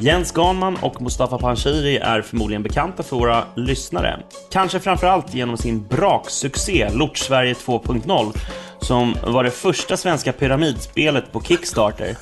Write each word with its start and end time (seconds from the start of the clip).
Jens 0.00 0.32
Ganman 0.32 0.76
och 0.82 1.02
Mustafa 1.02 1.38
Panshiri 1.38 1.96
är 1.96 2.22
förmodligen 2.22 2.62
bekanta 2.62 3.02
för 3.02 3.16
våra 3.16 3.44
lyssnare. 3.56 4.20
Kanske 4.50 4.80
framförallt 4.80 5.34
genom 5.34 5.56
sin 5.56 5.86
braksuccé 5.86 6.88
Lort-Sverige 6.92 7.52
2.0 7.52 8.57
som 8.88 9.16
var 9.22 9.44
det 9.44 9.50
första 9.50 9.96
svenska 9.96 10.32
pyramidspelet 10.32 11.32
på 11.32 11.42
Kickstarter. 11.42 12.16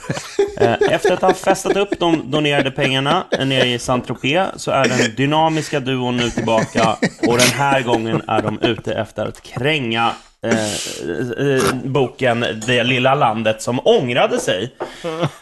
Eh, 0.60 0.74
efter 0.90 1.12
att 1.12 1.22
ha 1.22 1.34
festat 1.34 1.76
upp 1.76 1.98
de 1.98 2.30
donerade 2.30 2.70
pengarna 2.70 3.24
nere 3.30 3.66
i 3.66 3.78
Saint-Tropez 3.78 4.48
så 4.56 4.70
är 4.70 4.88
den 4.88 5.14
dynamiska 5.16 5.80
duon 5.80 6.16
nu 6.16 6.30
tillbaka 6.30 6.96
och 7.28 7.38
den 7.38 7.50
här 7.54 7.82
gången 7.82 8.22
är 8.26 8.42
de 8.42 8.60
ute 8.60 8.94
efter 8.94 9.26
att 9.26 9.42
kränga 9.42 10.12
eh, 10.42 11.54
eh 11.54 11.74
boken 11.84 12.46
Det 12.66 12.84
lilla 12.84 13.14
landet 13.14 13.62
som 13.62 13.80
ångrade 13.84 14.40
sig. 14.40 14.74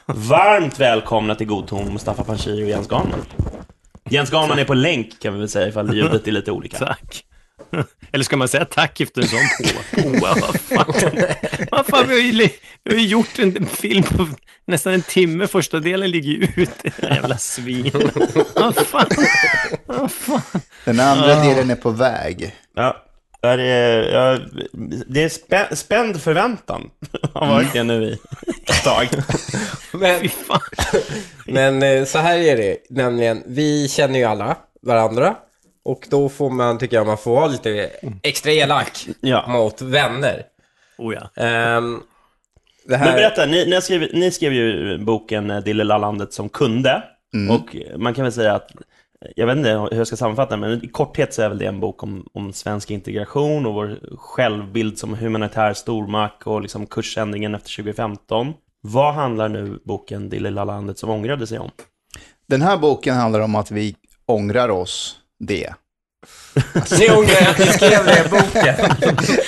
Varmt 0.07 0.81
välkomna 0.81 1.35
till 1.35 1.47
God 1.47 1.67
ton, 1.67 1.93
Mustafa 1.93 2.25
Panshiri 2.25 2.65
och 2.65 2.69
Jens 2.69 2.89
Ganman. 2.89 3.21
Jens 4.11 4.31
Ganman 4.31 4.59
är 4.59 4.65
på 4.65 4.75
länk 4.75 5.21
kan 5.21 5.33
vi 5.33 5.39
väl 5.39 5.49
säga 5.49 5.69
ifall 5.69 5.95
ljudet 5.95 6.29
är 6.29 6.33
lite 6.33 6.51
olika. 6.51 6.79
Tack. 6.79 7.25
Eller 8.13 8.25
ska 8.25 8.37
man 8.37 8.49
säga 8.49 8.65
tack 8.65 9.01
efter 9.01 9.23
en 9.23 9.29
sån 9.29 9.39
på? 9.59 10.09
Oh, 10.09 10.21
vad 10.21 10.61
fan. 10.61 10.95
Vad 11.71 11.87
fan, 11.87 12.09
vi 12.09 12.15
har, 12.15 12.21
ju, 12.21 12.49
vi 12.85 12.95
har 12.95 13.01
ju 13.01 13.07
gjort 13.07 13.39
en 13.39 13.67
film 13.67 14.03
på 14.03 14.29
nästan 14.67 14.93
en 14.93 15.03
timme. 15.03 15.47
Första 15.47 15.81
delen 15.81 16.11
ligger 16.11 16.31
ju 16.31 16.49
ute. 16.57 16.93
Jävla 17.03 17.39
svin. 17.39 18.11
Vad 18.55 18.77
fan. 18.77 19.07
Vad 19.87 20.13
fan. 20.13 20.61
Den 20.85 21.01
andra 21.01 21.45
delen 21.45 21.71
är 21.71 21.77
på 21.77 21.91
väg. 21.91 22.55
Ja, 22.77 23.05
är 23.45 23.57
det, 23.57 24.11
ja, 24.13 24.39
det 25.07 25.23
är 25.23 25.29
spä, 25.29 25.77
spänd 25.77 26.23
förväntan. 26.23 26.91
Har 27.33 27.47
varit 27.47 27.73
det 27.73 27.83
nu 27.83 28.05
i 28.05 28.19
ett 28.67 28.85
tag. 28.85 29.09
Men, 29.93 30.29
men 31.47 31.83
eh, 31.83 32.05
så 32.05 32.19
här 32.19 32.39
är 32.39 32.57
det, 32.57 32.77
nämligen, 32.91 33.43
vi 33.47 33.89
känner 33.89 34.19
ju 34.19 34.25
alla 34.25 34.57
varandra. 34.83 35.37
Och 35.85 36.07
då 36.11 36.29
får 36.29 36.51
man, 36.51 36.79
tycker 36.79 36.97
jag, 36.97 37.07
man 37.07 37.19
får 37.19 37.35
vara 37.35 37.47
lite 37.47 37.91
extra 38.23 38.53
elak 38.53 39.07
Ja. 39.21 39.45
mot 39.49 39.83
vänner. 39.83 40.43
Oh 40.99 41.15
ja. 41.15 41.31
Det 42.87 42.97
här... 42.97 43.07
Men 43.07 43.15
berätta, 43.15 43.47
ni, 43.47 43.67
ni, 43.67 43.81
skrev, 43.83 44.09
ni 44.13 44.31
skrev 44.31 44.53
ju 44.53 44.99
boken 44.99 45.51
eh, 45.51 45.61
Det 45.61 45.73
lilla 45.75 45.99
landet 45.99 46.33
som 46.33 46.49
kunde. 46.49 47.03
Och 47.51 47.77
man 48.01 48.15
kan 48.15 48.25
väl 48.25 48.33
säga 48.33 48.55
att, 48.55 48.71
jag 49.37 49.47
vet 49.47 49.57
inte 49.57 49.71
hur 49.71 49.97
jag 49.97 50.07
ska 50.07 50.17
sammanfatta 50.17 50.57
men 50.57 50.85
i 50.85 50.89
korthet 50.89 51.35
så 51.35 51.43
är 51.43 51.49
väl 51.49 51.59
det 51.59 51.67
en 51.67 51.81
bok 51.81 52.03
om, 52.03 52.29
om 52.33 52.53
svensk 52.53 52.91
integration 52.91 53.67
och 53.67 53.75
vår 53.75 54.17
självbild 54.17 54.99
som 54.99 55.15
humanitär 55.15 55.73
stormakt 55.73 56.47
och 56.47 56.63
liksom 56.63 56.87
kursändringen 56.87 57.55
efter 57.55 57.77
2015. 57.77 58.53
Vad 58.81 59.15
handlar 59.15 59.49
nu 59.49 59.79
boken 59.85 60.29
Det 60.29 60.39
lilla 60.41 60.65
landet 60.65 60.99
som 60.99 61.11
ångrade 61.11 61.47
sig 61.47 61.59
om? 61.59 61.71
Den 62.47 62.63
här 62.63 62.77
boken 62.77 63.15
handlar 63.15 63.41
om 63.41 63.55
att 63.55 63.71
vi 63.71 63.97
ångrar 64.27 64.69
oss 64.69 65.17
det. 65.47 65.75
Ni 66.99 67.11
ångrar 67.11 67.51
att 67.51 67.59
ni 67.59 67.67
skrev 67.67 68.05
det 68.05 68.25
i 68.27 68.29
boken. 68.31 68.75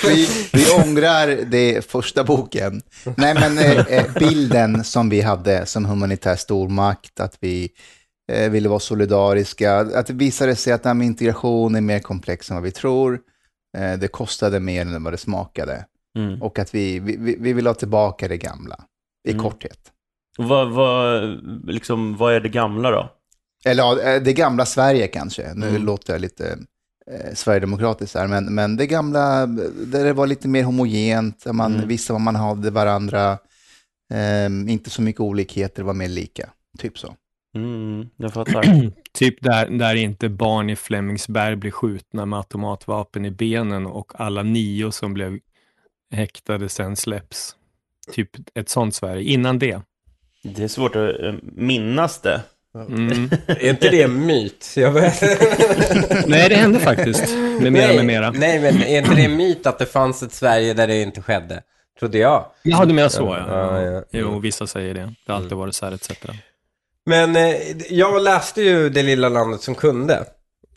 Vi, 0.03 0.27
vi 0.53 0.71
ångrar 0.71 1.27
det 1.27 1.85
första 1.91 2.23
boken. 2.23 2.81
Nej, 3.17 3.33
men 3.33 3.57
eh, 3.57 3.79
eh, 3.87 4.05
bilden 4.19 4.83
som 4.83 5.09
vi 5.09 5.21
hade 5.21 5.65
som 5.65 5.85
humanitär 5.85 6.35
stormakt, 6.35 7.19
att 7.19 7.37
vi 7.39 7.69
eh, 8.31 8.49
ville 8.51 8.69
vara 8.69 8.79
solidariska, 8.79 9.75
att 9.75 10.07
det 10.07 10.13
visade 10.13 10.55
sig 10.55 10.73
att 10.73 10.83
med 10.83 11.01
integration 11.07 11.75
är 11.75 11.81
mer 11.81 11.99
komplext 11.99 12.49
än 12.49 12.55
vad 12.55 12.63
vi 12.63 12.71
tror. 12.71 13.19
Eh, 13.77 13.93
det 13.99 14.07
kostade 14.07 14.59
mer 14.59 14.81
än 14.81 15.03
vad 15.03 15.13
det 15.13 15.17
smakade. 15.17 15.85
Mm. 16.17 16.41
Och 16.41 16.59
att 16.59 16.75
vi, 16.75 16.99
vi, 16.99 17.17
vi 17.17 17.35
vi 17.39 17.53
vill 17.53 17.67
ha 17.67 17.73
tillbaka 17.73 18.27
det 18.27 18.37
gamla, 18.37 18.79
i 19.27 19.31
Mm. 19.31 19.43
korthet. 19.43 19.79
Vad, 20.37 20.71
vad, 20.71 21.23
liksom, 21.67 22.17
vad 22.17 22.33
är 22.33 22.39
det 22.39 22.49
gamla 22.49 22.91
då? 22.91 23.09
Eller 23.67 23.83
ja, 23.83 24.01
eh, 24.01 24.21
det 24.23 24.33
gamla 24.33 24.65
Sverige 24.65 25.07
kanske. 25.07 25.53
Nu 25.53 25.69
Mm. 25.69 25.85
låter 25.85 26.13
jag 26.13 26.21
lite 26.21 26.57
eh, 27.11 27.33
sverigedemokratiskt 27.33 28.15
här, 28.15 28.27
men, 28.27 28.55
men 28.55 28.77
det 28.77 28.87
gamla, 28.87 29.45
där 29.85 30.03
det 30.05 30.13
var 30.13 30.27
lite 30.27 30.47
mer 30.47 30.63
homogent, 30.63 31.43
där 31.43 31.53
man 31.53 31.75
Mm. 31.75 31.87
visste 31.87 32.13
vad 32.13 32.21
man 32.21 32.35
hade 32.35 32.69
varandra, 32.71 33.31
eh, 34.13 34.45
inte 34.71 34.89
så 34.89 35.01
mycket 35.01 35.19
olikheter, 35.21 35.83
var 35.83 35.93
mer 35.93 36.07
lika. 36.09 36.49
Typ 36.77 36.99
så. 36.99 37.15
Mm, 37.55 38.09
jag 38.17 38.33
fattar. 38.33 38.91
Typ 39.13 39.41
där, 39.43 39.69
där 39.69 39.95
inte 39.95 40.29
barn 40.29 40.69
i 40.69 40.75
Flemingsberg 40.75 41.55
blir 41.55 41.71
skjutna 41.71 42.25
med 42.25 42.37
automatvapen 42.39 43.25
i 43.25 43.31
benen 43.31 43.85
och 43.85 44.11
alla 44.21 44.43
nio 44.43 44.91
som 44.91 45.13
blev 45.13 45.39
häktade 46.11 46.69
sen 46.69 46.95
släpps. 46.95 47.55
Typ 48.11 48.29
ett 48.55 48.69
sånt 48.69 48.95
Sverige. 48.95 49.23
Innan 49.23 49.59
det. 49.59 49.81
Det 50.43 50.63
är 50.63 50.67
svårt 50.67 50.95
att 50.95 51.19
eh, 51.23 51.33
minnas 51.41 52.21
det. 52.21 52.41
Mm. 52.75 53.29
Är 53.47 53.69
inte 53.69 53.89
det 53.89 54.01
en 54.01 54.25
myt? 54.25 54.73
Jag 54.75 54.91
vet. 54.91 55.21
Nej, 56.27 56.49
det 56.49 56.55
hände 56.55 56.79
faktiskt. 56.79 57.35
Med 57.61 57.73
mera, 57.73 57.93
med 57.93 58.05
mera. 58.05 58.31
Nej, 58.31 58.59
men 58.59 58.83
är 58.83 58.97
inte 58.97 59.15
det 59.15 59.25
en 59.25 59.37
myt 59.37 59.67
att 59.67 59.79
det 59.79 59.85
fanns 59.85 60.23
ett 60.23 60.33
Sverige 60.33 60.73
där 60.73 60.87
det 60.87 61.01
inte 61.01 61.21
skedde? 61.21 61.61
Trodde 61.99 62.17
jag. 62.17 62.45
Ja, 62.63 62.85
du 62.85 62.93
menar 62.93 63.09
så 63.09 63.23
ja. 63.23 63.45
Ja, 63.47 63.81
ja. 63.81 64.03
Jo, 64.11 64.39
vissa 64.39 64.67
säger 64.67 64.93
det. 64.93 65.13
Det 65.25 65.31
har 65.31 65.39
alltid 65.39 65.57
varit 65.57 65.75
så 65.75 65.85
här, 65.85 65.93
etc. 65.93 66.11
Men 67.05 67.35
eh, 67.35 67.55
jag 67.89 68.21
läste 68.21 68.61
ju 68.61 68.89
Det 68.89 69.03
lilla 69.03 69.29
landet 69.29 69.61
som 69.61 69.75
kunde. 69.75 70.25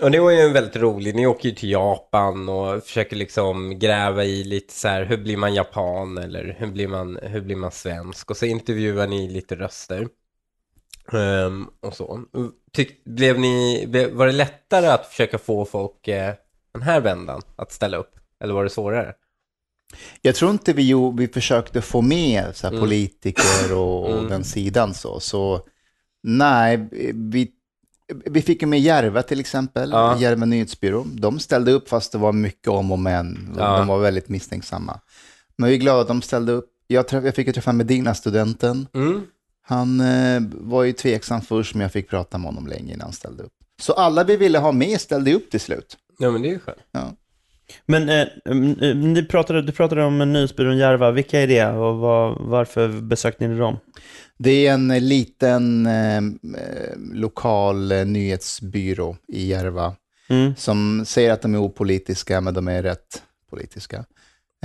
Och 0.02 0.10
det 0.10 0.20
var 0.20 0.30
ju 0.30 0.40
en 0.40 0.52
väldigt 0.52 0.76
rolig, 0.76 1.14
ni 1.14 1.26
åker 1.26 1.48
ju 1.48 1.54
till 1.54 1.70
Japan 1.70 2.48
och 2.48 2.84
försöker 2.84 3.16
liksom 3.16 3.78
gräva 3.78 4.24
i 4.24 4.44
lite 4.44 4.74
så 4.74 4.88
här, 4.88 5.04
hur 5.04 5.16
blir 5.16 5.36
man 5.36 5.54
japan 5.54 6.18
eller 6.18 6.56
hur 6.58 6.66
blir 6.66 6.88
man, 6.88 7.18
hur 7.22 7.40
blir 7.40 7.56
man 7.56 7.70
svensk? 7.70 8.30
Och 8.30 8.36
så 8.36 8.46
intervjuar 8.46 9.06
ni 9.06 9.28
lite 9.28 9.56
röster. 9.56 10.08
Ehm, 11.12 11.66
och 11.80 11.94
så. 11.96 12.20
Tyck, 12.72 13.04
blev 13.04 13.38
ni, 13.38 13.86
var 14.12 14.26
det 14.26 14.32
lättare 14.32 14.86
att 14.86 15.06
försöka 15.06 15.38
få 15.38 15.64
folk 15.64 16.08
eh, 16.08 16.34
den 16.72 16.82
här 16.82 17.00
vändan 17.00 17.42
att 17.56 17.72
ställa 17.72 17.96
upp? 17.96 18.16
Eller 18.44 18.54
var 18.54 18.64
det 18.64 18.70
svårare? 18.70 19.14
Jag 20.22 20.34
tror 20.34 20.50
inte 20.50 20.72
vi, 20.72 20.88
jo, 20.88 21.16
vi 21.18 21.28
försökte 21.28 21.82
få 21.82 22.00
med 22.02 22.56
så 22.56 22.66
Mm. 22.66 22.80
politiker 22.80 23.74
och, 23.76 24.04
och 24.10 24.16
Mm. 24.18 24.28
den 24.28 24.44
sidan 24.44 24.94
så. 24.94 25.20
Så 25.20 25.60
nej, 26.22 26.88
vi, 27.14 27.50
vi 28.24 28.42
fick 28.42 28.62
ju 28.62 28.68
med 28.68 28.80
Järva 28.80 29.22
till 29.22 29.40
exempel, 29.40 29.90
Ja. 29.90 30.18
Järva 30.20 30.44
nyhetsbyrå. 30.46 31.06
De 31.12 31.38
ställde 31.38 31.72
upp 31.72 31.88
fast 31.88 32.12
det 32.12 32.18
var 32.18 32.32
mycket 32.32 32.68
om 32.68 32.92
och 32.92 32.98
men. 32.98 33.54
Ja. 33.58 33.78
De 33.78 33.86
var 33.86 33.98
väldigt 33.98 34.28
misstänksamma. 34.28 35.00
Men 35.56 35.68
vi 35.68 35.74
är 35.74 35.78
glada 35.80 36.00
att 36.00 36.08
de 36.08 36.22
ställde 36.22 36.52
upp. 36.52 36.70
Jag, 36.86 37.08
träff, 37.08 37.24
jag 37.24 37.34
fick 37.34 37.46
ju 37.46 37.52
träffa 37.52 37.72
Medina-studenten. 37.72 38.86
Mm. 38.94 39.22
Han 39.62 40.00
eh, 40.00 40.42
var 40.50 40.82
ju 40.82 40.92
tveksam 40.92 41.40
först, 41.40 41.74
men 41.74 41.82
jag 41.82 41.92
fick 41.92 42.10
prata 42.10 42.38
med 42.38 42.46
honom 42.46 42.66
länge 42.66 42.92
innan 42.92 43.00
han 43.04 43.12
ställde 43.12 43.42
upp. 43.42 43.52
Så 43.80 43.92
alla 43.92 44.24
vi 44.24 44.36
ville 44.36 44.58
ha 44.58 44.72
med 44.72 45.00
ställde 45.00 45.34
upp 45.34 45.50
till 45.50 45.60
slut. 45.60 45.96
Ja, 46.18 46.30
men 46.30 46.42
det 46.42 46.48
är 46.48 46.52
ju 46.52 46.58
skönt. 46.58 46.78
Ja. 46.92 47.12
Men 47.86 48.08
eh, 48.08 48.26
mm, 48.46 48.80
eh, 48.80 48.96
ni 48.96 49.24
pratade, 49.24 49.62
du 49.62 49.72
pratade 49.72 50.04
om 50.04 50.18
Nyhetsbyrån 50.32 50.78
Järva. 50.78 51.10
Vilka 51.10 51.40
är 51.40 51.46
det 51.46 51.66
och 51.66 51.98
vad, 51.98 52.38
varför 52.40 52.88
besökte 52.88 53.48
ni 53.48 53.58
dem? 53.58 53.76
Det 54.38 54.66
är 54.66 54.72
en 54.72 54.90
eh, 54.90 55.00
liten 55.00 55.86
eh, 55.86 56.16
eh, 56.16 56.96
lokal 57.12 57.92
eh, 57.92 58.04
nyhetsbyrå 58.04 59.16
i 59.28 59.46
Järva 59.46 59.94
Mm. 60.30 60.56
som 60.56 61.04
säger 61.06 61.32
att 61.32 61.42
de 61.42 61.54
är 61.54 61.58
opolitiska, 61.58 62.40
men 62.40 62.54
de 62.54 62.68
är 62.68 62.82
rätt 62.82 63.22
politiska. 63.50 64.04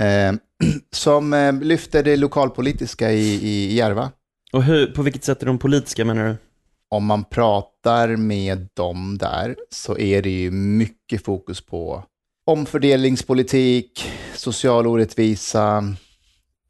Eh, 0.00 0.32
som 0.92 1.32
eh, 1.32 1.52
lyfter 1.52 2.02
det 2.02 2.16
lokalpolitiska 2.16 3.12
i, 3.12 3.34
i 3.34 3.74
Järva. 3.74 4.10
Och 4.56 4.62
hur, 4.62 4.86
på 4.86 5.02
vilket 5.02 5.24
sätt 5.24 5.42
är 5.42 5.46
de 5.46 5.58
politiska 5.58 6.04
menar 6.04 6.28
du? 6.28 6.36
Om 6.88 7.06
man 7.06 7.24
pratar 7.24 8.16
med 8.16 8.68
dem 8.74 9.18
där 9.18 9.56
så 9.70 9.98
är 9.98 10.22
det 10.22 10.30
ju 10.30 10.50
mycket 10.50 11.24
fokus 11.24 11.60
på 11.60 12.04
omfördelningspolitik, 12.46 14.10
social 14.34 14.86
orättvisa 14.86 15.94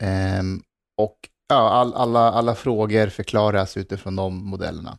ehm, 0.00 0.62
och 0.96 1.16
ja, 1.48 1.70
all, 1.70 1.94
alla, 1.94 2.20
alla 2.20 2.54
frågor 2.54 3.06
förklaras 3.06 3.76
utifrån 3.76 4.16
de 4.16 4.44
modellerna. 4.44 4.98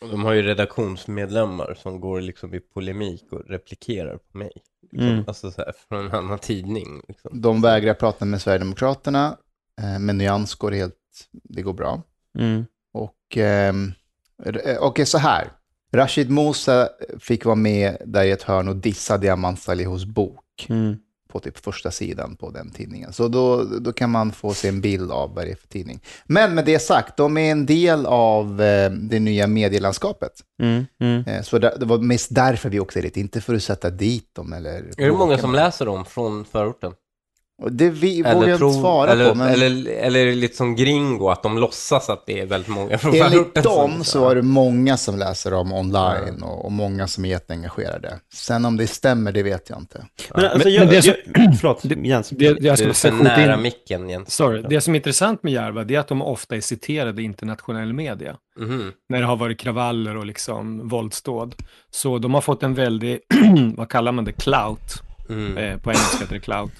Och 0.00 0.08
de 0.08 0.24
har 0.24 0.32
ju 0.32 0.42
redaktionsmedlemmar 0.42 1.78
som 1.82 2.00
går 2.00 2.20
liksom 2.20 2.54
i 2.54 2.60
polemik 2.60 3.32
och 3.32 3.44
replikerar 3.48 4.16
på 4.16 4.38
mig. 4.38 4.52
Liksom. 4.92 5.08
Mm. 5.08 5.24
Alltså 5.26 5.50
så 5.50 5.62
här, 5.62 5.72
från 5.88 6.06
en 6.06 6.12
annan 6.14 6.38
tidning. 6.38 7.02
Liksom. 7.08 7.40
De 7.40 7.62
vägrar 7.62 7.94
prata 7.94 8.24
med 8.24 8.42
Sverigedemokraterna, 8.42 9.36
eh, 9.80 9.98
men 9.98 10.18
Nyans 10.18 10.54
går 10.54 10.70
helt, 10.70 10.94
det 11.32 11.62
går 11.62 11.72
bra. 11.72 12.02
Mm. 12.38 12.64
Och 12.94 13.36
ehm, 13.36 13.92
r- 14.44 14.76
okej, 14.80 15.06
så 15.06 15.18
här. 15.18 15.48
Rashid 15.94 16.30
Musa 16.30 16.88
fick 17.20 17.44
vara 17.44 17.54
med 17.56 17.96
där 18.06 18.24
i 18.24 18.30
ett 18.30 18.42
hörn 18.42 18.68
och 18.68 18.76
dissa 18.76 19.18
Diamant 19.18 19.60
Salihos 19.60 20.04
bok 20.04 20.38
Mm. 20.68 20.96
på 21.28 21.40
typ 21.40 21.58
första 21.58 21.90
sidan 21.90 22.36
på 22.36 22.50
den 22.50 22.70
tidningen. 22.70 23.12
Så 23.12 23.28
då, 23.28 23.64
då 23.64 23.92
kan 23.92 24.10
man 24.10 24.32
få 24.32 24.54
se 24.54 24.68
en 24.68 24.80
bild 24.80 25.10
av 25.12 25.34
vad 25.34 25.44
det 25.46 25.50
är 25.50 25.56
för 25.56 25.68
tidning. 25.68 26.00
Men 26.24 26.54
med 26.54 26.64
det 26.64 26.78
sagt, 26.78 27.16
de 27.16 27.36
är 27.36 27.52
en 27.52 27.66
del 27.66 28.06
av 28.06 28.62
eh, 28.62 28.90
det 28.90 29.20
nya 29.20 29.46
medielandskapet. 29.46 30.32
Mm, 30.62 30.84
mm. 31.00 31.24
Eh, 31.26 31.42
så 31.42 31.58
det, 31.58 31.76
det 31.80 31.86
var 31.86 31.98
mest 31.98 32.34
därför 32.34 32.68
vi 32.70 32.80
åkte 32.80 33.00
dit, 33.00 33.16
inte 33.16 33.40
för 33.40 33.54
att 33.54 33.62
sätta 33.62 33.90
dit 33.90 34.34
dem 34.34 34.52
eller... 34.52 34.70
Är 34.98 35.06
det 35.06 35.12
många 35.12 35.38
som 35.38 35.54
läser 35.54 35.86
dem 35.86 36.04
från 36.04 36.44
förorten? 36.44 36.92
Det 37.70 37.90
vi, 37.90 38.22
vågar 38.22 38.48
jag 38.48 38.62
inte 38.62 38.78
svara 38.80 39.10
eller, 39.12 39.28
på, 39.28 39.34
men 39.34 39.48
eller, 39.48 39.90
eller 39.92 40.20
är 40.20 40.26
det 40.26 40.34
lite 40.34 40.56
som 40.56 40.76
gringo, 40.76 41.28
att 41.28 41.42
de 41.42 41.58
låtsas 41.58 42.10
att 42.10 42.26
det 42.26 42.40
är 42.40 42.46
väldigt 42.46 42.68
många 42.70 42.98
från 42.98 43.14
enligt 43.14 43.54
dem 43.54 44.04
så 44.04 44.20
var 44.20 44.34
det 44.34 44.42
många 44.42 44.96
som 44.96 45.18
läser 45.18 45.50
dem 45.50 45.72
online 45.72 46.42
och, 46.42 46.64
och 46.64 46.72
många 46.72 47.06
som 47.06 47.24
är 47.24 47.28
jätteengagerade. 47.28 48.18
Sen 48.34 48.64
om 48.64 48.76
det 48.76 48.86
stämmer, 48.86 49.32
det 49.32 49.42
vet 49.42 49.70
jag 49.70 49.78
inte. 49.78 50.06
Men, 50.34 50.44
alltså, 50.44 50.58
Men- 50.68 50.74
jag, 50.74 50.84
men 50.84 50.94
det 50.94 51.02
som- 51.02 51.14
jag, 51.34 51.56
förlåt, 51.60 51.84
Jens. 51.84 52.28
Det, 52.30 52.44
jag 52.44 52.58
Du 52.78 52.84
är 52.84 53.12
nära 53.22 53.54
in, 53.54 53.62
micken, 53.62 54.08
Jens. 54.10 54.34
sorry, 54.34 54.62
det 54.68 54.80
som 54.80 54.94
är 54.94 54.98
intressant 54.98 55.42
med 55.42 55.52
Järva, 55.52 55.84
det 55.84 55.94
är 55.94 55.98
att 56.00 56.08
de 56.08 56.22
ofta 56.22 56.56
är 56.56 56.60
citerade 56.60 57.22
i 57.22 57.24
internationell 57.24 57.92
media. 57.92 58.36
Mhm. 58.58 58.92
när 59.08 59.20
det 59.20 59.26
har 59.26 59.36
varit 59.36 59.58
kravaller 59.58 60.16
och 60.16 60.26
liksom 60.26 60.88
våldsdåd. 60.88 61.54
Så 61.90 62.18
de 62.18 62.34
har 62.34 62.40
fått 62.40 62.62
en 62.62 62.74
väldig, 62.74 63.18
vad 63.76 63.88
kallar 63.88 64.12
man 64.12 64.24
det, 64.24 64.32
clout. 64.32 65.02
Mm. 65.28 65.56
Eh, 65.58 65.78
på 65.78 65.90
engelska 65.90 66.18
heter 66.18 66.34
det 66.34 66.40
clout. 66.40 66.72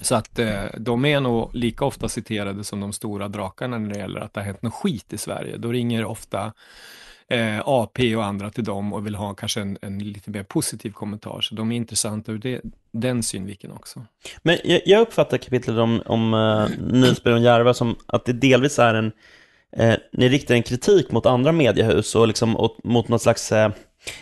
Så 0.00 0.14
att 0.14 0.38
eh, 0.38 0.64
de 0.78 1.04
är 1.04 1.20
nog 1.20 1.54
lika 1.54 1.84
ofta 1.84 2.08
citerade 2.08 2.64
som 2.64 2.80
de 2.80 2.92
stora 2.92 3.28
drakarna 3.28 3.78
när 3.78 3.94
det 3.94 3.98
gäller 3.98 4.20
att 4.20 4.34
det 4.34 4.40
har 4.40 4.44
hänt 4.44 4.62
något 4.62 4.74
skit 4.74 5.12
i 5.12 5.18
Sverige. 5.18 5.56
Då 5.56 5.72
ringer 5.72 6.04
ofta 6.04 6.52
eh, 7.28 7.60
AP 7.64 8.16
och 8.16 8.24
andra 8.24 8.50
till 8.50 8.64
dem 8.64 8.92
och 8.92 9.06
vill 9.06 9.14
ha 9.14 9.34
kanske 9.34 9.60
en, 9.60 9.78
en 9.82 9.98
lite 9.98 10.30
mer 10.30 10.42
positiv 10.42 10.90
kommentar. 10.90 11.40
Så 11.40 11.54
de 11.54 11.72
är 11.72 11.76
intressanta 11.76 12.32
ur 12.32 12.38
det, 12.38 12.60
den 12.92 13.22
synvinkeln 13.22 13.72
också. 13.72 14.04
Men 14.42 14.58
jag, 14.64 14.80
jag 14.84 15.00
uppfattar 15.00 15.38
kapitlet 15.38 15.76
om, 15.78 16.02
om 16.06 16.34
eh, 16.34 16.68
nyhetsbyrån 16.92 17.42
Järva 17.42 17.74
som 17.74 17.96
att 18.06 18.24
det 18.24 18.32
delvis 18.32 18.78
är 18.78 18.94
en... 18.94 19.12
Eh, 19.76 19.94
ni 20.12 20.28
riktar 20.28 20.54
en 20.54 20.62
kritik 20.62 21.12
mot 21.12 21.26
andra 21.26 21.52
mediehus 21.52 22.14
och 22.14 22.28
liksom 22.28 22.56
och 22.56 22.76
mot 22.84 23.08
något 23.08 23.22
slags 23.22 23.52
eh, 23.52 23.70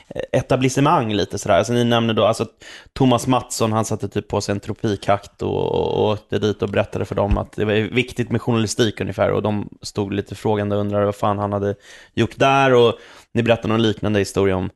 Eh, 0.08 0.22
etablissemang 0.32 1.12
lite 1.12 1.38
sådär. 1.38 1.58
Alltså, 1.58 1.72
ni 1.72 1.84
nämner 1.84 2.14
då 2.14 2.24
alltså 2.24 2.46
Thomas 2.92 3.26
Mattsson, 3.26 3.72
han 3.72 3.84
satte 3.84 4.08
typ 4.08 4.28
på 4.28 4.40
sig 4.40 4.52
en 4.52 4.60
tropikhatt 4.60 5.42
och, 5.42 5.74
och, 5.74 6.10
åkte 6.10 6.38
dit 6.38 6.62
och 6.62 6.68
berättade 6.68 7.04
för 7.04 7.14
dem 7.14 7.38
att 7.38 7.52
det 7.52 7.64
var 7.64 7.74
viktigt 7.74 8.30
med 8.30 8.42
journalistik 8.42 9.00
ungefär 9.00 9.30
och 9.30 9.42
de 9.42 9.68
stod 9.82 10.12
lite 10.12 10.34
frågande 10.34 10.76
och 10.76 10.80
undrade 10.80 11.04
vad 11.04 11.16
fan 11.16 11.38
han 11.38 11.52
hade 11.52 11.74
gjort 12.14 12.38
där 12.38 12.74
och 12.74 12.94
ni 13.34 13.42
berättade 13.42 13.68
någon 13.68 13.82
liknande 13.82 14.18
historia 14.18 14.56
om 14.56 14.70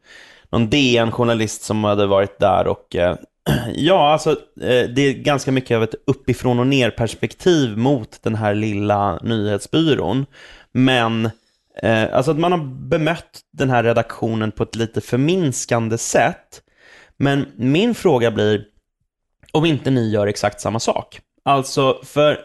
någon 0.51 0.71
DN-journalist 0.71 1.63
som 1.63 1.85
hade 1.85 2.07
varit 2.07 2.39
där 2.39 2.67
och 2.67 2.97
eh, 2.97 3.17
Ja, 3.75 4.13
alltså 4.13 4.31
eh, 4.61 4.89
det 4.89 5.01
är 5.03 5.13
ganska 5.13 5.53
mycket 5.53 5.77
av 5.77 5.83
ett 5.83 5.95
uppifrån 6.07 6.59
och 6.59 6.67
ner 6.67 6.91
perspektiv 6.91 7.77
mot 7.77 8.23
den 8.23 8.35
här 8.35 8.55
lilla 8.55 9.19
nyhetsbyrån. 9.23 10.27
Men 10.73 11.31
eh, 11.83 12.15
alltså 12.15 12.31
att 12.31 12.39
man 12.39 12.53
har 12.53 12.89
bemött 12.89 13.41
den 13.53 13.71
här 13.71 13.83
redaktionen 13.83 14.53
på 14.53 14.63
ett 14.63 14.77
lite 14.77 15.01
förminskande 15.01 15.99
sätt. 15.99 16.63
Men 17.17 17.47
min 17.57 17.95
fråga 17.95 18.31
blir 18.31 18.65
om 19.53 19.65
inte 19.65 19.91
ni 19.91 20.11
gör 20.11 20.27
exakt 20.27 20.61
samma 20.61 20.81
sak. 20.81 21.21
Alltså, 21.45 22.01
för 22.05 22.39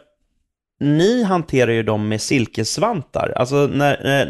ni 0.80 1.24
hanterar 1.24 1.72
ju 1.72 1.84
dem 1.84 2.08
med 2.08 2.22
silkesvantar. 2.22 3.34
Alltså 3.36 3.56
när 3.56 4.22
eh, 4.22 4.28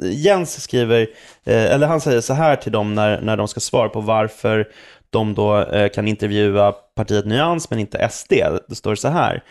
Jens 0.00 0.62
skriver, 0.62 1.00
eh, 1.44 1.64
eller 1.64 1.86
han 1.86 2.00
säger 2.00 2.20
så 2.20 2.34
här 2.34 2.56
till 2.56 2.72
dem 2.72 2.94
när, 2.94 3.20
när 3.20 3.36
de 3.36 3.48
ska 3.48 3.60
svara 3.60 3.88
på 3.88 4.00
varför 4.00 4.68
de 5.10 5.34
då 5.34 5.60
eh, 5.60 5.88
kan 5.88 6.08
intervjua 6.08 6.72
partiet 6.72 7.26
Nyans 7.26 7.70
men 7.70 7.78
inte 7.78 8.08
SD. 8.08 8.32
Det 8.68 8.74
står 8.74 8.94
så 8.94 9.08
här. 9.08 9.42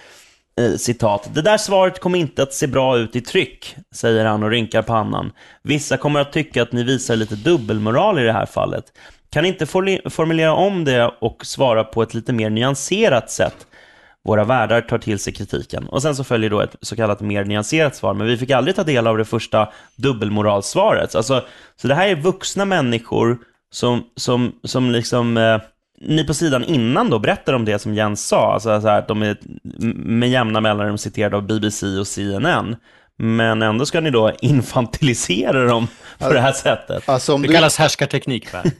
Eh, 0.60 0.76
citat. 0.76 1.30
Det 1.34 1.42
där 1.42 1.58
svaret 1.58 2.00
kommer 2.00 2.20
inte 2.20 2.44
att 2.44 2.54
se 2.54 2.68
bra 2.68 2.98
ut 2.98 3.16
i 3.16 3.22
tryck, 3.22 3.76
säger 3.96 4.26
han 4.26 4.44
och 4.44 4.50
rynkar 4.50 4.82
pannan. 4.82 5.32
Vissa 5.64 5.98
kommer 5.98 6.20
att 6.20 6.34
tycka 6.34 6.62
att 6.62 6.72
ni 6.72 6.84
visar 6.84 7.16
lite 7.16 7.36
dubbelmoral 7.36 8.20
i 8.20 8.24
det 8.24 8.34
här 8.34 8.46
fallet. 8.46 8.86
Kan 9.30 9.46
inte 9.46 9.66
formulera 10.10 10.54
om 10.54 10.84
det 10.84 11.12
och 11.22 11.46
svara 11.46 11.84
på 11.84 12.04
ett 12.04 12.14
lite 12.14 12.34
mer 12.34 12.50
nyanserat 12.50 13.32
sätt? 13.32 13.68
Våra 14.24 14.44
värdar 14.44 14.82
tar 14.82 14.98
till 14.98 15.20
sig 15.20 15.34
kritiken. 15.34 15.88
Och 15.88 16.02
sen 16.02 16.16
så 16.16 16.24
följer 16.24 16.50
då 16.50 16.62
ett 16.62 16.76
så 16.82 16.96
kallat 16.96 17.22
mer 17.22 17.46
nyanserat 17.46 17.96
svar, 17.96 18.14
men 18.14 18.28
vi 18.28 18.38
fick 18.38 18.50
aldrig 18.50 18.76
ta 18.76 18.84
del 18.84 19.08
av 19.08 19.18
det 19.18 19.26
första 19.26 19.70
dubbelmoralsvaret. 19.96 21.16
Alltså, 21.16 21.44
så 21.76 21.88
det 21.88 21.96
här 21.96 22.08
är 22.08 22.16
vuxna 22.16 22.66
människor 22.66 23.38
som, 23.74 24.04
som, 24.16 24.52
som 24.64 24.92
liksom, 24.92 25.38
eh, 25.38 25.62
ni 26.02 26.24
på 26.24 26.34
sidan 26.34 26.64
innan 26.64 27.10
då 27.10 27.20
berättar 27.20 27.54
om 27.54 27.66
det 27.66 27.80
som 27.80 27.94
Jens 27.94 28.28
sa, 28.28 28.54
alltså 28.54 28.82
så 28.82 28.88
här, 28.88 29.00
att 29.00 29.08
de 29.08 29.22
är 29.22 29.38
med 30.06 30.30
jämna 30.30 30.62
mellanrum 30.62 30.98
citerade 30.98 31.38
av 31.38 31.48
BBC 31.48 31.88
och 31.88 32.08
CNN. 32.08 32.76
Men 33.24 33.62
ändå 33.62 33.86
ska 33.86 34.00
ni 34.02 34.10
då 34.12 34.32
infantilisera 34.42 35.66
dem 35.66 35.88
på 36.18 36.34
det 36.34 36.42
här 36.42 36.52
sättet. 36.54 37.10
Alltså 37.10 37.34
om 37.34 37.42
Det 37.42 37.48
du, 37.48 37.54
kallas 37.54 37.78
härskarteknik, 37.78 38.52
Per. 38.52 38.72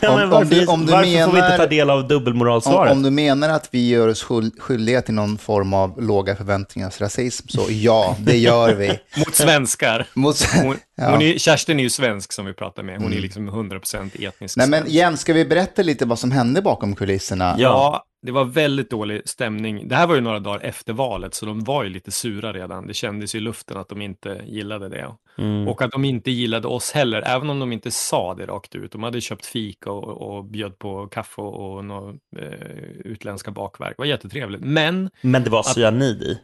Ja, 0.00 0.08
Om- 0.10 0.14
men 0.16 0.24
om 0.24 0.30
varför 0.30 0.54
du- 0.54 0.66
om 0.66 0.86
du 0.86 0.92
varför 0.92 1.04
får 1.04 1.10
vi 1.12 1.18
inte 1.18 1.32
menar- 1.32 1.56
ta 1.56 1.66
del 1.66 1.90
av 1.90 2.00
om, 2.00 2.08
dubbelmoralsvaret? 2.08 2.92
om 2.92 3.02
du 3.02 3.10
menar 3.10 3.48
att 3.48 3.68
vi 3.70 3.88
gör 3.88 4.08
oss 4.08 4.18
skuld- 4.18 4.60
skyldiga 4.60 5.02
till 5.02 5.14
någon 5.14 5.38
form 5.38 5.74
av 5.74 6.02
låga 6.02 6.36
förväntningars 6.36 7.00
rasism, 7.00 7.48
så 7.48 7.66
ja, 7.70 8.16
det 8.20 8.36
gör 8.36 8.74
vi. 8.74 8.88
Mot 9.16 9.34
svenskar. 9.34 10.06
Mot, 10.14 10.36
Hon, 10.62 10.76
Ja. 10.96 11.10
hon 11.10 11.22
är, 11.22 11.38
Kerstin 11.38 11.78
är 11.78 11.82
ju 11.84 11.90
svensk 11.90 12.32
som 12.32 12.46
vi 12.46 12.52
pratar 12.52 12.82
med. 12.82 12.98
Hon 13.02 13.12
är 13.12 13.18
liksom 13.20 13.50
100% 13.50 14.28
etnisk 14.28 14.56
Nej 14.56 14.68
men. 14.68 14.84
Jens, 14.86 15.20
ska 15.20 15.32
vi 15.32 15.44
berätta 15.44 15.82
lite 15.82 16.06
vad 16.06 16.18
som 16.18 16.30
hände 16.30 16.62
bakom 16.62 16.94
kulisserna? 16.96 17.54
Ja, 17.58 18.04
det 18.24 18.32
var 18.32 18.44
väldigt 18.44 18.90
dålig 18.90 19.22
stämning. 19.28 19.88
Det 19.88 19.94
här 19.94 20.06
var 20.06 20.14
ju 20.14 20.20
några 20.20 20.40
dagar 20.40 20.60
efter 20.60 20.92
valet, 20.92 21.34
så 21.34 21.46
de 21.46 21.64
var 21.64 21.84
ju 21.84 21.90
lite 21.90 22.10
sura 22.10 22.52
redan. 22.52 22.86
Det 22.86 22.94
kändes 22.94 23.34
ju 23.34 23.38
i 23.38 23.42
luften 23.42 23.76
att 23.76 23.88
de 23.88 24.02
inte 24.02 24.42
gillade 24.46 24.88
det. 24.88 25.14
Mm. 25.38 25.68
Och 25.68 25.82
att 25.82 25.90
de 25.90 26.04
inte 26.04 26.30
gillade 26.30 26.68
oss 26.68 26.92
heller, 26.92 27.22
även 27.26 27.50
om 27.50 27.58
de 27.60 27.72
inte 27.72 27.90
sa 27.90 28.34
det 28.34 28.46
rakt 28.46 28.74
ut. 28.74 28.92
De 28.92 29.02
hade 29.02 29.20
köpt 29.20 29.46
fika 29.46 29.90
och, 29.90 30.36
och 30.36 30.44
bjöd 30.44 30.78
på 30.78 31.06
kaffe 31.06 31.40
och, 31.40 31.74
och 31.74 31.84
några 31.84 32.10
eh, 32.38 32.82
utländska 33.04 33.50
bakverk. 33.50 33.94
Det 33.96 34.02
var 34.02 34.06
jättetrevligt. 34.06 34.62
Men 34.64 35.10
Men 35.20 35.44
det 35.44 35.50
var 35.50 35.62
cyanid 35.62 36.22
i. 36.22 36.40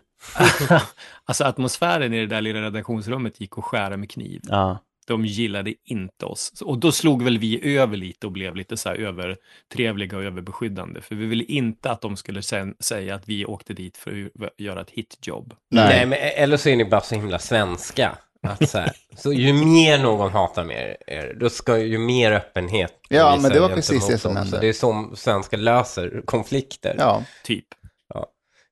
alltså 1.25 1.44
atmosfären 1.44 2.15
i 2.15 2.21
det 2.21 2.26
där 2.26 2.41
lilla 2.41 2.61
redaktionsrummet 2.61 3.41
gick 3.41 3.59
att 3.59 3.65
skära 3.65 3.97
med 3.97 4.11
kniv. 4.11 4.41
Ja. 4.43 4.79
De 5.11 5.25
gillade 5.25 5.75
inte 5.85 6.27
oss. 6.27 6.62
Och 6.65 6.79
då 6.79 6.93
slog 6.93 7.23
väl 7.23 7.39
vi 7.39 7.77
över 7.79 7.97
lite 7.97 8.27
och 8.27 8.33
blev 8.33 8.57
lite 8.57 8.77
så 8.77 8.89
här 8.89 8.97
övertrevliga 8.97 10.17
och 10.17 10.25
överbeskyddande. 10.25 11.01
För 11.01 11.15
vi 11.15 11.27
ville 11.27 11.45
inte 11.45 11.91
att 11.91 12.01
de 12.01 12.17
skulle 12.17 12.43
sen 12.43 12.75
säga 12.81 13.15
att 13.15 13.29
vi 13.29 13.45
åkte 13.45 13.75
dit 13.75 13.97
för 13.97 14.31
att 14.41 14.51
göra 14.57 14.81
ett 14.81 14.91
hitjobb. 14.91 15.55
Nej. 15.71 15.89
Nej. 15.89 16.07
men 16.07 16.19
eller 16.45 16.57
så 16.57 16.69
är 16.69 16.77
ni 16.77 16.85
bara 16.85 17.01
så 17.01 17.15
himla 17.15 17.39
svenska. 17.39 18.19
Att 18.43 18.71
så, 18.71 18.79
här, 18.79 18.93
så 19.17 19.33
ju 19.33 19.53
mer 19.53 19.99
någon 19.99 20.31
hatar 20.31 20.65
med 20.65 20.97
er, 21.07 21.37
då 21.41 21.51
ska 21.51 21.79
ju 21.79 21.99
mer 21.99 22.33
öppenhet 22.33 23.01
Ja, 23.09 23.39
men 23.41 23.51
det 23.51 23.61
var 23.61 23.69
precis 23.69 24.07
det 24.07 24.19
som 24.19 24.37
hände. 24.37 24.51
Så 24.51 24.61
det 24.61 24.69
är 24.69 24.73
som 24.73 25.17
svenskar 25.17 25.59
löser 25.59 26.23
konflikter. 26.25 26.95
Ja. 26.99 27.25
Typ. 27.45 27.67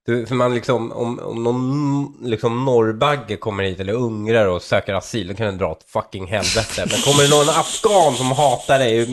Du, 0.09 0.27
för 0.27 0.35
man 0.35 0.55
liksom, 0.55 0.93
om, 0.93 1.19
om 1.19 1.43
någon 1.45 2.29
liksom 2.29 2.65
norrbagge 2.65 3.37
kommer 3.37 3.65
hit 3.65 3.81
eller 3.81 3.93
ungrar 3.93 4.47
och 4.47 4.62
söker 4.62 4.95
asyl, 4.95 5.29
då 5.29 5.35
kan 5.35 5.47
den 5.47 5.59
dra 5.59 5.67
åt 5.71 5.85
fucking 5.88 6.27
helvete. 6.27 6.87
Men 6.91 7.00
kommer 7.00 7.23
det 7.23 7.31
någon 7.31 7.49
afghan 7.49 8.15
som 8.15 8.27
hatar 8.33 8.79
dig, 8.79 9.07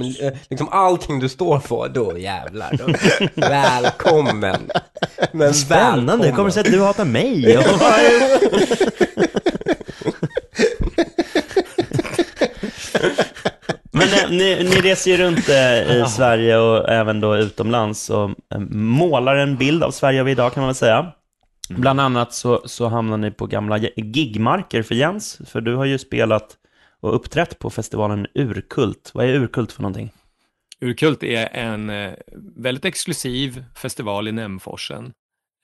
liksom 0.49 0.69
allting 0.71 1.19
du 1.19 1.29
står 1.29 1.59
för, 1.59 1.89
då 1.89 2.17
jävlar. 2.17 2.79
Då, 2.79 2.93
välkommen. 3.35 4.71
Men 5.31 5.53
Spännande, 5.53 6.01
det 6.01 6.05
välkommen. 6.05 6.35
kommer 6.35 6.49
sig 6.49 6.61
att 6.61 6.71
du 6.71 6.81
hatar 6.81 7.05
mig. 7.05 7.57
Men 13.97 14.37
ni, 14.37 14.63
ni 14.63 14.81
reser 14.81 15.11
ju 15.11 15.17
runt 15.17 15.49
eh, 15.49 16.01
i 16.01 16.05
Sverige 16.07 16.57
och 16.57 16.89
även 16.89 17.19
då 17.19 17.37
utomlands 17.37 18.09
och 18.09 18.29
eh, 18.29 18.59
målar 18.69 19.35
en 19.35 19.57
bild 19.57 19.83
av 19.83 19.91
Sverige 19.91 20.21
av 20.21 20.29
idag 20.29 20.53
kan 20.53 20.61
man 20.61 20.67
väl 20.67 20.75
säga. 20.75 21.11
Bland 21.69 22.01
annat 22.01 22.33
så, 22.33 22.61
så 22.65 22.87
hamnar 22.87 23.17
ni 23.17 23.31
på 23.31 23.45
gamla 23.45 23.77
gigmarker 23.95 24.83
för 24.83 24.95
Jens, 24.95 25.41
för 25.45 25.61
du 25.61 25.75
har 25.75 25.85
ju 25.85 25.97
spelat 25.97 26.57
och 26.99 27.15
uppträtt 27.15 27.59
på 27.59 27.69
festivalen 27.69 28.27
Urkult. 28.35 29.11
Vad 29.13 29.25
är 29.25 29.33
Urkult 29.33 29.71
för 29.71 29.81
någonting? 29.81 30.11
Urkult 30.81 31.23
är 31.23 31.49
en 31.53 31.89
eh, 31.89 32.13
väldigt 32.55 32.85
exklusiv 32.85 33.63
festival 33.75 34.27
i 34.27 34.31
Nämforsen. 34.31 35.13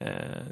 Eh, 0.03 0.45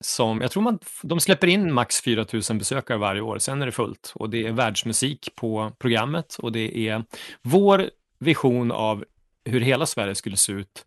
som, 0.00 0.40
jag 0.40 0.50
tror 0.50 0.62
man, 0.62 0.78
de 1.02 1.20
släpper 1.20 1.46
in 1.46 1.72
max 1.72 2.02
4 2.02 2.26
000 2.32 2.58
besökare 2.58 2.98
varje 2.98 3.20
år, 3.20 3.38
sen 3.38 3.62
är 3.62 3.66
det 3.66 3.72
fullt. 3.72 4.12
Och 4.14 4.30
det 4.30 4.46
är 4.46 4.52
världsmusik 4.52 5.28
på 5.34 5.72
programmet 5.78 6.36
och 6.38 6.52
det 6.52 6.88
är 6.88 7.04
vår 7.42 7.90
vision 8.18 8.72
av 8.72 9.04
hur 9.44 9.60
hela 9.60 9.86
Sverige 9.86 10.14
skulle 10.14 10.36
se 10.36 10.52
ut 10.52 10.86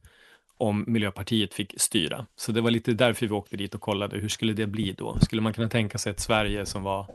om 0.57 0.83
Miljöpartiet 0.87 1.53
fick 1.53 1.73
styra. 1.77 2.25
Så 2.35 2.51
det 2.51 2.61
var 2.61 2.71
lite 2.71 2.93
därför 2.93 3.27
vi 3.27 3.33
åkte 3.33 3.57
dit 3.57 3.75
och 3.75 3.81
kollade, 3.81 4.17
hur 4.17 4.29
skulle 4.29 4.53
det 4.53 4.67
bli 4.67 4.91
då? 4.97 5.17
Skulle 5.21 5.41
man 5.41 5.53
kunna 5.53 5.69
tänka 5.69 5.97
sig 5.97 6.11
ett 6.11 6.19
Sverige 6.19 6.65
som 6.65 6.83
var, 6.83 7.07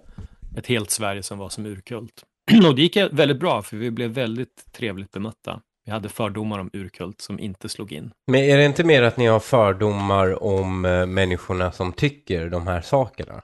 ett 0.57 0.67
helt 0.67 0.91
Sverige 0.91 1.23
som 1.23 1.39
var 1.39 1.49
som 1.49 1.67
urkult? 1.67 2.25
Och 2.69 2.75
det 2.75 2.83
gick 2.83 2.97
väldigt 2.97 3.41
bra, 3.41 3.63
för 3.63 3.77
vi 3.77 3.91
blev 3.91 4.11
väldigt 4.11 4.73
trevligt 4.73 5.11
bemötta. 5.11 5.61
Vi 5.85 5.93
hade 5.93 6.09
fördomar 6.09 6.59
om 6.59 6.71
urkult 6.73 7.21
som 7.21 7.39
inte 7.39 7.69
slog 7.69 7.93
in. 7.93 8.11
Men 8.27 8.41
är 8.41 8.57
det 8.57 8.65
inte 8.65 8.85
mer 8.85 9.03
att 9.03 9.17
ni 9.17 9.27
har 9.27 9.41
fördomar 9.41 10.43
om 10.43 10.85
eh, 10.85 11.07
människorna 11.07 11.73
som 11.73 11.93
tycker 11.93 12.49
de 12.49 12.67
här 12.67 12.81
sakerna? 12.81 13.43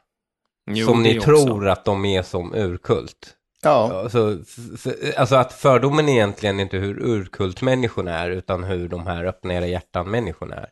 Jo, 0.71 0.87
som 0.87 1.03
ni 1.03 1.21
tror 1.21 1.59
också. 1.59 1.69
att 1.69 1.85
de 1.85 2.05
är 2.05 2.23
som 2.23 2.55
urkult? 2.55 3.37
Ja, 3.63 4.01
Alltså, 4.03 4.39
alltså 5.17 5.35
att 5.35 5.53
fördomen 5.53 6.09
är 6.09 6.13
egentligen 6.13 6.61
inte 6.61 6.77
hur 6.77 6.99
urkultmänniskorna 6.99 8.19
är, 8.19 8.31
utan 8.31 8.65
hur 8.65 8.89
de 8.89 9.07
här 9.07 9.25
öppna 9.25 9.55
era 9.55 9.67
hjärtan-människorna 9.67 10.55
är. 10.55 10.69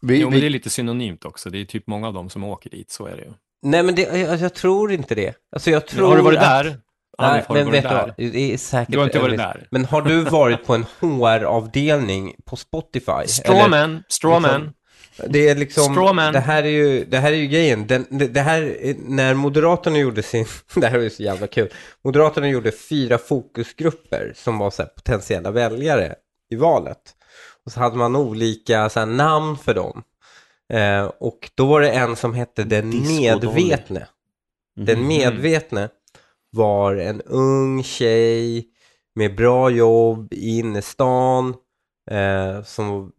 vi, 0.00 0.20
Jo, 0.20 0.30
men 0.30 0.40
det 0.40 0.46
är 0.46 0.50
lite 0.50 0.70
synonymt 0.70 1.24
också. 1.24 1.50
Det 1.50 1.58
är 1.58 1.64
typ 1.64 1.86
många 1.86 2.08
av 2.08 2.14
dem 2.14 2.30
som 2.30 2.44
åker 2.44 2.70
dit, 2.70 2.90
så 2.90 3.06
är 3.06 3.16
det 3.16 3.22
ju. 3.22 3.32
Nej, 3.62 3.82
men 3.82 3.94
det, 3.94 4.02
jag, 4.02 4.36
jag 4.38 4.54
tror 4.54 4.92
inte 4.92 5.14
det. 5.14 5.34
Alltså, 5.52 5.70
jag 5.70 5.86
tror 5.86 6.08
har 6.08 6.16
du 6.16 6.22
varit 6.22 6.38
att... 6.38 6.64
där? 6.64 6.80
Nej, 7.18 7.44
du 7.48 7.54
men 7.54 7.70
vet 7.70 7.82
du 7.82 7.88
där? 7.88 8.14
vad? 8.18 8.32
Det 8.32 8.52
är 8.52 8.56
säkert... 8.58 8.92
Du 8.92 8.98
har 8.98 9.04
inte 9.04 9.18
varit 9.18 9.36
där? 9.38 9.66
Men 9.70 9.84
har 9.84 10.02
du 10.02 10.20
varit 10.22 10.66
på 10.66 10.74
en 10.74 10.84
HR-avdelning 11.00 12.34
på 12.44 12.56
Spotify? 12.56 13.26
Strawman, 13.26 14.02
Strawman. 14.08 14.60
Liksom- 14.60 15.32
Det 15.32 15.48
är 15.48 15.54
liksom, 15.54 15.84
Strawman. 15.94 16.32
det 16.32 16.40
här 16.40 16.62
är 16.62 16.68
ju, 16.68 17.04
det 17.04 17.18
här 17.18 17.32
är 17.32 17.36
ju 17.36 17.46
grejen. 17.46 17.86
Den, 17.86 18.06
det, 18.10 18.26
det 18.28 18.40
här, 18.40 18.62
är- 18.62 18.96
när 18.98 19.34
Moderaterna 19.34 19.98
gjorde 19.98 20.22
sin, 20.22 20.46
det 20.74 20.86
här 20.86 20.98
är 20.98 21.02
ju 21.02 21.10
så 21.10 21.22
jävla 21.22 21.46
kul. 21.46 21.68
Moderaterna 22.04 22.48
gjorde 22.48 22.72
fyra 22.72 23.18
fokusgrupper 23.18 24.32
som 24.36 24.58
var 24.58 24.70
så 24.70 24.82
här 24.82 24.88
potentiella 24.88 25.50
väljare 25.50 26.14
i 26.50 26.56
valet. 26.56 26.98
Och 27.66 27.72
så 27.72 27.80
hade 27.80 27.96
man 27.96 28.16
olika 28.16 28.88
så 28.88 28.98
här, 28.98 29.06
namn 29.06 29.56
för 29.58 29.74
dem. 29.74 30.02
Eh, 30.72 31.04
och 31.20 31.50
då 31.54 31.66
var 31.66 31.80
det 31.80 31.90
en 31.90 32.16
som 32.16 32.34
hette 32.34 32.64
Den 32.64 32.90
Disco 32.90 33.12
medvetne. 33.20 34.06
Den 34.76 34.98
Mhm. 34.98 35.08
medvetne 35.08 35.88
var 36.52 36.96
en 36.96 37.20
ung 37.20 37.82
tjej 37.82 38.64
med 39.14 39.36
bra 39.36 39.70
jobb 39.70 40.32
i 40.32 40.58
innerstan 40.58 41.54
eh, 42.10 42.62
som 42.64 43.12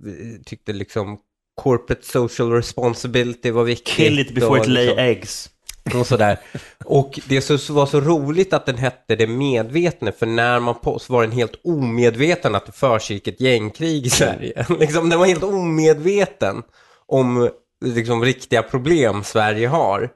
tyckte 0.46 0.74
liksom 0.74 1.18
corporate 1.62 2.06
social 2.06 2.52
responsibility 2.52 3.52
var 3.52 3.64
viktigt. 3.64 3.88
Kill 3.94 4.20
it 4.20 4.36
before 4.36 4.60
och 4.60 4.66
it 4.66 4.68
lay 4.68 4.86
liksom- 4.86 5.04
eggs. 5.04 5.50
och 5.96 6.08
sådär. 6.08 6.40
Och 6.86 7.20
det 7.28 7.42
så, 7.42 7.74
var 7.74 7.86
så 7.86 8.02
roligt 8.02 8.54
att 8.54 8.66
den 8.66 8.78
hette 8.78 9.16
Det 9.16 9.28
medvetne, 9.28 10.12
för 10.12 10.26
när 10.26 10.60
man 10.60 10.76
på 10.76 11.00
så 11.00 11.14
var 11.14 11.22
den 11.22 11.32
helt 11.32 11.62
omedveten 11.64 12.56
att 12.56 12.66
det 12.66 12.72
försiggick 12.72 13.28
ett 13.28 13.42
gängkrig 13.42 14.06
i 14.06 14.10
Sverige. 14.10 14.66
liksom, 14.80 15.10
den 15.10 15.20
var 15.20 15.26
helt 15.26 15.44
omedveten 15.44 16.64
om 17.06 17.50
liksom, 17.86 18.24
riktiga 18.24 18.64
problem 18.64 19.24
Sverige 19.24 19.68
har. 19.68 20.10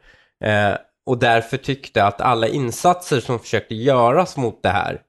Eh, 0.43 0.75
och 1.11 1.19
därför 1.19 1.57
tyckte 1.57 2.03
att 2.03 2.21
alla 2.21 2.47
insatser 2.47 3.19
som 3.19 3.39
försökte 3.39 3.75
göras 3.75 4.37
mot 4.37 4.63
det 4.63 4.69
här 4.69 5.01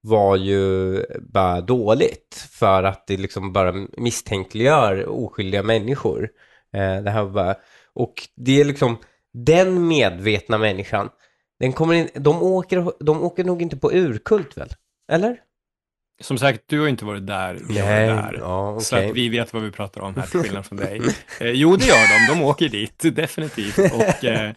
var 0.00 0.36
ju 0.36 1.02
bara 1.20 1.60
dåligt 1.60 2.48
för 2.50 2.82
att 2.82 3.06
det 3.06 3.16
liksom 3.16 3.52
bara 3.52 3.86
misstänkliggör 3.96 5.08
oskyldiga 5.08 5.62
människor. 5.62 6.28
Eh, 6.74 7.02
det 7.02 7.10
här 7.10 7.24
bara, 7.24 7.54
och 7.94 8.14
det 8.36 8.60
är 8.60 8.64
liksom 8.64 8.98
den 9.32 9.88
medvetna 9.88 10.58
människan, 10.58 11.08
den 11.60 11.72
kommer 11.72 11.94
in, 11.94 12.08
de, 12.14 12.42
åker, 12.42 12.92
de 13.04 13.22
åker 13.22 13.44
nog 13.44 13.62
inte 13.62 13.76
på 13.76 13.92
urkult 13.92 14.56
väl? 14.56 14.68
Eller? 15.12 15.36
Som 16.20 16.38
sagt, 16.38 16.62
du 16.66 16.80
har 16.80 16.88
inte 16.88 17.04
varit 17.04 17.26
där. 17.26 17.58
Vi 17.68 17.78
har 17.78 18.14
varit 18.14 18.32
där. 18.32 18.38
ja, 18.40 18.80
Så 18.80 18.96
okej. 18.96 19.08
att 19.10 19.16
vi 19.16 19.28
vet 19.28 19.52
vad 19.52 19.62
vi 19.62 19.70
pratar 19.70 20.00
om 20.00 20.14
här, 20.14 20.26
till 20.26 20.40
skillnad 20.40 20.66
från 20.66 20.78
dig. 20.78 21.00
Eh, 21.40 21.50
jo, 21.50 21.76
det 21.76 21.86
gör 21.86 22.28
de. 22.28 22.34
De 22.34 22.44
åker 22.44 22.68
dit, 22.68 22.98
definitivt. 23.16 23.78
Och 23.78 24.24
eh, 24.24 24.52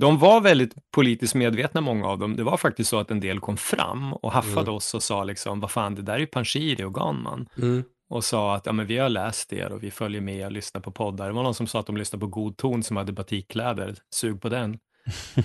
de 0.00 0.18
var 0.18 0.40
väldigt 0.40 0.74
politiskt 0.94 1.34
medvetna, 1.34 1.80
många 1.80 2.08
av 2.08 2.18
dem. 2.18 2.36
Det 2.36 2.42
var 2.44 2.56
faktiskt 2.56 2.90
så 2.90 2.98
att 2.98 3.10
en 3.10 3.20
del 3.20 3.40
kom 3.40 3.56
fram 3.56 4.12
och 4.12 4.32
haffade 4.32 4.60
Mm. 4.60 4.74
oss 4.74 4.94
och 4.94 5.02
sa 5.02 5.24
liksom, 5.24 5.60
vad 5.60 5.70
fan, 5.70 5.94
det 5.94 6.02
där 6.02 6.14
är 6.14 6.18
ju 6.18 6.26
Panshiri 6.26 6.84
och 6.84 6.94
Ganman. 6.94 7.48
Mm. 7.62 7.84
Och 8.10 8.24
sa 8.24 8.54
att, 8.54 8.66
ja 8.66 8.72
men 8.72 8.86
vi 8.86 8.98
har 8.98 9.08
läst 9.08 9.52
er 9.52 9.72
och 9.72 9.82
vi 9.82 9.90
följer 9.90 10.20
med 10.20 10.46
och 10.46 10.52
lyssnar 10.52 10.80
på 10.80 10.90
poddar. 10.90 11.26
Det 11.26 11.32
var 11.32 11.42
någon 11.42 11.54
som 11.54 11.66
sa 11.66 11.80
att 11.80 11.86
de 11.86 11.96
lyssnade 11.96 12.20
på 12.20 12.26
God 12.26 12.56
ton 12.56 12.82
som 12.82 12.96
hade 12.96 13.12
batikkläder. 13.12 13.94
Sug 14.14 14.40
på 14.40 14.48
den. 14.48 14.70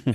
eh, 0.06 0.14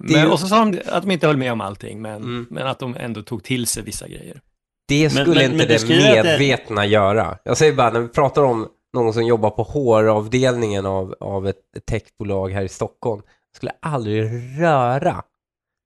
men, 0.00 0.30
och 0.30 0.40
så 0.40 0.46
sa 0.46 0.64
de 0.64 0.80
att 0.86 1.02
de 1.02 1.10
inte 1.10 1.26
höll 1.26 1.36
med 1.36 1.52
om 1.52 1.60
allting, 1.60 2.02
men, 2.02 2.16
Mm. 2.16 2.46
men 2.50 2.66
att 2.66 2.78
de 2.78 2.96
ändå 2.96 3.22
tog 3.22 3.44
till 3.44 3.66
sig 3.66 3.82
vissa 3.82 4.08
grejer. 4.08 4.40
Det 4.88 5.10
skulle 5.10 5.26
men- 5.34 5.44
inte 5.44 5.56
men 5.56 5.68
det 5.68 5.74
att 5.74 5.88
det- 5.88 6.14
medvetna 6.14 6.86
göra. 6.86 7.38
Jag 7.44 7.56
säger 7.56 7.72
bara, 7.74 7.90
när 7.90 8.00
vi 8.00 8.08
pratar 8.08 8.42
om 8.42 8.68
någon 8.94 9.12
som 9.12 9.26
jobbar 9.26 9.50
på 9.50 9.62
HR-avdelningen 9.62 10.86
av, 10.86 11.14
av 11.20 11.48
ett 11.48 11.60
techbolag 11.90 12.48
här 12.52 12.62
i 12.62 12.68
Stockholm, 12.68 13.22
skulle 13.56 13.72
aldrig 13.82 14.30
röra. 14.60 15.22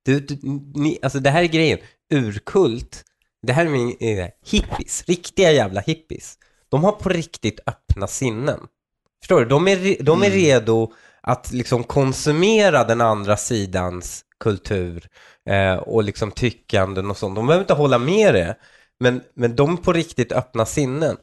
Du, 0.05 0.21
du, 0.21 0.39
ni, 0.75 0.99
alltså 1.03 1.21
det 1.21 1.31
här 1.31 1.43
är 1.43 1.47
grejen, 1.47 1.79
urkult, 2.15 3.05
det 3.47 3.53
här 3.53 3.67
är 3.67 3.71
min 3.71 3.97
eh, 4.00 4.29
hippies, 4.47 5.05
riktiga 5.07 5.53
jävla 5.53 5.81
hippies. 5.81 6.39
De 6.69 6.85
har 6.85 6.93
på 6.93 7.09
riktigt 7.09 7.61
öppna 7.67 8.07
sinnen. 8.07 8.61
Förstår 9.23 9.41
du? 9.41 9.47
De 9.47 9.69
är, 9.69 10.03
de 10.03 10.23
är 10.23 10.31
redo 10.31 10.93
att 11.21 11.53
liksom 11.53 11.85
konsumera 11.85 12.85
den 12.85 13.00
andra 13.00 13.37
sidans 13.37 14.25
kultur 14.41 15.09
eh, 15.50 15.75
och 15.75 16.05
liksom 16.05 16.31
tyckanden 16.31 17.11
och 17.11 17.17
sånt. 17.17 17.37
De 17.37 17.47
behöver 17.47 17.65
inte 17.65 17.75
hålla 17.75 17.99
med 17.99 18.35
det, 18.35 18.57
men, 19.00 19.23
men 19.35 19.57
de 19.57 19.73
är 19.73 19.77
på 19.77 19.93
riktigt 19.93 20.33
öppna 20.33 20.67
sinnen. 20.67 21.17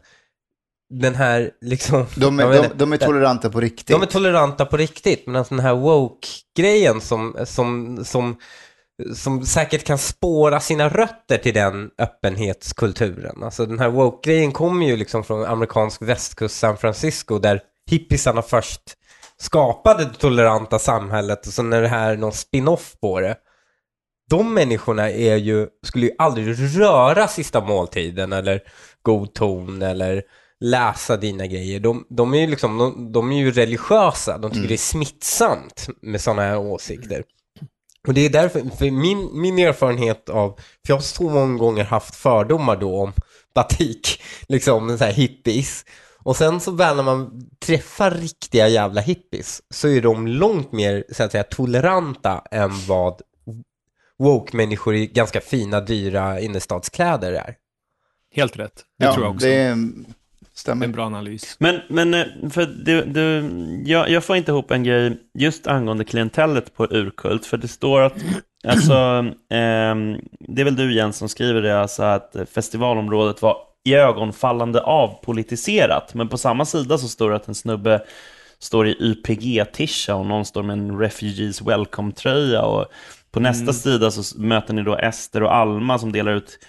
Den 0.90 1.16
här 1.16 1.52
liksom... 1.62 2.06
de, 2.16 2.40
är, 2.40 2.52
de, 2.62 2.68
de 2.76 2.94
är 2.94 2.98
toleranta 2.98 3.50
på 3.50 3.62
riktigt. 3.62 3.88
de 3.88 4.02
är 4.02 4.06
toleranta 4.06 4.66
på 4.66 4.78
riktigt, 4.78 5.28
men 5.28 5.46
den 5.50 5.60
här 5.60 5.76
woke-grejen 5.76 7.02
som, 7.02 7.38
som, 7.46 8.00
som, 8.06 8.38
som 9.16 9.46
säkert 9.46 9.84
kan 9.84 9.98
spåra 9.98 10.60
sina 10.60 10.90
rötter 10.90 11.38
till 11.38 11.54
den 11.54 11.90
öppenhetskulturen. 11.98 13.44
Alltså 13.44 13.66
den 13.66 13.80
här 13.80 13.90
woke-grejen 13.90 14.52
kommer 14.52 14.86
ju 14.86 14.98
liksom 14.98 15.24
från 15.24 15.46
amerikansk 15.46 16.02
västkust 16.02 16.60
San 16.60 16.78
Francisco 16.78 17.40
där 17.40 17.62
hippisarna 17.90 18.42
först 18.42 18.82
skapade 19.38 20.06
det 20.06 20.14
toleranta 20.14 20.80
samhället 20.80 21.48
och 21.48 21.54
så 21.54 21.64
när 21.64 21.82
det 21.82 21.88
här 21.88 22.12
är 22.12 22.18
någon 22.18 22.34
spin-off 22.34 22.96
på 23.02 23.20
det. 23.20 23.36
De 24.30 24.54
människorna 24.54 25.12
är 25.12 25.36
ju, 25.36 25.68
skulle 25.86 26.06
ju 26.06 26.12
aldrig 26.18 26.80
röra 26.80 27.28
sista 27.28 27.62
måltiden 27.62 28.34
eller 28.34 28.62
god 29.02 29.34
ton 29.34 29.82
eller 29.82 30.24
läsa 30.60 31.18
dina 31.18 31.48
grejer. 31.48 31.80
De, 31.80 32.06
de 32.10 32.34
är 32.34 32.40
ju 32.40 32.48
liksom, 32.48 32.78
de, 32.78 33.12
de 33.12 33.32
är 33.32 33.38
ju 33.38 33.52
religiösa. 33.52 34.38
De 34.38 34.52
tycker 34.52 34.68
det 34.68 34.76
är 34.76 34.78
smittsamt 34.78 35.88
med 36.02 36.22
sådana 36.22 36.42
här 36.42 36.58
åsikter. 36.58 37.24
Och 38.08 38.14
det 38.14 38.22
är 38.26 38.30
därför, 38.30 38.78
för 38.78 38.92
min, 38.92 39.42
min 39.42 39.60
erfarenhet 39.60 40.30
av, 40.30 40.50
för 40.58 40.94
jag 40.94 40.96
har 40.96 41.02
så 41.02 41.24
många 41.24 41.58
gånger 41.58 41.84
haft 41.84 42.16
fördomar 42.16 42.76
då 42.76 43.02
om 43.02 43.14
batik, 43.56 44.22
liksom 44.48 44.98
så 44.98 45.04
här 45.04 45.12
hippies. 45.12 45.86
Och 46.24 46.36
sen 46.36 46.60
så 46.60 46.72
väl 46.72 46.96
när 46.96 47.04
man 47.04 47.50
träffar 47.66 48.12
riktiga 48.12 48.68
jävla 48.68 49.02
hippies 49.02 49.62
så 49.70 49.88
är 49.88 50.02
de 50.02 50.28
långt 50.28 50.72
mer, 50.72 51.04
så 51.12 51.24
att 51.24 51.32
säga, 51.32 51.44
toleranta 51.44 52.44
än 52.52 52.72
vad 52.88 53.22
woke-människor 54.20 54.96
i 54.96 55.08
ganska 55.08 55.42
fina, 55.42 55.82
dyra 55.82 56.40
innerstadskläder 56.40 57.32
är. 57.32 57.56
Helt 58.32 58.58
rätt, 58.58 58.84
det 59.00 59.06
ja, 59.06 59.14
tror 59.14 59.26
jag 59.26 59.36
också. 59.36 59.48
Det 59.48 59.78
Det 60.66 60.70
är 60.70 60.74
en 60.74 60.80
stämmer. 60.80 60.94
bra 60.94 61.06
analys. 61.06 61.56
Men, 61.60 61.80
men 61.88 62.14
eh, 62.14 62.26
för 62.50 62.66
du, 62.66 63.02
du, 63.04 63.50
jag, 63.86 64.10
jag 64.10 64.24
får 64.24 64.36
inte 64.36 64.52
ihop 64.52 64.72
en 64.72 64.84
grej 64.84 65.18
just 65.34 65.68
angående 65.68 66.04
klientellet 66.04 66.76
på 66.76 66.86
Urkult, 66.86 67.46
för 67.46 67.58
det 67.58 67.68
står 67.68 68.02
att, 68.02 68.14
alltså, 68.68 68.94
ehm, 69.50 70.18
det 70.40 70.62
är 70.62 70.64
väl 70.64 70.76
du 70.76 70.94
Jens 70.94 71.18
som 71.18 71.30
skriver 71.30 71.62
det, 71.62 71.82
alltså 71.82 72.04
att 72.04 72.36
festivalområdet 72.54 73.42
var 73.42 73.58
i 73.86 73.94
ögonfallande 73.94 74.82
avpolitiserat, 74.82 76.14
men 76.14 76.28
på 76.28 76.38
samma 76.38 76.66
sida 76.66 76.98
så 76.98 77.08
står 77.08 77.30
det 77.30 77.36
att 77.36 77.48
en 77.48 77.56
snubbe 77.56 78.02
står 78.60 78.88
i 78.88 78.96
YPG-tisha 79.00 80.14
och 80.16 80.26
någon 80.26 80.46
står 80.46 80.64
med 80.64 80.74
en 80.74 81.00
Refugees 81.00 81.62
Welcome-tröja 81.62 82.62
och 82.62 82.86
på 83.32 83.40
nästa 83.40 83.74
sida 83.74 84.12
så 84.12 84.40
möter 84.40 84.74
ni 84.74 84.84
då 84.84 84.96
Ester 84.96 85.44
och 85.44 85.56
Alma 85.56 86.00
som 86.00 86.12
delar 86.12 86.32
ut 86.32 86.60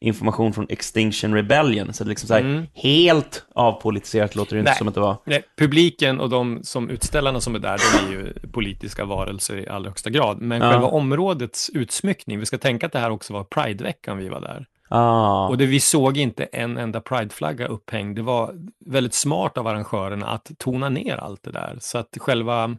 information 0.00 0.52
från 0.52 0.66
Extinction 0.68 1.34
Rebellion. 1.34 1.92
Så 1.92 2.04
det 2.04 2.08
är 2.08 2.10
liksom 2.10 2.26
så 2.28 2.34
här, 2.34 2.40
Mm. 2.40 2.66
helt 2.74 3.46
avpolitiserat 3.54 4.34
låter 4.36 4.56
det 4.56 4.60
inte 4.60 4.70
Nej. 4.70 4.78
som 4.78 4.88
att 4.88 4.94
det 4.94 5.00
var. 5.00 5.16
Nej, 5.24 5.42
publiken 5.58 6.20
och 6.20 6.30
de 6.30 6.60
som 6.62 6.90
utställarna 6.90 7.40
som 7.40 7.54
är 7.54 7.58
där, 7.58 7.78
de 7.78 8.06
är 8.14 8.18
ju 8.18 8.32
politiska 8.52 9.04
varelser 9.04 9.56
i 9.56 9.68
allra 9.68 9.90
högsta 9.90 10.10
grad. 10.10 10.40
Men 10.40 10.60
Ja. 10.62 10.70
själva 10.70 10.86
områdets 10.86 11.70
utsmyckning, 11.74 12.38
vi 12.40 12.46
ska 12.46 12.58
tänka 12.58 12.86
att 12.86 12.92
det 12.92 12.98
här 12.98 13.10
också 13.10 13.32
var 13.32 13.44
Prideveckan 13.44 14.18
vi 14.18 14.28
var 14.28 14.40
där. 14.40 14.66
Ah. 14.88 15.48
Och 15.48 15.58
det, 15.58 15.66
vi 15.66 15.80
såg 15.80 16.16
inte 16.16 16.44
en 16.44 16.76
enda 16.78 17.00
Prideflagga 17.00 17.66
upphängd. 17.66 18.16
Det 18.16 18.22
var 18.22 18.54
väldigt 18.86 19.14
smart 19.14 19.58
av 19.58 19.66
arrangörerna 19.66 20.26
att 20.26 20.50
tona 20.58 20.88
ner 20.88 21.16
allt 21.16 21.42
det 21.42 21.52
där. 21.52 21.76
Så 21.80 21.98
att 21.98 22.08
själva 22.20 22.76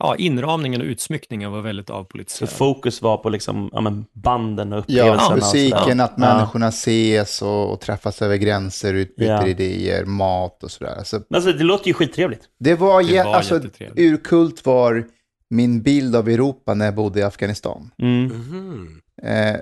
ja, 0.00 0.16
inramningen 0.16 0.80
och 0.80 0.86
utsmyckningen 0.86 1.52
var 1.52 1.60
väldigt 1.60 1.86
Så 1.86 1.94
avpolitiserad. 1.94 2.50
fokus 2.50 3.02
var 3.02 3.16
på 3.16 3.28
liksom, 3.28 3.70
ja, 3.72 3.80
men 3.80 4.04
banden 4.12 4.72
och 4.72 4.84
Ja, 4.88 5.02
upplevelserna. 5.02 5.28
och 5.28 5.36
musiken, 5.36 6.00
att 6.00 6.18
människorna 6.18 6.68
ses 6.68 7.42
och, 7.42 7.72
och 7.72 7.80
träffas 7.80 8.22
över 8.22 8.36
gränser, 8.36 8.94
utbyter 8.94 9.32
Ja. 9.32 9.46
idéer, 9.46 10.04
mat 10.04 10.64
och 10.64 10.70
sådär. 10.70 10.94
Alltså, 10.98 11.22
alltså, 11.34 11.52
det 11.52 11.64
låter 11.64 11.88
ju 11.88 11.94
skittrevligt. 11.94 12.42
det 12.58 12.74
var, 12.74 13.02
Det 13.02 13.22
var 13.24 13.34
alltså, 13.34 13.60
urkult 13.96 14.66
var 14.66 15.06
min 15.50 15.82
bild 15.82 16.16
av 16.16 16.28
Europa 16.28 16.74
när 16.74 16.84
jag 16.84 16.94
bodde 16.94 17.20
i 17.20 17.22
Afghanistan. 17.22 17.90
Mm. 18.02 19.00
Eh, 19.22 19.56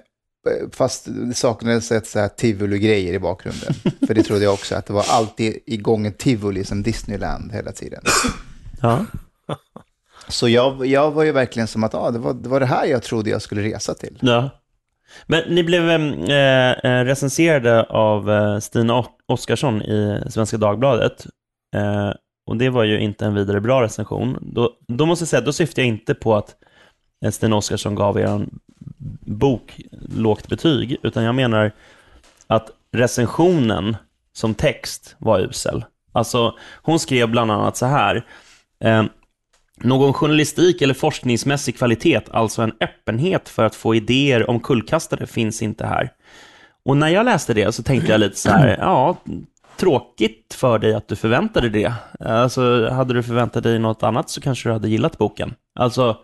fast 0.73 1.07
det 1.11 1.35
saknades 1.35 1.93
ett 1.93 2.07
så 2.07 2.19
här 2.19 2.29
tivoli-grejer 2.29 3.15
i 3.15 3.19
bakgrunden. 3.19 3.75
För 4.07 4.15
det 4.15 4.23
trodde 4.23 4.45
jag 4.45 4.55
också, 4.55 4.75
att 4.75 4.87
det 4.87 4.93
var 4.93 5.05
alltid 5.09 5.59
igång 5.67 6.07
en 6.07 6.13
tivoli 6.13 6.65
som 6.65 6.83
Disneyland 6.83 7.53
hela 7.53 7.73
tiden. 7.73 8.03
Ja. 8.83 9.05
Så 10.29 10.49
jag, 10.49 10.87
jag 10.87 11.11
var 11.11 11.25
ju 11.25 11.33
verkligen 11.33 11.69
som 11.69 11.85
att 11.85 11.95
ah, 11.95 12.11
det, 12.11 12.19
var, 12.19 12.35
det 12.35 12.49
var 12.49 12.61
det 12.61 12.67
här 12.67 12.87
jag 12.87 13.03
trodde 13.03 13.31
jag 13.31 13.43
skulle 13.43 13.63
resa 13.63 13.95
till. 13.95 14.19
ja. 14.21 14.51
Men 15.27 15.43
ni 15.49 15.65
blev 15.65 15.91
eh, 15.91 16.71
eh 16.71 17.05
recenserade 17.05 17.83
av 17.83 18.31
eh, 18.31 18.59
Stina 18.59 19.05
Oskarsson 19.27 19.83
i 19.83 20.23
Svenska 20.31 20.57
Dagbladet. 20.57 21.27
Eh, 21.77 22.13
och 22.47 22.57
det 22.57 22.71
var 22.71 22.85
ju 22.85 23.01
inte 23.01 23.27
en 23.27 23.35
vidare 23.35 23.61
bra 23.61 23.83
recension. 23.83 24.39
Då, 24.41 24.73
då 24.89 25.07
måste 25.07 25.23
jag 25.23 25.29
säga, 25.29 25.41
då 25.41 25.53
syftar 25.53 25.83
jag 25.83 25.89
inte 25.89 26.15
på 26.15 26.37
att 26.37 26.57
eh, 27.25 27.31
Stina 27.31 27.57
Oskarsson 27.57 27.95
gav 27.95 28.19
er 28.19 28.47
bok 29.21 29.81
lågt 30.17 30.49
betyg, 30.49 30.97
utan 31.03 31.25
jag 31.25 31.35
menar 31.35 31.73
att 32.47 32.71
recensionen 32.93 33.97
som 34.33 34.55
text 34.55 35.17
var 35.19 35.41
usel. 35.41 35.85
Alltså, 36.13 36.55
hon 36.83 36.99
skrev 36.99 37.29
bland 37.29 37.51
annat 37.51 37.77
så 37.77 37.87
här. 37.87 38.25
Eh, 38.85 39.05
någon 39.81 40.13
journalistik 40.13 40.83
eller 40.83 40.95
forskningsmässig 40.95 41.79
kvalitet, 41.79 42.21
alltså 42.31 42.63
en 42.63 42.73
öppenhet 42.81 43.49
för 43.49 43.65
att 43.65 43.75
få 43.75 43.95
idéer 43.95 44.51
om 44.51 44.61
kullkastare, 44.61 45.27
finns 45.27 45.63
inte 45.63 45.87
här. 45.87 46.11
Och 46.85 46.97
när 46.97 47.09
jag 47.09 47.25
läste 47.25 47.55
det 47.55 47.73
så 47.73 47.83
tänkte 47.83 48.13
jag 48.13 48.21
lite 48.21 48.37
så 48.37 48.51
här, 48.51 48.77
ja, 48.81 49.17
tråkigt 49.79 50.55
för 50.55 50.79
dig 50.79 50.95
att 50.95 51.09
du 51.09 51.17
förväntade 51.17 51.69
det. 51.69 51.93
Alltså, 52.21 52.89
hade 52.89 53.15
du 53.15 53.23
förväntat 53.23 53.63
dig 53.63 53.79
något 53.79 54.03
annat 54.03 54.31
så 54.31 54.41
kanske 54.41 54.69
du 54.69 54.73
hade 54.73 54.89
gillat 54.89 55.19
boken. 55.19 55.55
Alltså, 55.79 56.17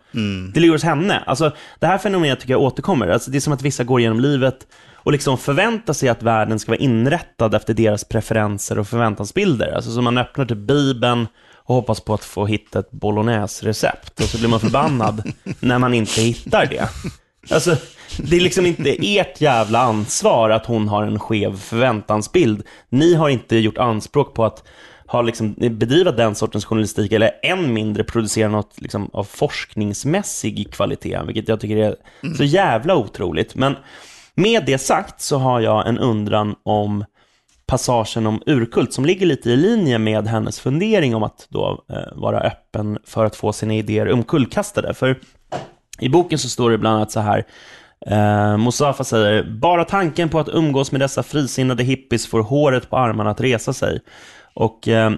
det 0.54 0.60
ligger 0.60 0.72
hos 0.72 0.82
henne. 0.82 1.22
Alltså, 1.26 1.52
det 1.80 1.86
här 1.86 1.98
fenomenet 1.98 2.40
tycker 2.40 2.54
jag 2.54 2.62
återkommer. 2.62 3.08
Alltså, 3.08 3.30
det 3.30 3.38
är 3.38 3.40
som 3.40 3.52
att 3.52 3.62
vissa 3.62 3.84
går 3.84 4.00
genom 4.00 4.20
livet 4.20 4.66
och 4.94 5.12
liksom 5.12 5.38
förväntar 5.38 5.92
sig 5.92 6.08
att 6.08 6.22
världen 6.22 6.58
ska 6.58 6.72
vara 6.72 6.80
inrättad 6.80 7.54
efter 7.54 7.74
deras 7.74 8.04
preferenser 8.04 8.78
och 8.78 8.88
förväntansbilder. 8.88 9.72
Alltså, 9.72 9.90
så 9.90 10.02
man 10.02 10.18
öppnar 10.18 10.44
till 10.44 10.56
Bibeln 10.56 11.26
och 11.66 11.74
hoppas 11.74 12.00
på 12.00 12.14
att 12.14 12.24
få 12.24 12.46
hitta 12.46 12.78
ett 12.78 12.90
bolognese-recept 12.90 14.20
och 14.20 14.26
så 14.26 14.38
blir 14.38 14.48
man 14.48 14.60
förbannad 14.60 15.32
när 15.60 15.78
man 15.78 15.94
inte 15.94 16.20
hittar 16.20 16.66
det. 16.66 16.88
Alltså, 17.50 17.76
det 18.18 18.36
är 18.36 18.40
liksom 18.40 18.66
inte 18.66 18.96
ert 19.00 19.40
jävla 19.40 19.78
ansvar 19.78 20.50
att 20.50 20.66
hon 20.66 20.88
har 20.88 21.02
en 21.02 21.18
skev 21.18 21.56
förväntansbild. 21.56 22.62
Ni 22.88 23.14
har 23.14 23.28
inte 23.28 23.56
gjort 23.56 23.78
anspråk 23.78 24.34
på 24.34 24.44
att 24.44 24.64
ha 25.06 25.22
liksom 25.22 25.54
bedriva 25.58 26.12
den 26.12 26.34
sortens 26.34 26.64
journalistik 26.64 27.12
eller 27.12 27.30
än 27.42 27.72
mindre 27.72 28.04
producera 28.04 28.48
något 28.48 28.80
liksom 28.80 29.10
av 29.12 29.24
forskningsmässig 29.24 30.72
kvalitet, 30.72 31.20
vilket 31.26 31.48
jag 31.48 31.60
tycker 31.60 31.76
är 31.76 31.96
så 32.36 32.44
jävla 32.44 32.96
otroligt. 32.96 33.54
Men 33.54 33.76
med 34.34 34.66
det 34.66 34.78
sagt 34.78 35.20
så 35.20 35.38
har 35.38 35.60
jag 35.60 35.88
en 35.88 35.98
undran 35.98 36.54
om 36.62 37.04
passagen 37.66 38.26
om 38.26 38.42
urkult 38.46 38.92
som 38.92 39.04
ligger 39.04 39.26
lite 39.26 39.50
i 39.50 39.56
linje 39.56 39.98
med 39.98 40.26
hennes 40.26 40.60
fundering 40.60 41.14
om 41.14 41.22
att 41.22 41.46
då 41.48 41.84
eh, 41.90 41.96
vara 42.16 42.40
öppen 42.40 42.98
för 43.04 43.24
att 43.24 43.36
få 43.36 43.52
sina 43.52 43.74
idéer 43.74 44.12
omkullkastade. 44.12 44.94
För 44.94 45.18
i 45.98 46.08
boken 46.08 46.38
så 46.38 46.48
står 46.48 46.70
det 46.70 46.78
bland 46.78 46.96
annat 46.96 47.12
så 47.12 47.20
här 47.20 47.44
eh, 48.06 48.58
Mustafa 48.58 49.04
säger, 49.04 49.44
bara 49.44 49.84
tanken 49.84 50.28
på 50.28 50.38
att 50.38 50.48
umgås 50.48 50.92
med 50.92 51.00
dessa 51.00 51.22
frisinnade 51.22 51.84
hippies 51.84 52.26
får 52.26 52.42
håret 52.42 52.90
på 52.90 52.96
armarna 52.96 53.30
att 53.30 53.40
resa 53.40 53.72
sig. 53.72 54.00
Och 54.54 54.88
eh, 54.88 55.12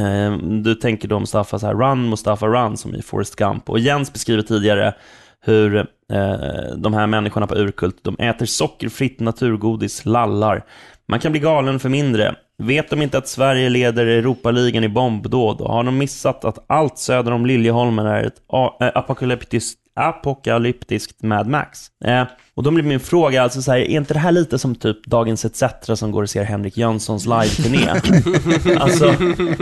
du 0.42 0.74
tänker 0.74 1.08
då 1.08 1.20
Mustafa 1.20 1.58
så 1.58 1.66
här, 1.66 1.74
run 1.74 2.08
Mustafa 2.08 2.46
run, 2.46 2.76
som 2.76 2.94
i 2.94 3.02
Forrest 3.02 3.36
Gump. 3.36 3.70
Och 3.70 3.78
Jens 3.78 4.12
beskriver 4.12 4.42
tidigare 4.42 4.94
hur 5.40 5.76
eh, 6.12 6.76
de 6.76 6.94
här 6.94 7.06
människorna 7.06 7.46
på 7.46 7.54
Urkult, 7.54 7.96
de 8.02 8.16
äter 8.18 8.46
sockerfritt 8.46 9.20
naturgodis, 9.20 10.04
lallar. 10.04 10.64
Man 11.08 11.20
kan 11.20 11.32
bli 11.32 11.40
galen 11.40 11.80
för 11.80 11.88
mindre. 11.88 12.34
Vet 12.58 12.90
de 12.90 13.02
inte 13.02 13.18
att 13.18 13.28
Sverige 13.28 13.68
leder 13.68 14.06
Europaligan 14.06 14.84
i 14.84 14.88
bombdåd? 14.88 15.60
Och 15.60 15.72
har 15.72 15.84
de 15.84 15.98
missat 15.98 16.44
att 16.44 16.64
allt 16.66 16.98
söder 16.98 17.32
om 17.32 17.46
Liljeholmen 17.46 18.06
är 18.06 18.24
ett 18.24 18.36
eh, 18.80 18.90
apokalyptiskt, 18.94 19.78
apokalyptiskt 19.96 21.22
Mad 21.22 21.48
Max? 21.48 21.86
Eh, 22.04 22.24
och 22.54 22.62
då 22.62 22.70
blir 22.70 22.84
min 22.84 23.00
fråga, 23.00 23.42
alltså 23.42 23.62
så 23.62 23.72
här, 23.72 23.78
är 23.78 23.84
inte 23.84 24.14
det 24.14 24.20
här 24.20 24.32
lite 24.32 24.58
som 24.58 24.74
typ 24.74 25.06
Dagens 25.06 25.44
ETC 25.44 25.62
som 25.94 26.10
går 26.12 26.22
och 26.22 26.30
ser 26.30 26.44
Henrik 26.44 26.76
Jönssons 26.76 27.26
live-turné? 27.26 27.88
alltså, 28.80 29.14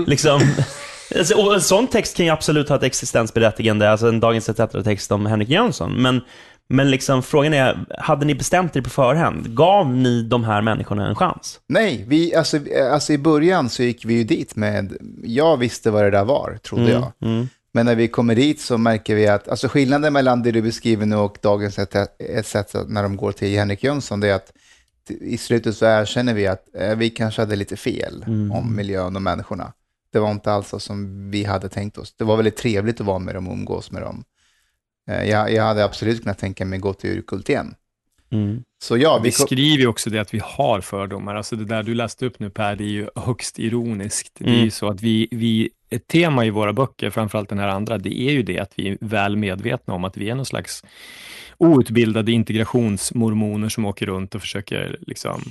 liksom... 0.07 0.41
Alltså, 1.19 1.35
och 1.35 1.55
en 1.55 1.61
sån 1.61 1.87
text 1.87 2.17
kan 2.17 2.27
ju 2.27 2.33
absolut 2.33 2.69
ha 2.69 2.76
ett 2.76 2.83
existensberättigande, 2.83 3.91
alltså 3.91 4.09
en 4.09 4.21
Dagens 4.21 4.49
ETC-text 4.49 5.13
om 5.13 5.26
Henrik 5.26 5.49
Jönsson, 5.49 6.02
men, 6.02 6.21
men 6.73 6.91
liksom, 6.91 7.23
frågan 7.23 7.54
är, 7.54 7.87
hade 7.99 8.26
ni 8.26 8.35
bestämt 8.35 8.76
er 8.76 8.80
på 8.80 8.91
förhand? 8.91 9.54
Gav 9.56 9.95
ni 9.95 10.23
de 10.23 10.45
här 10.45 10.63
människorna 10.63 11.08
en 11.08 11.15
chans? 11.15 11.61
Nej, 11.67 12.04
vi, 12.08 12.35
alltså, 12.35 12.58
alltså 12.93 13.13
i 13.13 13.19
början 13.19 13.71
så 13.71 13.82
gick 13.82 14.04
vi 14.04 14.15
ju 14.15 14.25
dit 14.25 14.56
med, 14.56 14.97
jag 15.23 15.56
visste 15.56 15.91
vad 15.91 16.04
det 16.04 16.11
där 16.11 16.25
var, 16.25 16.58
trodde 16.63 16.91
jag. 16.91 17.13
Mm. 17.23 17.49
Men 17.73 17.87
när 17.87 17.95
vi 17.95 18.08
kommer 18.08 18.35
dit 18.35 18.61
så 18.61 18.78
märker 18.78 19.15
vi 19.15 19.28
att, 19.28 19.49
alltså 19.49 19.69
skillnaden 19.69 20.13
mellan 20.13 20.43
det 20.43 20.50
du 20.50 20.63
beskriver 20.63 21.06
nu 21.06 21.17
och 21.17 21.39
dagens 21.43 21.75
sätt 21.75 22.75
när 22.89 23.02
de 23.02 23.17
går 23.17 23.32
till 23.32 23.58
Henrik 23.58 23.85
Jönsson, 23.85 24.21
det 24.21 24.28
är 24.28 24.35
att 24.35 24.52
i 25.21 25.39
slutet 25.39 25.76
så 25.76 25.87
erkänner 25.87 26.35
vi 26.35 26.47
att 26.47 26.75
eh, 26.75 26.95
vi 26.95 27.11
kanske 27.11 27.43
hade 27.43 27.56
lite 27.56 27.76
fel 27.76 28.25
om 28.52 28.76
miljön 28.76 29.17
och 29.17 29.23
människorna. 29.23 29.73
Det 30.13 30.19
var 30.19 30.30
inte 30.30 30.52
alls 30.52 30.69
så 30.69 30.80
som 30.80 31.30
vi 31.30 31.45
hade 31.45 31.69
tänkt 31.69 31.99
oss. 31.99 32.15
Det 32.17 32.25
var 32.25 32.37
väldigt 32.37 32.56
trevligt 32.56 33.00
att 33.00 33.06
vara 33.06 33.19
med 33.19 33.35
dem 33.35 33.49
och 33.49 33.54
umgås 33.54 33.91
med 33.91 34.02
dem. 34.02 34.25
Eh, 35.10 35.25
jag, 35.30 35.52
jag 35.52 35.62
hade 35.62 35.84
absolut 35.84 36.23
kunnat 36.23 36.38
tänka 36.38 36.65
mig 36.65 36.78
gå 36.78 36.93
till 36.95 37.10
Urkult 37.19 37.49
igen. 37.49 37.75
Mm. 38.32 38.62
Så 38.82 38.97
ja, 38.99 39.19
Vi 39.19 39.28
vi 39.28 39.32
skriver 39.32 39.78
ju 39.82 39.86
också 39.86 40.10
det 40.10 40.19
att 40.19 40.34
vi 40.34 40.41
har 40.45 40.80
fördomar. 40.80 41.34
Alltså 41.34 41.56
det 41.56 41.65
där 41.65 41.82
du 41.82 41.95
läste 41.95 42.26
upp 42.26 42.38
nu 42.38 42.50
Per, 42.50 42.76
det 42.76 42.84
är 42.84 42.88
ju 42.88 43.08
högst 43.17 43.58
ironiskt. 43.58 44.32
Det 44.38 44.45
är 44.45 44.49
Mm. 44.49 44.65
ju 44.65 44.71
så 44.71 44.88
att 44.88 45.00
vi, 45.02 45.28
vi, 45.30 45.71
ett 45.91 46.06
tema 46.06 46.45
i 46.45 46.50
våra 46.50 46.73
böcker, 46.73 47.10
framförallt 47.10 47.49
den 47.49 47.58
här 47.58 47.69
andra, 47.69 47.99
det 47.99 48.21
är 48.21 48.32
ju 48.32 48.43
det 48.43 48.58
att 48.58 48.73
vi 48.76 48.88
är 48.88 48.99
väl 49.00 49.36
medvetna 49.36 49.95
om 49.95 50.04
att 50.04 50.17
vi 50.17 50.30
är 50.30 50.34
någon 50.34 50.47
slags 50.47 50.84
outbildade 51.58 52.32
integrationsmormoner 52.32 53.69
som 53.69 53.84
åker 53.84 54.06
runt 54.06 54.34
och 54.34 54.41
försöker 54.41 54.99
liksom, 55.00 55.43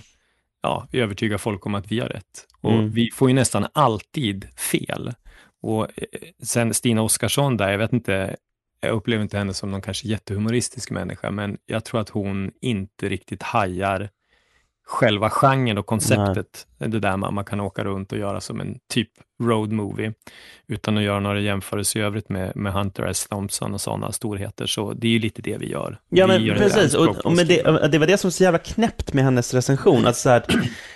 ja, 0.62 0.88
övertyga 0.94 1.38
folk 1.38 1.66
om 1.66 1.76
att 1.76 1.92
vi 1.92 2.00
har 2.00 2.08
rätt. 2.08 2.48
Och 2.62 2.74
Mm. 2.74 2.92
vi 2.92 3.10
får 3.14 3.30
ju 3.30 3.36
nästan 3.36 3.68
alltid 3.74 4.48
fel. 4.58 5.14
Och 5.62 5.84
eh, 5.84 5.90
sen 6.44 6.74
Stina 6.74 7.02
Oskarsson 7.02 7.58
där, 7.58 7.72
jag 7.72 7.78
vet 7.78 7.94
inte, 7.94 8.36
jag 8.82 8.96
upplever 8.96 9.24
inte 9.24 9.38
henne 9.38 9.54
som 9.54 9.72
någon 9.72 9.82
kanske 9.82 10.08
jättehumoristisk 10.08 10.92
människa, 10.92 11.32
men 11.32 11.58
jag 11.66 11.86
tror 11.86 12.02
att 12.02 12.10
hon 12.10 12.52
inte 12.62 13.10
riktigt 13.10 13.44
hajar 13.44 14.10
själva 14.92 15.30
genren 15.30 15.78
och 15.78 15.86
konceptet. 15.86 16.68
Det 16.78 17.00
där 17.00 17.18
man, 17.18 17.34
man 17.34 17.46
kan 17.46 17.60
åka 17.60 17.84
runt 17.84 18.12
och 18.12 18.18
göra 18.18 18.42
som 18.42 18.62
en 18.62 18.76
typ 18.94 19.10
road 19.44 19.72
movie, 19.72 20.14
utan 20.68 20.98
att 20.98 21.04
göra 21.04 21.20
några 21.20 21.40
jämförelser 21.40 22.00
i 22.00 22.04
övrigt 22.04 22.30
med, 22.30 22.56
med 22.56 22.74
Hunter 22.74 23.04
S. 23.04 23.28
Thompson 23.30 23.74
och 23.74 23.82
sådana 23.82 24.12
storheter. 24.12 24.66
Så 24.66 24.94
det 24.94 25.08
är 25.08 25.12
ju 25.12 25.20
lite 25.20 25.42
det 25.42 25.58
vi 25.58 25.72
gör. 25.72 26.00
Ja, 26.10 26.28
vi 26.28 26.34
men 26.34 26.44
gör 26.44 26.56
precis. 26.56 26.94
Och, 26.94 27.26
och 27.26 27.32
men 27.32 27.48
det, 27.48 27.88
det 27.92 27.98
var 27.98 28.08
det 28.08 28.18
som 28.18 28.28
var 28.28 28.32
så 28.32 28.44
jävla 28.44 28.60
knäppt 28.60 29.14
med 29.14 29.24
hennes 29.24 29.54
recension. 29.54 30.08
Att 30.08 30.18
så 30.18 30.30
här, 30.30 30.44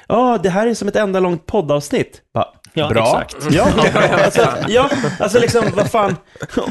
ja, 0.08 0.40
det 0.44 0.50
här 0.50 0.68
är 0.68 0.74
som 0.74 0.88
ett 0.88 0.96
enda 0.96 1.20
långt 1.20 1.46
poddavsnitt. 1.46 2.22
Bara, 2.34 2.48
Ja, 2.78 2.90
Bra. 2.90 3.22
exakt. 3.22 3.54
Ja, 3.56 3.68
alltså, 4.26 4.48
ja, 4.68 4.90
alltså 5.20 5.40
liksom, 5.40 5.64
vad 5.76 5.92
fan. 5.92 6.16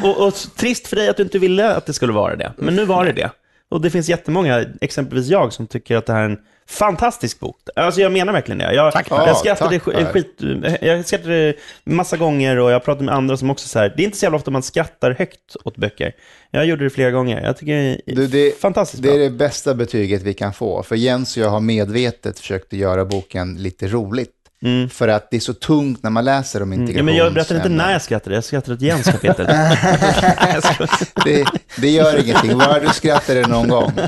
Och, 0.02 0.26
och 0.26 0.34
trist 0.34 0.86
för 0.86 0.96
dig 0.96 1.08
att 1.08 1.16
du 1.16 1.22
inte 1.22 1.38
ville 1.38 1.74
att 1.74 1.86
det 1.86 1.92
skulle 1.92 2.12
vara 2.12 2.36
det. 2.36 2.52
Men 2.56 2.76
nu 2.76 2.84
var 2.84 3.04
det 3.04 3.12
det. 3.12 3.30
Och 3.68 3.80
det 3.80 3.90
finns 3.90 4.08
jättemånga, 4.08 4.64
exempelvis 4.80 5.28
jag, 5.28 5.52
som 5.52 5.66
tycker 5.66 5.96
att 5.96 6.06
det 6.06 6.12
här 6.12 6.20
är 6.20 6.28
en 6.28 6.38
fantastisk 6.68 7.40
bok. 7.40 7.56
Alltså 7.76 8.00
jag 8.00 8.12
menar 8.12 8.32
verkligen 8.32 8.58
det. 8.58 8.74
Jag, 8.74 8.92
Tack, 8.92 9.06
jag 9.10 9.36
skrattade 9.36 9.78
Tack, 9.80 10.12
skit, 10.12 10.40
jag 10.80 11.06
skrattade 11.06 11.54
massa 11.84 12.16
gånger 12.16 12.58
och 12.58 12.70
jag 12.70 12.84
pratade 12.84 13.04
med 13.04 13.14
andra 13.14 13.36
som 13.36 13.50
också 13.50 13.68
så 13.68 13.78
här, 13.78 13.94
det 13.96 14.02
är 14.02 14.04
inte 14.04 14.18
så 14.18 14.24
jävla 14.24 14.36
ofta 14.36 14.50
man 14.50 14.62
skrattar 14.62 15.10
högt 15.18 15.56
åt 15.64 15.76
böcker. 15.76 16.12
Jag 16.50 16.66
gjorde 16.66 16.84
det 16.84 16.90
flera 16.90 17.10
gånger. 17.10 17.40
Jag 17.42 17.56
tycker 17.56 17.74
det 17.74 18.00
är 18.12 18.16
Du, 18.16 18.26
det- 18.26 18.60
fantastiskt 18.60 19.02
det 19.02 19.08
bra. 19.08 19.16
är 19.16 19.20
det 19.20 19.30
bästa 19.30 19.74
betyget 19.74 20.22
vi 20.22 20.34
kan 20.34 20.52
få. 20.52 20.82
För 20.82 20.96
Jens 20.96 21.36
och 21.36 21.42
jag 21.42 21.50
har 21.50 21.60
medvetet 21.60 22.38
försökt 22.38 22.72
göra 22.72 23.04
boken 23.04 23.54
lite 23.54 23.86
roligt. 23.88 24.30
Mm. 24.64 24.88
För 24.88 25.08
att 25.08 25.30
det 25.30 25.36
är 25.36 25.40
så 25.40 25.54
tungt 25.54 26.02
när 26.02 26.10
man 26.10 26.24
läser 26.24 26.62
om 26.62 26.72
Ja, 26.72 26.80
integration. 26.80 27.06
men 27.06 27.16
jag 27.16 27.34
berättade 27.34 27.56
inte 27.56 27.68
när 27.68 27.92
jag 27.92 28.02
skrattade, 28.02 28.34
jag 28.34 28.44
skrattade 28.44 28.74
åt 28.74 28.82
Jens 28.82 29.06
kapitel. 29.06 29.46
det, 31.24 31.46
det 31.76 31.90
gör 31.90 32.24
ingenting, 32.24 32.58
bara 32.58 32.80
du 32.80 32.88
skrattar 32.88 33.34
det 33.34 33.46
någon 33.46 33.68
gång. 33.68 33.92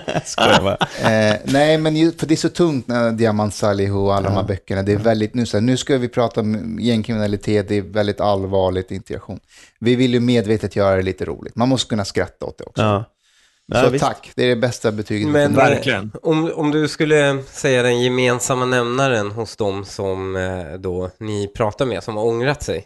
Eh, 1.02 1.36
nej, 1.44 1.78
men 1.78 1.96
ju, 1.96 2.12
för 2.12 2.26
det 2.26 2.34
är 2.34 2.36
så 2.36 2.48
tungt 2.48 2.88
när 2.88 3.12
Diamant 3.12 3.54
Salihu 3.54 3.94
och 3.94 4.14
alla 4.14 4.28
de 4.28 4.34
här 4.34 4.42
böckerna. 4.42 4.82
Det 4.82 4.92
är 4.92 4.96
väldigt, 4.96 5.34
nu, 5.34 5.46
så 5.46 5.56
här, 5.56 5.62
nu 5.62 5.76
ska 5.76 5.98
vi 5.98 6.08
prata 6.08 6.40
om 6.40 6.78
gängkriminalitet, 6.80 7.68
det 7.68 7.78
är 7.78 7.82
väldigt 7.82 8.20
allvarligt 8.20 8.90
integration. 8.90 9.40
Vi 9.80 9.96
vill 9.96 10.14
ju 10.14 10.20
medvetet 10.20 10.76
göra 10.76 10.96
det 10.96 11.02
lite 11.02 11.24
roligt. 11.24 11.56
Man 11.56 11.68
måste 11.68 11.88
kunna 11.88 12.04
skratta 12.04 12.46
åt 12.46 12.58
det 12.58 12.64
också. 12.64 12.82
Ja. 12.82 13.04
Ja, 13.66 13.82
så 13.84 13.90
visst. 13.90 14.04
tack, 14.04 14.30
det 14.36 14.42
är 14.44 14.48
det 14.48 14.56
bästa 14.56 14.92
betyget. 14.92 15.28
Men. 15.28 15.54
Verkligen. 15.54 16.12
om, 16.22 16.52
om 16.54 16.70
du 16.70 16.88
skulle 16.88 17.42
säga 17.42 17.82
den 17.82 18.02
gemensamma 18.02 18.64
nämnaren 18.64 19.30
hos 19.30 19.56
dem 19.56 19.84
som 19.84 20.36
eh, 20.36 20.72
då 20.78 21.10
ni 21.18 21.48
pratar 21.48 21.86
med, 21.86 22.02
som 22.02 22.16
har 22.16 22.24
ångrat 22.24 22.62
sig. 22.62 22.84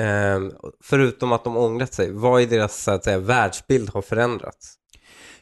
Eh, 0.00 0.40
förutom 0.84 1.32
att 1.32 1.44
de 1.44 1.56
ångrat 1.56 1.94
sig, 1.94 2.10
vad 2.12 2.42
i 2.42 2.46
deras 2.46 2.82
så 2.82 2.90
att 2.90 3.04
säga, 3.04 3.18
världsbild 3.18 3.90
har 3.90 4.02
förändrats? 4.02 4.74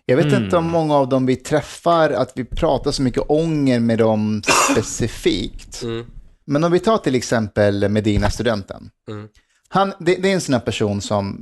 Jag 0.06 0.16
vet 0.16 0.26
Mm. 0.26 0.44
inte 0.44 0.56
om 0.56 0.64
många 0.64 0.94
av 0.94 1.08
dem 1.08 1.26
vi 1.26 1.36
träffar, 1.36 2.10
att 2.10 2.32
vi 2.34 2.44
pratar 2.44 2.90
så 2.90 3.02
mycket 3.02 3.22
ånger 3.28 3.80
med 3.80 3.98
dem 3.98 4.42
specifikt. 4.70 5.82
Mm. 5.82 6.06
Men 6.46 6.64
om 6.64 6.72
vi 6.72 6.80
tar 6.80 6.98
till 6.98 7.14
exempel 7.14 7.88
Medina-studenten. 7.88 8.90
Mm. 9.10 9.28
Han, 9.68 9.92
det, 9.98 10.14
det 10.14 10.30
är 10.30 10.34
en 10.34 10.40
sån 10.40 10.52
här 10.52 10.60
person 10.60 11.00
som 11.00 11.36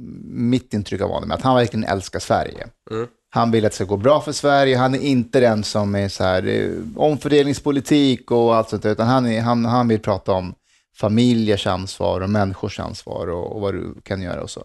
mitt 0.51 0.75
intryck 0.75 1.01
av 1.01 1.09
honom 1.11 1.31
är 1.31 1.35
att 1.35 1.43
han 1.43 1.57
verkligen 1.57 1.85
älskar 1.85 2.19
Sverige. 2.21 2.67
Mm. 2.91 3.07
Han 3.37 3.51
vill 3.51 3.64
att 3.66 3.72
det 3.72 3.77
ska 3.77 3.85
gå 3.85 3.96
bra 3.96 4.20
för 4.20 4.33
Sverige. 4.33 4.77
Han 4.77 4.94
är 4.94 4.99
inte 4.99 5.40
den 5.40 5.64
som 5.64 5.94
är 5.94 6.09
så 6.09 6.25
här 6.25 6.46
eh, 6.46 6.70
omfördelningspolitik 6.96 8.31
och 8.31 8.57
allt 8.57 8.68
sånt 8.68 8.83
där, 8.83 8.90
utan 8.90 9.07
han, 9.07 9.27
är, 9.27 9.40
han, 9.40 9.64
han 9.64 9.88
vill 9.88 10.01
prata 10.01 10.33
om 10.33 10.55
familjers 10.96 11.66
ansvar 11.66 12.20
och 12.20 12.31
människors 12.31 12.81
ansvar 12.81 13.27
och, 13.27 13.53
och 13.53 13.61
vad 13.61 13.75
du 13.75 13.94
kan 14.03 14.22
göra 14.22 14.42
och 14.42 14.51
så. 14.51 14.64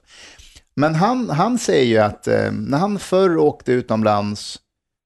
Men 0.75 0.95
han, 0.95 1.29
han 1.29 1.57
säger 1.57 1.85
ju 1.85 1.97
att 1.97 2.27
eh, 2.27 2.51
när 2.51 2.77
han 2.77 2.99
förr 2.99 3.37
åkte 3.37 3.71
utomlands 3.71 4.59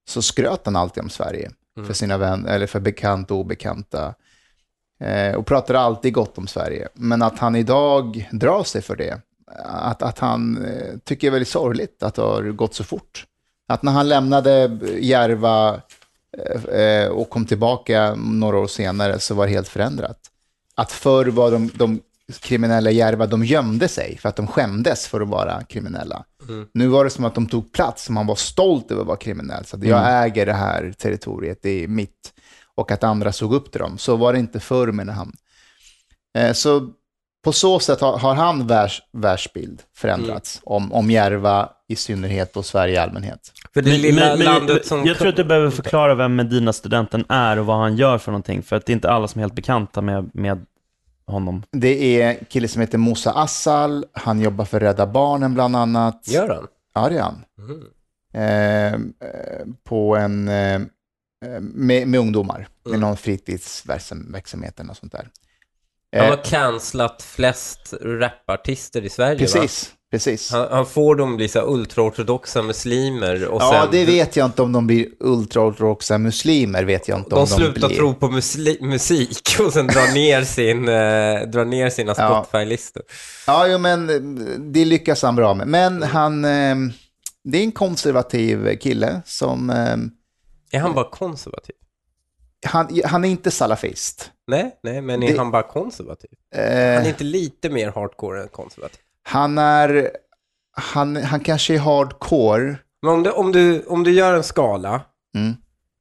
så 0.10 0.22
skröt 0.22 0.62
han 0.66 0.76
alltid 0.76 1.04
om 1.04 1.10
Sverige 1.10 1.52
för 1.88 1.94
sina 1.94 2.18
vänner, 2.18 2.56
eller 2.56 2.68
för 2.68 2.80
bekanta 2.80 3.34
och 3.34 3.40
obekanta. 3.40 4.14
Eh, 5.00 5.36
och 5.36 5.46
pratade 5.46 5.80
alltid 5.80 6.14
gott 6.14 6.38
om 6.38 6.48
Sverige. 6.48 6.88
Men 6.94 7.22
att 7.22 7.40
han 7.40 7.56
idag 7.56 8.30
drar 8.32 8.64
sig 8.64 8.82
för 8.82 8.96
det. 8.96 9.22
Att, 9.66 10.02
att 10.02 10.20
han 10.20 10.66
eh, 10.66 10.98
tycker 11.04 11.28
det 11.28 11.30
är 11.30 11.32
väldigt 11.32 11.48
sorgligt 11.48 12.04
att 12.04 12.16
det 12.16 12.22
har 12.22 12.44
gått 12.44 12.76
så 12.76 12.84
fort. 12.84 13.26
Att 13.68 13.84
när 13.84 13.92
han 13.92 14.10
lämnade 14.10 14.78
Järva 15.00 15.82
eh, 16.38 16.80
eh, 16.80 17.10
och 17.10 17.30
kom 17.30 17.46
tillbaka 17.46 18.16
några 18.16 18.58
år 18.58 18.68
senare 18.68 19.20
så 19.20 19.36
var 19.36 19.46
det 19.46 19.52
helt 19.52 19.68
förändrat. 19.68 20.20
Att 20.76 20.92
förr 20.92 21.26
var 21.26 21.52
de, 21.52 21.72
de 21.76 22.02
kriminella 22.40 22.92
i 22.92 22.96
Järva, 22.96 23.28
de 23.28 23.46
gömde 23.46 23.88
sig 23.88 24.18
för 24.18 24.30
att 24.30 24.36
de 24.36 24.48
skämdes 24.48 25.08
för 25.08 25.22
att 25.22 25.28
vara 25.28 25.64
kriminella. 25.64 26.26
Nu 26.74 26.88
var 26.88 27.04
det 27.04 27.10
som 27.10 27.26
att 27.26 27.36
de 27.36 27.46
tog 27.46 27.72
plats, 27.72 28.04
som 28.04 28.18
han 28.18 28.28
var 28.28 28.36
stolt 28.36 28.92
över 28.92 29.02
att 29.02 29.08
vara 29.08 29.18
kriminell. 29.18 29.66
Så 29.66 29.76
att 29.78 29.84
jag 29.84 30.26
äger 30.26 30.46
det 30.46 30.54
här 30.54 30.94
territoriet, 30.98 31.60
det 31.62 31.84
är 31.84 31.88
mitt. 31.88 32.34
Och 32.76 32.92
att 32.92 33.04
andra 33.04 33.32
såg 33.32 33.54
upp 33.54 33.72
till 33.72 33.82
dem. 33.82 33.98
Så 33.98 34.16
var 34.16 34.34
det 34.34 34.40
inte 34.40 34.60
förr 34.60 34.92
med 34.92 35.10
han. 35.10 35.34
Eh, 36.38 36.54
så 36.54 36.90
på 37.44 37.54
så 37.54 37.80
sätt 37.80 38.02
har, 38.02 38.18
har 38.18 38.36
han 38.36 38.68
världs, 38.68 39.02
världsbild 39.12 39.82
förändrats. 39.96 40.62
Om, 40.64 40.94
om 40.94 41.12
Järva 41.12 41.70
i 41.88 41.96
synnerhet 41.96 42.58
och 42.58 42.66
Sverige 42.66 42.94
i 42.94 42.98
allmänhet. 42.98 43.52
För 43.74 43.82
det 43.82 43.92
Men, 43.92 44.02
lilla 44.02 44.22
men, 44.26 44.38
men, 44.38 44.46
landet 44.46 44.86
som... 44.86 45.06
jag 45.06 45.18
tror 45.18 45.28
att 45.30 45.36
du 45.36 45.44
behöver 45.44 45.70
förklara 45.70 46.16
vem 46.16 46.36
Medina-studenten 46.36 47.26
är 47.30 47.60
och 47.60 47.66
vad 47.66 47.78
han 47.78 47.98
gör 47.98 48.18
för 48.18 48.32
någonting, 48.32 48.64
för 48.64 48.76
att 48.76 48.86
det 48.86 48.92
är 48.92 48.96
inte 48.96 49.10
alla 49.10 49.28
som 49.28 49.40
är 49.40 49.44
helt 49.44 49.56
bekanta 49.56 50.02
med, 50.02 50.30
med 50.34 50.66
honom. 51.28 51.64
Det 51.72 52.22
är 52.22 52.30
en 52.30 52.46
kille 52.46 52.68
som 52.68 52.82
heter 52.82 52.98
Musa 52.98 53.32
Assal. 53.32 54.06
Han 54.14 54.42
jobbar 54.42 54.66
för 54.66 54.80
Rädda 54.80 55.06
Barnen 55.08 55.54
bland 55.54 55.76
annat. 55.76 56.28
Gör 56.28 56.50
han? 56.50 56.68
Ja, 56.94 57.10
det 57.10 57.18
är 57.18 57.22
han. 57.22 57.46
Mm. 57.60 57.82
Eh, 58.34 58.94
eh, 58.94 59.66
på 59.84 60.16
en, 60.16 60.48
eh, 60.48 60.82
med, 61.62 62.08
med 62.08 62.20
ungdomar, 62.20 62.58
med 62.86 62.90
Mm. 62.90 63.02
någon 63.02 63.18
fritidsverksamhet 63.18 64.80
eller 64.80 64.88
något 64.88 64.98
sånt 64.98 65.12
där. 65.12 65.30
Han 66.16 66.24
Eh, 66.26 66.30
har 66.30 66.44
cancelat 66.44 67.22
flest 67.22 67.94
rapartister 68.02 69.02
i 69.06 69.10
Sverige, 69.10 69.48
va? 69.56 69.68
Precis. 70.16 70.52
Han, 70.52 70.68
han 70.72 70.86
får 70.86 71.16
dem 71.16 71.36
bli 71.36 71.48
så 71.48 71.62
ultraortodoxa 71.62 72.62
muslimer 72.62 73.46
och 73.48 73.62
ja, 73.62 73.82
sen... 73.84 73.92
det 73.92 74.06
vet 74.06 74.36
jag 74.36 74.46
inte 74.46 74.62
om 74.62 74.72
de 74.72 74.88
blir 74.88 75.08
ultraortodoxa 75.20 76.18
muslimer, 76.18 76.84
vet 76.84 77.08
jag 77.08 77.18
inte 77.20 77.30
De 77.30 77.34
om 77.36 77.40
de 77.40 77.48
slutar 77.56 77.88
blir. 77.88 77.98
tro 77.98 78.14
på 78.14 78.28
musik 78.82 79.56
och 79.60 79.74
sen 79.74 79.88
drar 79.88 80.14
ner, 80.14 80.44
sin, 80.56 80.88
eh, 80.88 81.50
drar 81.52 81.66
ner 81.66 81.90
sina 81.90 82.14
Ja. 82.18 82.44
Spotify-listor. 82.44 83.04
Ja, 83.48 83.68
jo, 83.68 83.78
men 83.78 84.10
eh, 84.10 84.16
det 84.60 84.86
lyckas 84.86 85.22
han 85.22 85.36
bra 85.36 85.54
med. 85.54 85.68
Men 85.68 86.04
han, 86.04 86.46
eh, 86.46 86.76
det 87.44 87.58
är 87.58 87.64
en 87.64 87.72
konservativ 87.72 88.76
kille 88.78 89.22
som, 89.26 89.70
eh, 89.70 90.78
Är 90.78 90.80
han 90.80 90.94
bara 90.94 91.10
konservativ? 91.10 91.76
han, 92.66 93.02
han 93.06 93.26
är 93.26 93.30
inte 93.30 93.52
salafist. 93.52 94.32
Nej, 94.48 94.80
nej, 94.84 95.02
men 95.02 95.24
är 95.24 95.32
Det- 95.32 95.38
han 95.38 95.52
bara 95.52 95.64
konservativ? 95.64 96.30
Han 96.56 96.64
Eh, 96.64 96.70
är 97.06 97.08
inte 97.08 97.24
lite 97.24 97.70
mer 97.70 97.92
hardcore 97.92 98.42
än 98.42 98.48
konservativ. 98.48 99.00
Han 99.28 99.58
är, 99.58 100.12
han, 100.72 101.16
han 101.16 101.40
kanske 101.40 101.74
är 101.74 101.80
hardcore. 101.80 102.78
Men 103.02 103.12
om 103.12 103.24
du, 103.24 103.32
om 103.32 103.52
du, 103.52 103.84
om 103.86 104.04
du 104.04 104.12
gör 104.12 104.34
en 104.34 104.44
skala 104.44 105.02
Mm. 105.36 105.56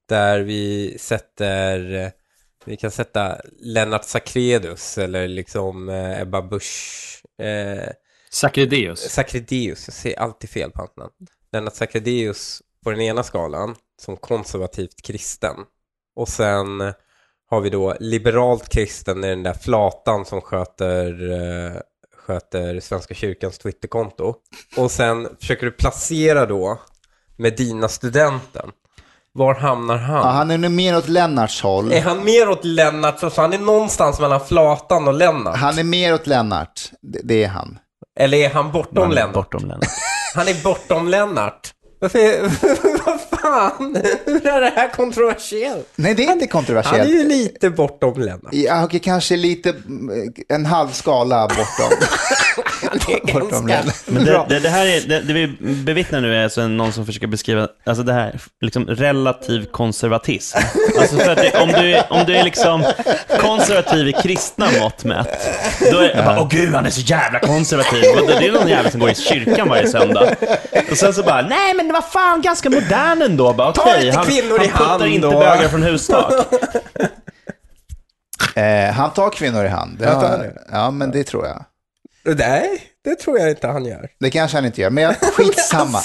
där 0.09 0.41
vi 0.41 0.97
sätter, 0.99 2.13
vi 2.65 2.77
kan 2.77 2.91
sätta 2.91 3.37
Lennart 3.61 4.05
Sacredus 4.05 4.99
eller 4.99 5.29
liksom 5.29 5.89
eh, 5.89 6.21
Ebba 6.21 6.43
Busch, 6.43 7.23
eh, 7.39 7.89
Sacredeus. 8.31 9.01
Sacredeus, 9.01 9.85
jag 9.89 9.95
säger 9.95 10.19
alltid 10.19 10.51
fel 10.51 10.71
på 10.71 10.79
hans 10.79 10.97
namn. 10.97 11.13
Lennart 11.53 11.75
Sacredeus 11.75 12.63
på 12.85 12.91
den 12.91 13.01
ena 13.01 13.23
skalan 13.23 13.75
som 14.03 14.17
konservativt 14.17 15.03
kristen. 15.03 15.57
Och 16.17 16.29
sen 16.29 16.93
har 17.51 17.61
vi 17.61 17.71
då 17.71 17.97
liberalt 18.01 18.69
kristen 18.69 19.25
i 19.25 19.29
den 19.29 19.43
där 19.43 19.55
flatan 19.55 20.25
som 20.25 20.41
sköter, 20.41 21.33
eh, 21.33 21.81
sköter 22.27 22.81
Svenska 22.81 23.15
kyrkans 23.15 23.59
Twitterkonto. 23.59 24.35
Och 24.77 24.91
sen 24.91 25.29
försöker 25.41 25.67
du 25.67 25.73
placera 25.73 26.47
då 26.47 26.81
Medina-studenten. 27.37 28.71
Var 29.33 29.55
hamnar 29.55 29.97
han? 29.97 30.17
Ja, 30.17 30.31
han 30.31 30.51
är 30.51 30.59
nu 30.59 30.69
mer 30.69 30.97
åt 30.97 31.09
Lennarts 31.09 31.63
håll. 31.63 31.93
Är 31.93 32.01
han 32.01 32.25
mer 32.25 32.49
åt 32.49 32.65
Lennart, 32.65 33.21
så 33.21 33.31
han 33.37 33.53
är 33.53 33.59
någonstans 33.59 34.21
mellan 34.21 34.41
flatan 34.41 35.09
och 35.09 35.15
Lennart? 35.15 35.57
Han 35.57 35.79
är 35.79 35.85
mer 35.85 36.15
åt 36.15 36.27
Lennart, 36.27 36.91
det, 37.03 37.21
det 37.25 37.45
är 37.45 37.49
han. 37.49 37.79
Eller 38.21 38.39
är 38.39 38.51
han 38.51 38.73
bortom 38.73 39.11
Lennart? 39.11 39.35
Bortom 39.35 39.61
Lennart. 39.61 39.89
Han 40.35 40.49
är 40.49 40.65
bortom 40.65 41.09
Lennart. 41.09 41.73
Varför 42.01 42.19
är... 42.19 42.51
Fan? 43.55 43.97
Hur 44.25 44.47
är 44.47 44.61
det 44.61 44.73
här 44.77 44.89
kontroversiellt? 44.89 45.89
Nej, 45.97 46.15
det 46.15 46.23
är 46.23 46.33
inte 46.33 46.33
Han 46.33 46.43
är 46.43 46.47
kontroversiellt. 46.47 47.11
ju 47.11 47.29
lite 47.29 47.71
bortom 47.71 48.21
Lennart. 48.21 48.53
Ja, 48.55 48.85
okej, 48.85 49.01
kanske 49.01 49.37
lite, 49.37 49.71
mm, 49.71 50.33
en 50.49 50.67
halv 50.67 50.89
skala 50.91 51.49
bortom. 51.49 51.99
Han 52.91 53.15
är 53.15 53.51
ganska... 53.51 53.93
Men 54.07 54.25
det, 54.25 54.45
det, 54.49 54.61
det 54.61 54.69
här 54.69 54.87
är, 54.87 55.01
det, 55.09 55.21
det 55.21 55.33
vi 55.33 55.47
bevittnar 55.85 56.21
nu 56.21 56.37
är 56.37 56.45
alltså 56.45 56.69
någon 56.69 56.93
som 56.93 57.07
försöker 57.07 57.27
beskriva, 57.27 57.69
alltså 57.87 58.03
det 58.05 58.13
här, 58.13 58.41
liksom 58.61 58.87
relativ 58.87 59.65
konservatism. 59.65 60.59
Alltså 61.01 61.17
för 61.17 61.31
att 61.31 61.39
det, 61.39 61.63
om, 61.63 61.69
du 61.69 61.95
är, 61.95 62.13
om 62.13 62.25
du 62.27 62.37
är 62.37 62.45
liksom 62.45 62.85
konservativ 63.41 64.09
i 64.09 64.13
kristna 64.13 64.67
mått 64.81 65.05
mätt, 65.05 65.49
då 65.93 65.99
är 65.99 66.15
det 66.15 66.23
bara, 66.25 66.41
åh 66.41 66.49
gud, 66.51 66.75
han 66.75 66.87
är 66.87 66.91
så 66.91 67.01
jävla 67.01 67.39
konservativ. 67.39 68.05
Och 68.21 68.27
det, 68.27 68.39
det 68.39 68.47
är 68.47 68.53
någon 68.53 68.69
jävel 68.69 68.91
som 68.91 69.01
går 69.01 69.11
i 69.11 69.15
kyrkan 69.15 69.69
varje 69.69 69.89
söndag. 69.89 70.35
Och 70.91 70.97
sen 70.97 71.15
så 71.15 71.23
bara, 71.23 71.43
nej 71.43 71.75
men 71.75 71.93
vad 71.93 72.05
fan, 72.05 72.43
ganska 72.43 72.71
modern 72.71 73.23
ändå. 73.23 73.53
Bara, 73.53 73.73
Ta 73.73 73.83
okej, 73.83 74.05
lite 74.05 74.17
han, 74.17 74.27
kvinnor 74.27 74.59
han 74.59 74.67
i 74.67 74.69
puttar 74.69 74.85
hand 74.85 75.05
inte 75.05 75.27
då." 75.27 75.33
bögar 75.39 75.69
från 75.69 75.83
hustak. 75.83 76.33
Eh, 78.57 78.93
han 78.93 79.11
tar 79.11 79.31
kvinnor 79.31 79.65
i 79.65 79.69
hand. 79.69 79.99
Det 79.99 80.07
Han 80.07 80.21
det. 80.21 80.53
ja, 80.73 80.91
men 80.91 81.11
det 81.11 81.25
tror 81.25 81.47
jag. 81.47 81.65
Nej, 82.25 82.83
det 83.05 83.15
tror 83.15 83.39
jag 83.39 83.51
inte 83.51 83.67
han 83.67 83.85
gör. 83.85 84.09
Det 84.21 84.31
kanske 84.31 84.57
han 84.57 84.65
inte 84.67 84.81
gör, 84.81 84.91
men 84.91 85.05
jag, 85.05 85.17
skitsamma. 85.21 86.01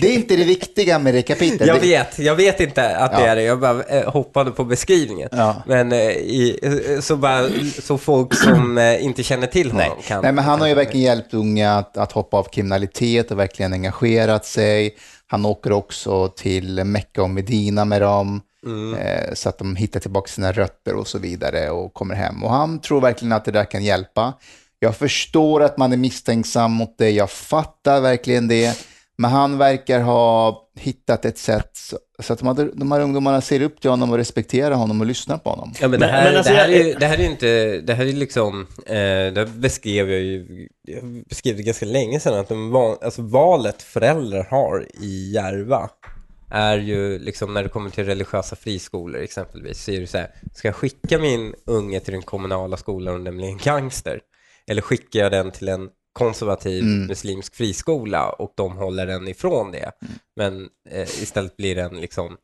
Det 0.00 0.06
är 0.08 0.14
inte 0.14 0.36
det 0.36 0.44
viktiga 0.44 0.98
med 0.98 1.14
det 1.14 1.22
kapitlet. 1.22 1.68
Jag 1.68 1.80
vet, 1.80 2.18
jag 2.18 2.34
vet 2.36 2.60
inte 2.60 2.96
att 2.96 3.12
det 3.12 3.20
Ja. 3.20 3.26
är 3.26 3.36
det. 3.36 3.42
Jag 3.42 3.60
bara 3.60 3.82
eh, 3.82 4.10
hoppade 4.12 4.50
på 4.50 4.64
beskrivningen. 4.64 5.28
Ja. 5.32 5.62
Men 5.66 5.92
eh, 5.92 5.98
i, 6.10 6.58
eh, 6.62 7.00
så, 7.00 7.16
bara, 7.16 7.48
så 7.82 7.98
folk 7.98 8.34
som 8.34 8.78
inte 8.78 9.22
känner 9.22 9.46
till 9.46 9.70
honom 9.72 9.86
Nej. 9.96 10.04
kan... 10.06 10.22
Nej, 10.22 10.32
men 10.32 10.44
han 10.44 10.60
har 10.60 10.68
ju 10.68 10.74
verkligen 10.74 11.06
hjälpt 11.06 11.34
unga 11.34 11.74
att, 11.74 11.96
att 11.96 12.12
hoppa 12.12 12.36
av 12.36 12.44
kriminalitet 12.44 13.30
och 13.30 13.38
verkligen 13.38 13.72
engagerat 13.72 14.46
sig. 14.46 14.96
Han 15.26 15.46
åker 15.46 15.72
också 15.72 16.28
till 16.28 16.84
Mecka 16.84 17.22
och 17.22 17.30
Medina 17.30 17.84
med 17.84 18.00
dem, 18.02 18.40
eh, 18.98 19.34
så 19.34 19.48
att 19.48 19.58
de 19.58 19.76
hittar 19.76 20.00
tillbaka 20.00 20.28
sina 20.28 20.52
rötter 20.52 20.94
och 20.94 21.06
så 21.08 21.18
vidare 21.18 21.70
och 21.70 21.94
kommer 21.94 22.14
hem. 22.14 22.44
Och 22.44 22.50
han 22.50 22.80
tror 22.80 23.00
verkligen 23.00 23.32
att 23.32 23.44
det 23.44 23.50
där 23.50 23.64
kan 23.64 23.84
hjälpa. 23.84 24.32
Jag 24.82 24.96
förstår 24.96 25.62
att 25.62 25.78
man 25.78 25.92
är 25.92 25.96
misstänksam 25.96 26.72
mot 26.72 26.98
det, 26.98 27.10
jag 27.10 27.30
fattar 27.30 28.00
verkligen 28.00 28.48
det. 28.48 28.78
Men 29.16 29.30
han 29.30 29.58
verkar 29.58 30.00
ha 30.00 30.58
hittat 30.76 31.24
ett 31.24 31.38
sätt 31.38 31.70
så, 32.22 32.32
att 32.32 32.38
de 32.38 32.46
här, 32.48 32.70
de 32.74 32.92
här 32.92 33.00
ungdomarna 33.00 33.40
ser 33.40 33.62
upp 33.62 33.80
till 33.80 33.90
honom 33.90 34.10
och 34.10 34.16
respekterar 34.16 34.74
honom 34.74 35.00
och 35.00 35.06
lyssnar 35.06 35.38
på 35.38 35.50
honom. 35.50 35.72
Ja, 35.80 35.88
men 35.88 36.00
det 36.00 36.06
Men- 36.06 36.14
här, 36.14 36.24
men 36.24 36.36
alltså 36.36 36.52
det 36.52 36.58
här, 36.58 36.68
jag- 36.68 36.80
är, 36.80 36.84
ju- 36.84 36.94
det 36.94 37.06
här 37.06 37.14
är 37.14 37.18
ju 37.22 37.26
inte, 37.30 37.80
det 37.80 37.94
här 37.94 38.06
är 38.06 38.12
liksom, 38.12 38.66
eh, 38.86 38.94
det 39.34 39.48
beskrev 39.54 40.10
jag 40.10 40.20
ju, 40.20 40.68
jag 40.86 41.24
beskrev 41.28 41.56
det 41.56 41.62
ganska 41.62 41.86
länge 41.86 42.20
sedan, 42.20 42.38
att 42.38 42.48
de 42.48 42.76
alltså 43.02 43.22
valet 43.22 43.82
föräldrar 43.82 44.46
har 44.50 44.86
i 45.00 45.32
Järva 45.32 45.90
är 46.50 46.78
ju 46.78 47.18
liksom 47.18 47.54
när 47.54 47.62
det 47.62 47.68
kommer 47.68 47.90
till 47.90 48.04
religiösa 48.04 48.56
friskolor 48.56 49.20
exempelvis, 49.20 49.84
så 49.84 49.90
är 49.90 50.00
det 50.00 50.06
så 50.06 50.18
här, 50.18 50.30
ska 50.54 50.68
jag 50.68 50.74
skicka 50.74 51.18
min 51.18 51.54
unge 51.66 52.00
till 52.00 52.12
den 52.12 52.22
kommunala 52.22 52.76
skolan 52.76 53.14
och 53.14 53.20
den 53.20 53.36
blir 53.36 53.46
en 53.48 53.58
gangster? 53.58 54.20
Eller 54.72 54.82
skickar 54.82 55.20
jag 55.20 55.32
den 55.32 55.50
till 55.50 55.68
en 55.68 55.88
konservativ 56.12 56.84
muslimsk 56.84 57.54
friskola 57.54 58.30
och 58.32 58.52
de 58.56 58.76
håller 58.76 59.06
den 59.06 59.28
ifrån 59.28 59.72
det. 59.72 59.92
Men 60.36 60.68
eh, 60.90 61.22
istället 61.22 61.56
blir 61.56 61.76
den 61.76 62.00
liksom 62.00 62.36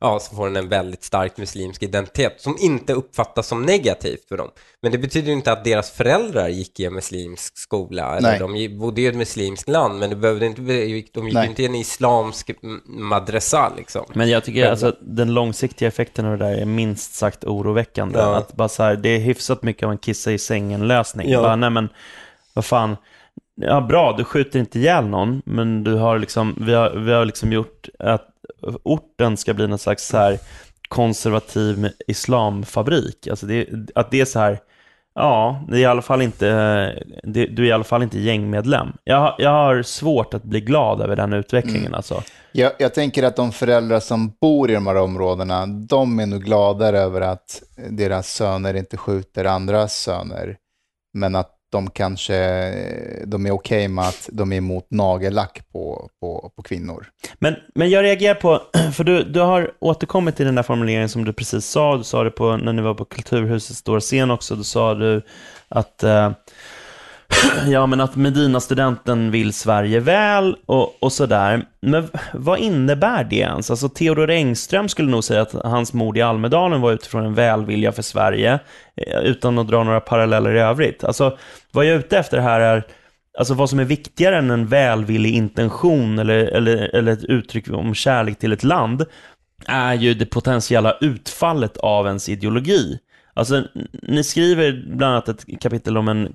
ja, 0.00 0.18
så 0.20 0.36
får 0.36 0.46
den 0.46 0.56
en 0.56 0.68
väldigt 0.68 1.04
stark 1.04 1.36
muslimsk 1.36 1.82
identitet 1.82 2.34
som 2.40 2.56
inte 2.60 2.92
uppfattas 2.92 3.46
som 3.46 3.62
negativt 3.62 4.28
för 4.28 4.36
dem. 4.36 4.50
Men 4.82 4.92
det 4.92 4.98
betyder 4.98 5.26
ju 5.28 5.32
inte 5.32 5.52
att 5.52 5.64
deras 5.64 5.90
föräldrar 5.90 6.48
gick 6.48 6.80
i 6.80 6.84
en 6.84 6.94
muslimsk 6.94 7.58
skola, 7.58 8.16
eller 8.16 8.46
Nej. 8.46 8.68
de 8.68 8.78
bodde 8.78 9.00
i 9.00 9.06
ett 9.06 9.16
muslimskt 9.16 9.68
land, 9.68 9.98
men 9.98 10.10
det 10.10 10.16
behövde 10.16 10.46
inte, 10.46 10.62
de 10.62 10.84
gick 10.84 11.16
ju 11.16 11.22
Nej. 11.32 11.48
inte 11.48 11.62
i 11.62 11.66
en 11.66 11.74
islamsk 11.74 12.50
m- 12.62 12.80
madrasa 12.86 13.72
liksom. 13.76 14.04
Men 14.14 14.28
jag 14.30 14.44
tycker 14.44 14.70
alltså, 14.70 14.96
den 15.00 15.34
långsiktiga 15.34 15.88
effekten 15.88 16.26
av 16.26 16.38
det 16.38 16.44
där 16.44 16.52
är 16.56 16.64
minst 16.64 17.14
sagt 17.14 17.44
oroväckande. 17.44 18.18
Ja. 18.18 18.36
Att 18.36 18.52
bara 18.52 18.68
så 18.68 18.82
här, 18.82 18.96
det 18.96 19.08
är 19.08 19.18
hyfsat 19.18 19.62
mycket 19.62 19.82
av 19.82 19.90
en 19.92 19.98
kissa 19.98 20.32
i 20.32 20.38
sängen-lösning. 20.38 21.30
Ja. 21.30 21.42
Bara, 21.42 21.56
nej 21.56 21.70
men, 21.70 21.88
vad 22.54 22.64
fan. 22.64 22.96
Ja, 23.60 23.80
bra, 23.80 24.14
du 24.18 24.24
skjuter 24.24 24.58
inte 24.58 24.78
ihjäl 24.78 25.06
någon, 25.06 25.42
men 25.44 25.84
du 25.84 25.94
har 25.94 26.18
liksom, 26.18 26.54
vi 26.60 26.74
har, 26.74 26.90
vi 26.90 27.12
har 27.12 27.24
liksom 27.24 27.52
gjort 27.52 27.88
att 27.98 28.28
orten 28.82 29.36
ska 29.36 29.54
bli 29.54 29.66
någon 29.66 29.78
slags 29.78 30.06
så 30.08 30.16
här 30.16 30.38
konservativ 30.88 31.88
islamfabrik. 32.06 33.26
Alltså 33.28 33.46
det, 33.46 33.66
att 33.94 34.10
det 34.10 34.20
är 34.20 34.24
så 34.24 34.38
här, 34.38 34.58
ja, 35.14 35.64
det 35.68 35.76
är 35.76 35.80
i 35.80 35.84
alla 35.84 36.02
fall 36.02 36.22
inte, 36.22 36.46
det, 37.22 37.46
du 37.46 37.62
är 37.64 37.68
i 37.68 37.72
alla 37.72 37.84
fall 37.84 38.02
inte 38.02 38.18
gängmedlem. 38.20 38.88
Jag, 39.04 39.16
har- 39.20 39.34
jag 39.38 39.50
har 39.50 39.82
svårt 39.82 40.34
att 40.34 40.42
bli 40.42 40.60
glad 40.60 41.00
över 41.00 41.16
den 41.16 41.32
utvecklingen 41.32 41.94
alltså. 41.94 42.22
Jag, 42.52 42.72
jag 42.78 42.94
tänker 42.94 43.22
att 43.22 43.36
de 43.36 43.52
föräldrar 43.52 44.00
som 44.00 44.32
bor 44.40 44.70
i 44.70 44.74
de 44.74 44.86
här 44.86 44.96
områdena, 44.96 45.66
de 45.66 46.20
är 46.20 46.26
nog 46.26 46.42
gladare 46.44 46.98
över 46.98 47.20
att 47.20 47.62
deras 47.90 48.28
söner 48.34 48.74
inte 48.74 48.96
skjuter 48.96 49.44
andras 49.44 49.96
söner. 49.96 50.56
Men 51.14 51.36
att 51.36 51.50
de 51.70 51.90
kanske, 51.90 52.34
de 53.26 53.46
är 53.46 53.50
okej 53.50 53.88
med 53.88 54.04
att 54.04 54.28
de 54.32 54.52
är 54.52 54.56
emot 54.56 54.86
nagellack 54.90 55.62
på, 55.72 56.08
på, 56.20 56.52
på 56.56 56.62
kvinnor. 56.62 57.06
Men, 57.38 57.54
men 57.74 57.90
jag 57.90 58.02
reagerar 58.02 58.34
på, 58.34 58.62
för 58.92 59.04
du, 59.04 59.24
du 59.24 59.40
har 59.40 59.70
återkommit 59.78 60.36
till 60.36 60.46
den 60.46 60.54
där 60.54 60.62
formuleringen 60.62 61.08
som 61.08 61.24
du 61.24 61.32
precis 61.32 61.66
sa, 61.66 61.96
du 61.96 62.04
sa 62.04 62.24
det 62.24 62.30
på, 62.30 62.56
när 62.56 62.72
ni 62.72 62.82
var 62.82 62.94
på 62.94 63.04
Kulturhusets 63.04 63.78
stora 63.78 64.00
scen 64.00 64.30
också, 64.30 64.56
då 64.56 64.64
sa 64.64 64.94
du 64.94 65.22
att, 65.68 66.02
eh, 66.02 66.30
ja 67.68 67.86
men 67.86 68.00
att 68.00 68.16
Medina-studenten 68.16 69.30
vill 69.30 69.52
Sverige 69.52 70.00
väl 70.00 70.56
och, 70.66 71.02
och 71.02 71.12
sådär. 71.12 71.64
Men 71.80 72.08
vad 72.32 72.58
innebär 72.58 73.24
det 73.24 73.36
ens? 73.36 73.70
Alltså 73.70 73.88
Theodor 73.88 74.30
Engström 74.30 74.88
skulle 74.88 75.10
nog 75.10 75.24
säga 75.24 75.42
att 75.42 75.52
hans 75.52 75.92
mord 75.92 76.16
i 76.18 76.22
Almedalen 76.22 76.80
var 76.80 76.92
utifrån 76.92 77.24
en 77.24 77.34
välvilja 77.34 77.92
för 77.92 78.02
Sverige, 78.02 78.58
eh, 78.96 79.18
utan 79.18 79.58
att 79.58 79.68
dra 79.68 79.84
några 79.84 80.00
paralleller 80.00 80.54
i 80.54 80.60
övrigt. 80.60 81.04
Alltså, 81.04 81.38
vad 81.72 81.84
jag 81.84 81.94
är 81.94 81.98
ute 81.98 82.18
efter 82.18 82.38
här 82.38 82.60
är, 82.60 82.82
Alltså 83.38 83.54
vad 83.54 83.70
som 83.70 83.78
är 83.78 83.84
viktigare 83.84 84.38
än 84.38 84.50
en 84.50 84.66
välvillig 84.66 85.34
intention 85.34 86.18
eller, 86.18 86.38
eller, 86.38 86.94
eller 86.94 87.12
ett 87.12 87.24
uttryck 87.24 87.70
om 87.70 87.94
kärlek 87.94 88.38
till 88.38 88.52
ett 88.52 88.64
land 88.64 89.04
är 89.66 89.94
ju 89.94 90.14
det 90.14 90.26
potentiella 90.26 90.96
utfallet 91.00 91.76
av 91.76 92.06
ens 92.06 92.28
ideologi. 92.28 92.98
Alltså, 93.38 93.64
ni 94.02 94.24
skriver 94.24 94.82
bland 94.86 95.12
annat 95.12 95.28
ett 95.28 95.60
kapitel 95.60 95.96
om 95.96 96.08
en 96.08 96.32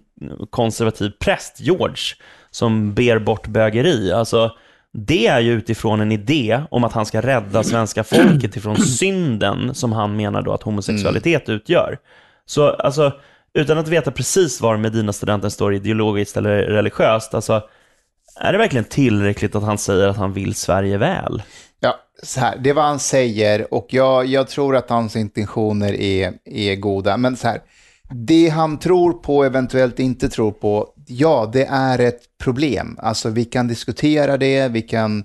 konservativ 0.50 1.12
präst, 1.20 1.60
George, 1.60 2.04
som 2.52 2.94
ber 2.94 3.20
bort 3.20 3.48
bögeri. 3.48 4.12
Alltså, 4.12 4.52
det 4.94 5.28
är 5.28 5.40
ju 5.40 5.54
utifrån 5.54 6.02
en 6.02 6.12
idé 6.12 6.62
om 6.72 6.84
att 6.84 6.94
han 6.94 7.06
ska 7.06 7.22
rädda 7.22 7.64
svenska 7.64 8.04
folket 8.04 8.58
ifrån 8.58 8.78
synden 9.00 9.76
som 9.76 9.92
han 9.92 10.16
menar 10.16 10.42
då 10.42 10.54
att 10.54 10.64
homosexualitet 10.64 11.50
utgör. 11.50 11.98
Så 12.46 12.70
alltså, 12.70 13.12
utan 13.54 13.78
att 13.78 13.88
veta 13.88 14.12
precis 14.12 14.62
var 14.62 14.78
Medina-studenten 14.78 15.52
står 15.52 15.74
ideologiskt 15.74 16.38
eller 16.38 16.62
religiöst, 16.62 17.34
alltså, 17.34 17.62
är 18.40 18.52
det 18.52 18.58
verkligen 18.58 18.86
tillräckligt 18.86 19.56
att 19.56 19.64
han 19.64 19.78
säger 19.78 20.08
att 20.08 20.18
han 20.18 20.34
vill 20.34 20.56
Sverige 20.56 20.98
väl? 20.98 21.44
Ja, 21.80 22.00
så 22.24 22.40
här, 22.40 22.58
det 22.58 22.70
är 22.70 22.74
vad 22.74 22.86
han 22.86 23.00
säger 23.00 23.74
och 23.74 23.88
jag, 23.90 24.26
jag 24.26 24.48
tror 24.48 24.76
att 24.76 24.90
hans 24.90 25.16
intentioner 25.16 25.94
är, 25.94 26.34
är 26.46 26.76
goda. 26.76 27.18
Men 27.18 27.38
så 27.38 27.48
här, 27.48 27.62
det 28.10 28.50
han 28.50 28.80
tror 28.80 29.14
på, 29.14 29.44
eventuellt 29.44 30.00
inte 30.00 30.30
tror 30.30 30.52
på, 30.52 30.90
ja, 31.08 31.50
det 31.54 31.66
är 31.66 32.00
ett 32.00 32.22
problem. 32.44 33.00
Alltså 33.02 33.30
vi 33.30 33.46
kan 33.46 33.68
diskutera 33.68 34.38
det, 34.38 34.68
vi 34.68 34.82
kan... 34.82 35.24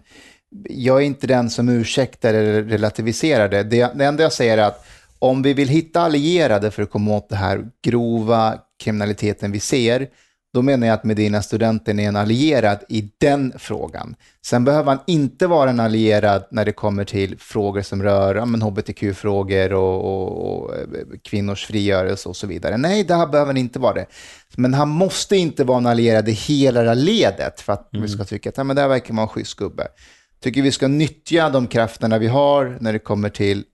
Jag 0.70 0.96
är 0.96 1.06
inte 1.06 1.26
den 1.26 1.50
som 1.50 1.68
ursäktar 1.68 2.34
eller 2.34 2.62
relativiserar 2.62 3.48
det. 3.48 3.62
Det, 3.62 3.92
det 3.94 4.04
enda 4.04 4.22
jag 4.22 4.32
säger 4.32 4.58
är 4.58 4.62
att 4.62 4.86
om 5.18 5.42
vi 5.42 5.54
vill 5.54 5.68
hitta 5.68 6.00
allierade 6.00 6.70
för 6.70 6.82
att 6.82 6.90
komma 6.90 7.16
åt 7.16 7.28
den 7.28 7.38
här 7.38 7.64
grova 7.84 8.58
kriminaliteten 8.78 9.52
vi 9.52 9.60
ser, 9.60 10.08
då 10.54 10.62
menar 10.62 10.86
jag 10.86 10.94
att 10.94 11.04
Medina-studenten 11.04 11.98
är 11.98 12.08
en 12.08 12.16
allierad 12.16 12.78
i 12.88 13.10
den 13.18 13.52
frågan. 13.58 14.16
Sen 14.46 14.64
behöver 14.64 14.92
han 14.92 15.00
inte 15.06 15.46
vara 15.46 15.70
en 15.70 15.80
allierad 15.80 16.44
när 16.50 16.64
det 16.64 16.72
kommer 16.72 17.04
till 17.04 17.38
frågor 17.38 17.82
som 17.82 18.02
rör 18.02 18.34
ja, 18.34 18.44
hbtq-frågor 18.44 19.72
och, 19.72 20.04
och, 20.04 20.64
och 20.64 20.76
eh, 20.76 20.82
kvinnors 21.24 21.66
frigörelse 21.66 22.28
och 22.28 22.36
så 22.36 22.46
vidare. 22.46 22.76
Nej, 22.76 23.04
det 23.04 23.14
här 23.14 23.26
behöver 23.26 23.48
han 23.48 23.56
inte 23.56 23.78
vara 23.78 23.94
det. 23.94 24.06
Men 24.56 24.74
han 24.74 24.88
måste 24.88 25.36
inte 25.36 25.64
vara 25.64 25.78
en 25.78 25.86
allierad 25.86 26.28
i 26.28 26.32
hela 26.32 26.82
det 26.82 26.94
ledet 26.94 27.60
för 27.60 27.72
att 27.72 27.88
vi 27.92 28.08
ska 28.08 28.24
tycka 28.24 28.48
att 28.48 28.56
ja, 28.56 28.64
men 28.64 28.76
det 28.76 28.82
här 28.82 28.88
verkar 28.88 29.14
vara 29.14 29.22
en 29.22 29.28
schysst 29.28 29.56
gubbe. 29.56 29.88
Tycker 30.40 30.62
vi 30.62 30.72
ska 30.72 30.88
nyttja 30.88 31.50
de 31.50 31.66
krafterna 31.66 32.18
vi 32.18 32.26
har 32.26 32.78
när 32.80 32.92
det 32.92 32.98
kommer 32.98 33.28
till 33.28 33.64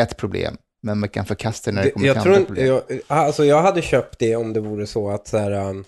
ett 0.00 0.16
problem, 0.16 0.56
men 0.82 0.98
man 0.98 1.08
kan 1.08 1.24
förkasta 1.24 1.70
det 1.70 1.74
när 1.74 1.82
det 1.82 1.90
kommer 1.90 2.06
jag, 2.06 2.14
till 2.14 2.22
tror 2.22 2.34
andra 2.34 2.46
problem. 2.46 2.66
jag, 2.66 3.00
alltså 3.06 3.44
jag 3.44 3.62
hade 3.62 3.82
köpt 3.82 4.18
det 4.18 4.36
om 4.36 4.52
det 4.52 4.60
vore 4.60 4.86
så 4.86 5.10
att 5.10 5.28
så 5.28 5.38
här, 5.38 5.52
um, 5.52 5.84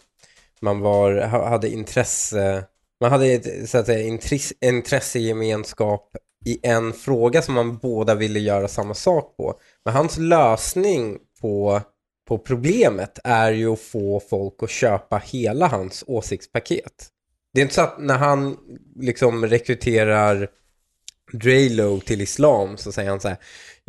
man 0.62 0.80
var, 0.80 1.20
hade 1.20 1.68
intresse, 1.68 2.64
man 3.00 3.10
hade 3.10 3.66
så 3.66 3.78
att 3.78 3.86
säga, 3.86 4.06
intresse, 4.06 4.54
intressegemenskap 4.60 6.16
i 6.44 6.58
en 6.62 6.92
fråga 6.92 7.42
som 7.42 7.54
man 7.54 7.78
båda 7.78 8.14
ville 8.14 8.38
göra 8.40 8.68
samma 8.68 8.94
sak 8.94 9.36
på. 9.36 9.54
Men 9.84 9.94
hans 9.94 10.18
lösning 10.18 11.18
på, 11.40 11.80
på 12.28 12.38
problemet 12.38 13.18
är 13.24 13.52
ju 13.52 13.72
att 13.72 13.80
få 13.80 14.20
folk 14.30 14.62
att 14.62 14.70
köpa 14.70 15.18
hela 15.18 15.66
hans 15.66 16.04
åsiktspaket. 16.06 17.08
Det 17.54 17.60
är 17.60 17.62
inte 17.62 17.74
så 17.74 17.80
att 17.80 17.98
när 17.98 18.18
han 18.18 18.56
liksom 18.96 19.46
rekryterar 19.46 20.48
Draylo 21.32 22.00
till 22.00 22.20
islam 22.20 22.76
så 22.76 22.92
säger 22.92 23.10
han 23.10 23.20
så 23.20 23.28
här 23.28 23.38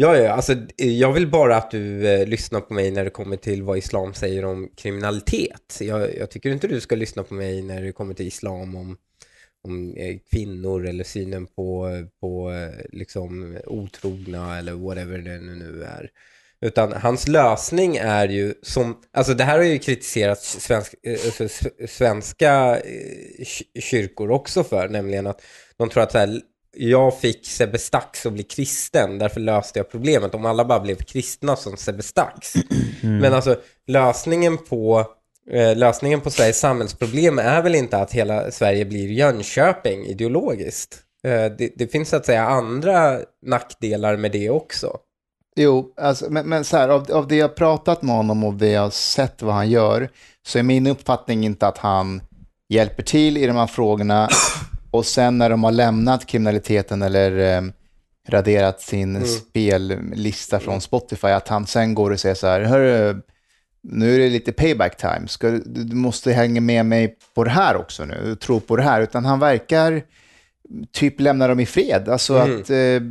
Ja, 0.01 0.17
ja, 0.17 0.31
alltså 0.31 0.53
eh, 0.53 0.91
jag 0.91 1.13
vill 1.13 1.27
bara 1.27 1.57
att 1.57 1.71
du 1.71 2.07
eh, 2.07 2.27
lyssnar 2.27 2.61
på 2.61 2.73
mig 2.73 2.91
när 2.91 3.03
det 3.03 3.09
kommer 3.09 3.37
till 3.37 3.63
vad 3.63 3.77
islam 3.77 4.13
säger 4.13 4.45
om 4.45 4.69
kriminalitet. 4.75 5.77
Jag, 5.79 6.15
jag 6.15 6.31
tycker 6.31 6.49
inte 6.49 6.67
du 6.67 6.81
ska 6.81 6.95
lyssna 6.95 7.23
på 7.23 7.33
mig 7.33 7.61
när 7.61 7.81
det 7.81 7.91
kommer 7.91 8.13
till 8.13 8.27
islam 8.27 8.75
om, 8.75 8.97
om 9.63 9.93
eh, 9.97 10.17
kvinnor 10.31 10.87
eller 10.87 11.03
synen 11.03 11.47
på, 11.47 11.89
på 12.21 12.51
eh, 12.51 12.85
liksom 12.91 13.57
otrogna 13.65 14.57
eller 14.57 14.73
whatever 14.73 15.17
det 15.17 15.37
nu 15.37 15.83
är. 15.83 16.09
Utan 16.61 16.93
hans 16.93 17.27
lösning 17.27 17.97
är 17.97 18.27
ju 18.27 18.53
som, 18.61 19.01
alltså 19.11 19.33
det 19.33 19.43
här 19.43 19.57
har 19.57 19.65
ju 19.65 19.79
kritiserats 19.79 20.59
svensk, 20.61 20.95
alltså 21.25 21.47
svenska 21.87 22.81
kyrkor 23.79 24.31
också 24.31 24.63
för, 24.63 24.89
nämligen 24.89 25.27
att 25.27 25.41
de 25.77 25.89
tror 25.89 26.03
att 26.03 26.11
så 26.11 26.17
här, 26.17 26.41
jag 26.77 27.19
fick 27.19 27.47
Sebbe 27.47 27.77
Stax 27.77 28.25
att 28.25 28.33
bli 28.33 28.43
kristen, 28.43 29.17
därför 29.17 29.39
löste 29.39 29.79
jag 29.79 29.91
problemet. 29.91 30.35
Om 30.35 30.45
alla 30.45 30.65
bara 30.65 30.79
blev 30.79 30.95
kristna 30.95 31.55
som 31.55 31.77
Sebbe 31.77 32.03
Stax. 32.03 32.53
Men 33.01 33.33
alltså 33.33 33.55
lösningen 33.87 34.57
på, 34.57 35.05
eh, 35.51 35.77
lösningen 35.77 36.21
på 36.21 36.29
Sveriges 36.29 36.59
samhällsproblem 36.59 37.39
är 37.39 37.61
väl 37.61 37.75
inte 37.75 37.97
att 37.97 38.11
hela 38.11 38.51
Sverige 38.51 38.85
blir 38.85 39.11
Jönköping 39.11 40.05
ideologiskt. 40.05 40.97
Eh, 41.23 41.45
det, 41.57 41.73
det 41.75 41.87
finns 41.91 42.09
så 42.09 42.15
att 42.15 42.25
säga 42.25 42.43
andra 42.43 43.19
nackdelar 43.45 44.17
med 44.17 44.31
det 44.31 44.49
också. 44.49 44.97
Jo, 45.55 45.93
alltså, 45.97 46.29
men, 46.29 46.49
men 46.49 46.63
så 46.63 46.77
här, 46.77 46.89
av, 46.89 47.11
av 47.11 47.27
det 47.27 47.35
jag 47.35 47.55
pratat 47.55 48.01
med 48.01 48.15
honom 48.15 48.43
och 48.43 48.53
det 48.53 48.69
jag 48.69 48.93
sett 48.93 49.41
vad 49.41 49.53
han 49.53 49.69
gör, 49.69 50.09
så 50.47 50.59
är 50.59 50.63
min 50.63 50.87
uppfattning 50.87 51.45
inte 51.45 51.67
att 51.67 51.77
han 51.77 52.21
hjälper 52.69 53.03
till 53.03 53.37
i 53.37 53.45
de 53.45 53.55
här 53.55 53.67
frågorna 53.67 54.29
och 54.91 55.05
sen 55.05 55.37
när 55.37 55.49
de 55.49 55.63
har 55.63 55.71
lämnat 55.71 56.25
kriminaliteten 56.25 57.01
eller 57.01 57.57
eh, 57.57 57.61
raderat 58.29 58.81
sin 58.81 59.15
spellista 59.25 60.59
från 60.59 60.81
Spotify, 60.81 61.27
att 61.27 61.47
han 61.47 61.67
sen 61.67 61.93
går 61.95 62.11
och 62.11 62.19
säger 62.19 62.35
så 62.35 62.47
här, 62.47 62.61
Hörru, 62.61 63.21
nu 63.83 64.15
är 64.15 64.19
det 64.19 64.29
lite 64.29 64.51
payback 64.51 64.97
time, 64.97 65.27
Ska, 65.27 65.49
du, 65.49 65.63
du 65.65 65.95
måste 65.95 66.31
hänga 66.31 66.61
med 66.61 66.85
mig 66.85 67.15
på 67.35 67.43
det 67.43 67.49
här 67.49 67.75
också 67.75 68.05
nu, 68.05 68.35
tro 68.35 68.59
på 68.59 68.75
det 68.75 68.83
här, 68.83 69.01
utan 69.01 69.25
han 69.25 69.39
verkar 69.39 70.01
typ 70.91 71.19
lämna 71.19 71.47
dem 71.47 71.59
i 71.59 71.65
fred, 71.65 72.09
alltså 72.09 72.33
att 72.33 72.69
eh, 72.69 73.01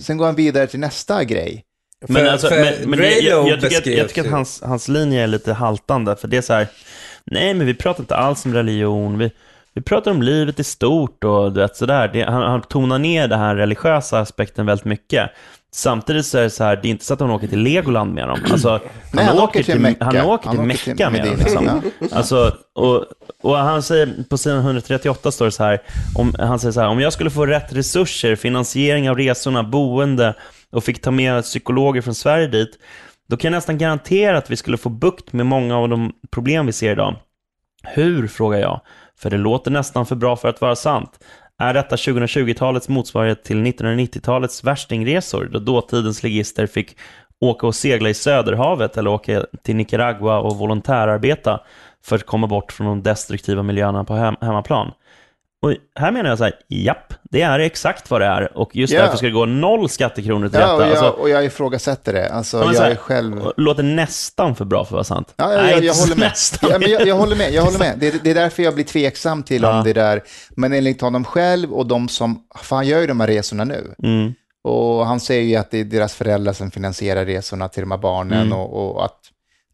sen 0.00 0.16
går 0.16 0.26
han 0.26 0.34
vidare 0.34 0.66
till 0.66 0.80
nästa 0.80 1.24
grej. 1.24 1.64
Men, 2.08 2.16
För- 2.24 2.30
alltså, 2.32 2.48
för 2.48 2.56
men, 2.56 2.90
men 2.90 2.98
jag, 2.98 3.08
Draylo 3.08 3.28
jag, 3.30 3.48
jag, 3.48 3.60
tycker, 3.60 3.78
att- 3.78 3.86
jag 3.98 4.08
tycker 4.08 4.24
att 4.24 4.30
hans, 4.30 4.62
hans 4.62 4.88
linje 4.88 5.22
är 5.22 5.26
lite 5.26 5.52
haltande, 5.52 6.16
för 6.16 6.28
det 6.28 6.36
är 6.36 6.42
så 6.42 6.52
här, 6.52 6.66
nej 7.24 7.54
men 7.54 7.66
vi 7.66 7.74
pratar 7.74 8.02
inte 8.02 8.16
alls 8.16 8.44
om 8.44 8.54
religion, 8.54 9.18
vi, 9.18 9.30
vi 9.74 9.82
pratar 9.82 10.10
om 10.10 10.22
livet 10.22 10.60
i 10.60 10.64
stort 10.64 11.24
och 11.24 11.52
du 11.52 11.60
vet 11.60 11.76
sådär. 11.76 12.10
Det, 12.12 12.22
han, 12.22 12.42
han 12.42 12.62
tonar 12.62 12.98
ner 12.98 13.28
den 13.28 13.38
här 13.38 13.56
religiösa 13.56 14.20
aspekten 14.20 14.66
väldigt 14.66 14.84
mycket. 14.84 15.30
Samtidigt 15.74 16.26
så 16.26 16.38
är 16.38 16.42
det 16.42 16.50
så 16.50 16.64
här, 16.64 16.76
det 16.76 16.88
är 16.88 16.90
inte 16.90 17.04
så 17.04 17.14
att 17.14 17.20
han 17.20 17.30
åker 17.30 17.46
till 17.46 17.58
Legoland 17.58 18.14
med 18.14 18.28
dem. 18.28 18.38
Alltså, 18.50 18.80
Nej, 19.12 19.24
han 19.24 19.38
åker 19.38 19.62
till 19.62 19.80
Mecka. 19.80 20.04
Han 20.04 20.16
åker 20.16 20.50
till 20.50 20.58
Han 20.58 20.70
åker 20.70 20.76
till 20.76 20.90
Mecka 20.92 21.10
med 21.10 21.24
dem. 21.24 21.36
Liksom. 21.38 21.82
Alltså, 22.12 22.56
och, 22.74 23.04
och 23.42 23.56
han 23.56 23.82
säger, 23.82 24.24
på 24.30 24.38
sidan 24.38 24.58
138 24.58 25.32
står 25.32 25.44
det 25.44 25.50
så 25.50 25.64
här, 25.64 25.82
om, 26.14 26.34
han 26.38 26.58
säger 26.58 26.72
så 26.72 26.80
här, 26.80 26.88
om 26.88 27.00
jag 27.00 27.12
skulle 27.12 27.30
få 27.30 27.46
rätt 27.46 27.72
resurser, 27.72 28.36
finansiering 28.36 29.10
av 29.10 29.16
resorna, 29.16 29.62
boende 29.62 30.34
och 30.72 30.84
fick 30.84 31.02
ta 31.02 31.10
med 31.10 31.42
psykologer 31.42 32.00
från 32.00 32.14
Sverige 32.14 32.46
dit, 32.46 32.78
då 33.28 33.36
kan 33.36 33.52
jag 33.52 33.56
nästan 33.58 33.78
garantera 33.78 34.38
att 34.38 34.50
vi 34.50 34.56
skulle 34.56 34.76
få 34.76 34.88
bukt 34.88 35.32
med 35.32 35.46
många 35.46 35.78
av 35.78 35.88
de 35.88 36.12
problem 36.30 36.66
vi 36.66 36.72
ser 36.72 36.92
idag. 36.92 37.16
Hur, 37.82 38.28
frågar 38.28 38.58
jag, 38.58 38.80
för 39.18 39.30
det 39.30 39.36
låter 39.36 39.70
nästan 39.70 40.06
för 40.06 40.16
bra 40.16 40.36
för 40.36 40.48
att 40.48 40.60
vara 40.60 40.76
sant. 40.76 41.18
Är 41.58 41.74
detta 41.74 41.96
2020-talets 41.96 42.88
motsvarighet 42.88 43.44
till 43.44 43.66
1990-talets 43.66 44.64
värstingresor, 44.64 45.48
då 45.52 45.58
dåtidens 45.58 46.22
legister 46.22 46.66
fick 46.66 46.96
åka 47.40 47.66
och 47.66 47.74
segla 47.74 48.08
i 48.08 48.14
Söderhavet 48.14 48.96
eller 48.96 49.10
åka 49.10 49.46
till 49.62 49.76
Nicaragua 49.76 50.38
och 50.38 50.56
volontärarbeta 50.56 51.60
för 52.04 52.16
att 52.16 52.26
komma 52.26 52.46
bort 52.46 52.72
från 52.72 52.86
de 52.86 53.02
destruktiva 53.02 53.62
miljöerna 53.62 54.04
på 54.04 54.14
hem 54.14 54.36
hemmaplan? 54.40 54.92
Och 55.64 55.74
här 56.00 56.10
menar 56.10 56.28
jag 56.28 56.38
så 56.38 56.44
här, 56.44 56.54
japp, 56.68 57.14
det 57.30 57.42
är 57.42 57.58
exakt 57.58 58.10
vad 58.10 58.20
det 58.20 58.26
är. 58.26 58.58
Och 58.58 58.76
just 58.76 58.92
Ja. 58.92 59.02
därför 59.02 59.16
ska 59.16 59.26
det 59.26 59.32
gå 59.32 59.46
noll 59.46 59.88
skattekronor 59.88 60.48
till 60.48 60.60
Ja, 60.60 60.72
och 60.72 60.78
detta. 60.78 60.90
jag, 60.94 61.04
Alltså, 61.04 61.20
och 61.20 61.30
jag 61.30 61.44
ifrågasätter 61.44 62.12
det. 62.12 62.28
Alltså, 62.28 62.58
jag 62.58 62.80
här, 62.80 62.90
är 62.90 62.94
själv... 62.96 63.42
Låter 63.56 63.82
nästan 63.82 64.54
för 64.56 64.64
bra 64.64 64.84
för 64.84 64.88
att 64.88 64.92
vara 64.92 65.04
sant. 65.04 65.34
Ja, 65.36 65.52
jag, 65.52 65.62
Nej, 65.62 65.72
jag, 65.72 65.84
jag 65.84 65.94
håller 65.94 66.16
med. 66.16 66.32
Ja, 66.62 66.78
men 66.78 66.90
jag, 66.90 67.06
jag 67.06 67.14
håller 67.16 67.36
med. 67.36 67.52
Jag 67.52 67.62
håller 67.62 67.78
med. 67.78 67.94
Det, 67.98 68.24
det 68.24 68.30
är 68.30 68.34
därför 68.34 68.62
jag 68.62 68.74
blir 68.74 68.84
tveksam 68.84 69.42
till 69.42 69.62
Ja. 69.62 69.78
om 69.78 69.84
det 69.84 69.92
där. 69.92 70.22
Men 70.56 70.72
enligt 70.72 71.00
honom 71.00 71.24
själv 71.24 71.72
och 71.72 71.86
de 71.86 72.08
som, 72.08 72.40
för 72.62 72.76
han 72.76 72.86
gör 72.86 73.00
ju 73.00 73.06
de 73.06 73.20
här 73.20 73.26
resorna 73.26 73.64
nu. 73.64 73.94
Mm. 74.02 74.32
Och 74.64 75.06
han 75.06 75.20
säger 75.20 75.42
ju 75.42 75.56
att 75.56 75.70
det 75.70 75.80
är 75.80 75.84
deras 75.84 76.14
föräldrar 76.14 76.52
som 76.52 76.70
finansierar 76.70 77.24
resorna 77.24 77.68
till 77.68 77.80
de 77.82 77.90
här 77.90 77.98
barnen 77.98 78.40
Mm. 78.46 78.52
och, 78.58 78.96
och 78.96 79.04
att 79.04 79.18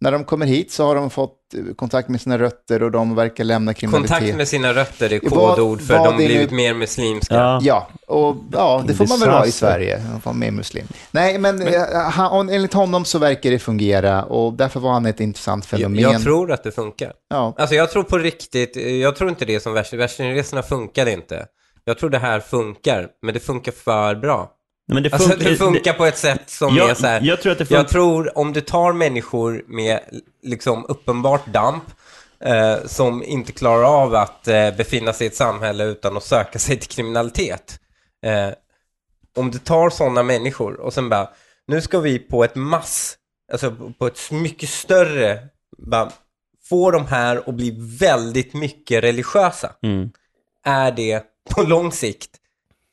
när 0.01 0.13
de 0.13 0.25
kommer 0.25 0.47
hit 0.47 0.73
så 0.73 0.87
har 0.87 0.95
de 0.95 1.11
fått 1.11 1.37
eh, 1.55 1.75
kontakt 1.75 2.09
med 2.09 2.21
sina 2.21 2.39
rötter 2.39 2.83
och 2.83 2.91
de 2.91 3.15
verkar 3.15 3.45
lämna 3.45 3.75
kriminalitet. 3.75 4.17
Kontakt 4.19 4.37
med 4.37 4.49
sina 4.49 4.73
rötter 4.75 5.13
är 5.13 5.19
kodord 5.19 5.81
för 5.81 5.95
de 5.95 6.17
nu- 6.17 6.27
blivit 6.27 6.51
mer 6.51 6.75
muslimska. 6.75 7.35
Ja. 7.35 7.61
Ja, 7.63 7.89
och 8.07 8.37
ja, 8.53 8.85
det 8.87 8.95
får 8.95 9.07
man 9.07 9.21
väl 9.21 9.29
vara 9.31 9.47
i. 9.47 9.53
Sverige. 9.53 10.03
Vara 10.25 10.35
med 10.35 10.53
muslim. 10.53 10.87
Nej, 11.11 11.39
men, 11.39 11.63
eh, 11.69 11.83
han, 12.11 12.49
enligt 12.49 12.73
honom 12.73 13.05
så 13.05 13.19
verkar 13.19 13.51
det 13.51 13.59
fungera 13.59 14.23
och 14.25 14.53
därför 14.53 14.81
var 14.81 14.93
han 14.93 15.07
ett 15.07 15.21
intressant 15.21 15.67
Jag, 15.71 15.79
fenomen. 15.81 16.01
jag 16.03 16.23
tror 16.23 16.53
att 16.53 16.65
det 16.65 16.73
funkar. 16.73 17.13
ja. 17.31 17.55
Alltså 17.59 17.75
jag 17.75 17.91
tror 17.91 18.03
på 18.03 18.19
riktigt, 18.19 18.77
jag 18.77 19.17
tror 19.17 19.31
inte 19.31 19.45
det 19.45 19.61
som 19.61 19.73
värsting. 19.73 19.99
Värstingresorna 19.99 20.63
funkade 20.63 21.13
inte. 21.13 21.47
Jag 21.85 21.99
tror 21.99 22.11
det 22.11 22.19
här 22.19 22.41
funkar, 22.41 23.09
men 23.23 23.35
det 23.35 23.41
funkar 23.41 23.73
för 23.73 24.15
bra. 24.15 24.51
Men 24.89 25.03
det 25.03 25.13
Alltså 25.13 25.29
funkar, 25.29 25.51
det 25.51 25.57
funkar 25.57 25.93
på 25.93 26.05
ett 26.07 26.19
sätt 26.19 26.51
som 26.51 26.77
Jag- 26.77 26.91
är 26.91 26.95
så 26.95 27.07
här. 27.07 27.21
jag 27.21 27.41
tror 27.41 27.53
att 27.53 27.59
det 27.59 27.71
Jag 27.71 27.89
tror 27.89 28.39
om 28.39 28.53
du 28.53 28.61
tar 28.61 28.93
människor 28.93 29.65
med 29.67 30.01
liksom 30.43 30.85
uppenbart 30.89 31.47
damp, 31.47 31.85
eh, 32.45 32.77
som 32.87 33.23
inte 33.23 33.53
klarar 33.53 33.85
av 34.03 34.15
att 34.15 34.49
eh, 34.49 34.77
befinna 34.77 35.13
sig 35.13 35.25
i 35.27 35.29
ett 35.31 35.37
samhälle 35.37 35.85
utan 35.85 36.17
att 36.17 36.25
söka 36.25 36.59
sig 36.59 36.77
till 36.79 36.89
kriminalitet. 36.89 37.81
Eh, 38.27 38.49
om 39.37 39.51
du 39.51 39.59
tar 39.59 39.91
sådana 39.91 40.23
människor 40.23 40.81
och 40.81 40.93
sen 40.95 41.09
bara, 41.09 41.29
nu 41.67 41.81
ska 41.81 41.99
vi 42.01 42.19
på 42.19 42.45
ett 42.45 42.55
mass, 42.55 43.17
alltså 43.53 43.77
på 43.99 44.07
ett 44.07 44.31
mycket 44.31 44.69
större, 44.69 45.39
bara 45.79 46.11
få 46.69 46.91
de 46.91 47.07
här 47.07 47.43
att 47.47 47.55
bli 47.55 47.77
väldigt 48.01 48.55
mycket 48.55 49.05
religiösa. 49.05 49.73
Mm. 49.83 50.11
Är 50.65 50.93
det 50.93 51.23
på 51.51 51.63
lång 51.63 51.93
sikt 51.93 52.31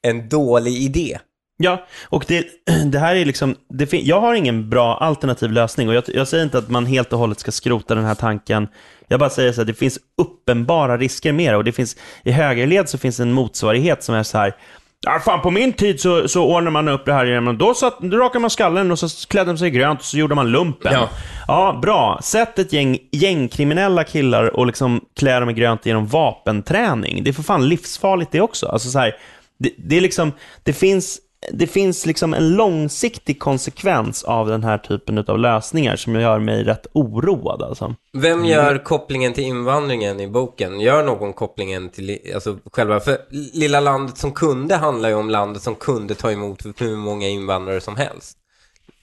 en 0.02 0.30
dålig 0.30 0.74
idé? 0.74 1.20
Ja, 1.58 1.86
och 2.04 2.26
det, 2.28 2.46
det 2.86 3.00
här 3.00 3.16
är 3.16 3.26
liksom, 3.26 3.56
det 3.70 3.94
jag 3.94 4.22
har 4.22 4.34
ingen 4.34 4.70
bra 4.70 4.98
alternativ 4.98 5.52
lösning 5.52 5.90
och 5.90 5.96
jag, 5.96 6.04
jag 6.08 6.28
säger 6.28 6.44
inte 6.44 6.58
att 6.58 6.70
man 6.70 6.86
helt 6.86 7.14
och 7.14 7.20
hållet 7.20 7.40
ska 7.40 7.52
skrota 7.52 7.96
den 7.96 8.06
här 8.06 8.16
tanken. 8.16 8.68
Jag 9.08 9.20
bara 9.20 9.30
säger 9.30 9.52
så 9.52 9.62
här, 9.62 9.66
det 9.66 9.74
finns 9.74 10.00
uppenbara 10.18 10.98
risker 10.98 11.32
med 11.32 11.54
det 11.54 11.58
och 11.58 11.64
det 11.64 11.72
finns, 11.72 11.96
i 12.24 12.32
högerled 12.32 12.90
så 12.90 12.98
finns 12.98 13.20
en 13.20 13.32
motsvarighet 13.32 14.04
som 14.04 14.16
är 14.16 14.24
så 14.24 14.38
här, 14.38 14.56
Ja, 15.02 15.20
fan 15.20 15.42
på 15.42 15.52
min 15.52 15.74
tid 15.74 16.00
så, 16.00 16.28
så 16.28 16.46
ordnade 16.46 16.72
man 16.72 16.88
upp 16.88 17.06
det 17.06 17.14
här 17.14 17.26
genom, 17.26 17.58
då, 17.58 17.74
satt, 17.74 18.00
då 18.00 18.18
rakade 18.18 18.40
man 18.40 18.50
skallen 18.50 18.92
och 18.92 19.00
så 19.00 19.28
klädde 19.28 19.48
man 19.48 19.58
sig 19.58 19.68
i 19.68 19.72
grönt 19.72 20.00
och 20.00 20.06
så 20.06 20.18
gjorde 20.18 20.36
man 20.36 20.52
lumpen. 20.52 20.94
Ja. 20.94 21.10
ja 21.48 21.80
bra. 21.82 22.20
Sätt 22.24 22.60
ett 22.60 22.74
gäng 22.74 22.98
gängkriminella 23.12 24.04
killar 24.04 24.58
och 24.58 24.68
liksom 24.68 25.02
klä 25.20 25.40
dem 25.40 25.50
i 25.50 25.54
grönt 25.54 25.86
genom 25.86 26.08
vapenträning. 26.08 27.24
Det 27.24 27.30
är 27.30 27.34
för 27.34 27.44
fan 27.44 27.70
livsfarligt 27.70 28.32
det 28.32 28.42
också. 28.42 28.68
Alltså 28.68 28.90
så 28.90 29.00
här, 29.00 29.16
det, 29.60 29.72
det 29.78 29.98
är 29.98 30.02
liksom, 30.02 30.32
det 30.64 30.74
finns, 30.74 31.20
det 31.52 31.68
finns 31.68 32.06
liksom 32.06 32.34
en 32.34 32.50
långsiktig 32.50 33.40
konsekvens 33.40 34.24
av 34.24 34.48
den 34.48 34.64
här 34.64 34.78
typen 34.78 35.18
av 35.18 35.40
lösningar 35.40 35.96
som 35.96 36.16
gör 36.16 36.40
mig 36.40 36.64
rätt 36.64 36.88
oroad. 36.94 37.62
Alltså. 37.62 37.96
Vem 38.14 38.46
gör 38.46 38.84
kopplingen 38.84 39.34
till 39.34 39.44
invandringen 39.44 40.20
i 40.20 40.28
boken? 40.28 40.80
Gör 40.80 41.04
någon 41.04 41.34
kopplingen 41.34 41.90
till 41.90 42.20
alltså, 42.34 42.58
själva... 42.72 43.00
För 43.00 43.18
Lilla 43.54 43.80
landet 43.80 44.18
som 44.18 44.32
kunde 44.32 44.76
handlar 44.76 45.10
ju 45.10 45.16
om 45.16 45.30
landet 45.30 45.64
som 45.64 45.76
kunde 45.76 46.16
ta 46.16 46.32
emot 46.32 46.66
hur 46.78 46.96
många 46.96 47.28
invandrare 47.28 47.82
som 47.82 47.96
helst. 47.96 48.38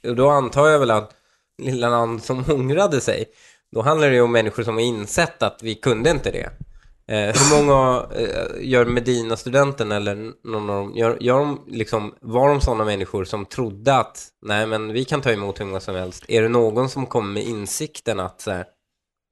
Och 0.08 0.16
då 0.16 0.28
antar 0.28 0.68
jag 0.68 0.78
väl 0.78 0.90
att 0.90 1.10
Lilla 1.62 1.88
land 1.88 2.22
som 2.22 2.44
ångrade 2.50 3.00
sig, 3.00 3.24
då 3.72 3.82
handlar 3.82 4.08
det 4.08 4.14
ju 4.14 4.22
om 4.22 4.32
människor 4.32 4.62
som 4.62 4.74
har 4.74 4.82
insett 4.82 5.42
att 5.42 5.62
vi 5.62 5.74
kunde 5.74 6.10
inte 6.10 6.30
det. 6.30 6.50
Eh, 7.08 7.16
hur 7.16 7.62
många 7.62 8.06
eh, 8.16 8.68
gör 8.68 8.84
Medina-studenten 8.84 9.92
eller 9.92 10.14
någon 10.44 10.70
av 10.70 10.76
dem, 10.76 10.96
gör, 10.96 11.18
gör 11.20 11.38
de 11.38 11.64
liksom, 11.68 12.14
var 12.20 12.48
de 12.48 12.60
sådana 12.60 12.84
människor 12.84 13.24
som 13.24 13.46
trodde 13.46 13.96
att 13.96 14.28
nej 14.46 14.66
men 14.66 14.92
vi 14.92 15.04
kan 15.04 15.20
ta 15.20 15.32
emot 15.32 15.60
hur 15.60 15.64
många 15.64 15.80
som 15.80 15.94
helst? 15.94 16.24
Är 16.28 16.42
det 16.42 16.48
någon 16.48 16.88
som 16.88 17.06
kommer 17.06 17.32
med 17.32 17.42
insikten 17.42 18.20
att 18.20 18.40
så 18.40 18.50
här, 18.50 18.64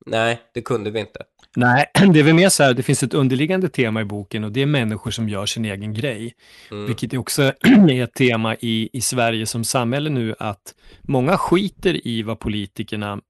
nej 0.06 0.40
det 0.54 0.62
kunde 0.62 0.90
vi 0.90 1.00
inte? 1.00 1.22
Nej, 1.56 1.90
det 2.12 2.18
är 2.18 2.22
väl 2.22 2.34
mer 2.34 2.48
så 2.48 2.62
här, 2.62 2.74
det 2.74 2.82
finns 2.82 3.02
ett 3.02 3.14
underliggande 3.14 3.68
tema 3.68 4.00
i 4.00 4.04
boken 4.04 4.44
och 4.44 4.52
det 4.52 4.62
är 4.62 4.66
människor 4.66 5.10
som 5.10 5.28
gör 5.28 5.46
sin 5.46 5.64
egen 5.64 5.94
grej. 5.94 6.34
Mm. 6.70 6.86
Vilket 6.86 7.12
är 7.12 7.18
också 7.18 7.42
är 7.90 8.04
ett 8.04 8.14
tema 8.14 8.56
i, 8.60 8.90
i 8.92 9.00
Sverige 9.00 9.46
som 9.46 9.64
samhälle 9.64 10.10
nu, 10.10 10.34
att 10.38 10.74
många 11.02 11.36
skiter 11.36 12.06
i 12.06 12.22
vad 12.22 12.40
politikerna 12.40 13.20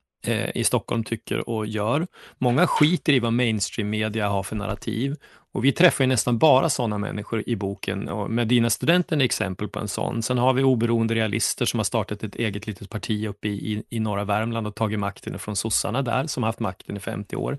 i 0.54 0.64
Stockholm 0.64 1.04
tycker 1.04 1.48
och 1.48 1.66
gör. 1.66 2.06
Många 2.38 2.66
skiter 2.66 3.12
i 3.12 3.18
vad 3.18 3.32
mainstream-media 3.32 4.28
har 4.28 4.42
för 4.42 4.56
narrativ. 4.56 5.16
Och 5.54 5.64
vi 5.64 5.72
träffar 5.72 6.04
ju 6.04 6.08
nästan 6.08 6.38
bara 6.38 6.68
sådana 6.68 6.98
människor 6.98 7.42
i 7.46 7.56
boken. 7.56 8.08
Och 8.08 8.30
Medina-studenten 8.30 9.20
är 9.20 9.24
exempel 9.24 9.68
på 9.68 9.78
en 9.78 9.88
sån. 9.88 10.22
Sen 10.22 10.38
har 10.38 10.52
vi 10.52 10.62
oberoende 10.62 11.14
realister 11.14 11.64
som 11.64 11.78
har 11.78 11.85
startat 11.85 12.22
ett 12.22 12.35
eget 12.35 12.66
litet 12.66 12.90
parti 12.90 13.26
uppe 13.26 13.48
i, 13.48 13.72
i, 13.72 13.82
i 13.90 14.00
norra 14.00 14.24
Värmland 14.24 14.66
och 14.66 14.74
tagit 14.74 14.98
makten 14.98 15.38
från 15.38 15.56
sossarna 15.56 16.02
där, 16.02 16.26
som 16.26 16.42
har 16.42 16.48
haft 16.48 16.61
makten 16.61 16.96
i 16.96 17.00
50 17.00 17.37
år. 17.37 17.58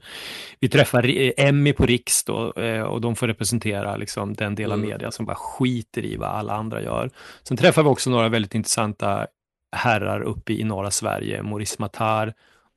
Vi 0.60 0.70
träffar 0.70 1.10
eh, 1.18 1.32
Emmy 1.38 1.74
på 1.74 1.86
Riks 1.86 2.24
då, 2.24 2.54
eh, 2.54 2.82
och 2.82 3.02
de 3.02 3.16
får 3.16 3.28
representera 3.28 3.96
liksom, 3.98 4.34
den 4.34 4.56
del 4.56 4.72
av 4.72 4.78
Mm. 4.78 4.90
media 4.90 5.12
som 5.12 5.26
bara 5.26 5.36
skiter 5.36 6.06
i 6.06 6.16
vad 6.16 6.30
alla 6.30 6.54
andra 6.54 6.82
gör. 6.82 7.10
Sen 7.44 7.58
träffar 7.58 7.84
vi 7.84 7.90
också 7.90 8.10
några 8.10 8.30
väldigt 8.30 8.56
intressanta 8.56 9.28
herrar 9.76 10.22
uppe 10.22 10.54
i 10.54 10.64
norra 10.64 10.92
Sverige, 10.92 11.44
Maurice 11.44 11.76
Matar 11.80 12.34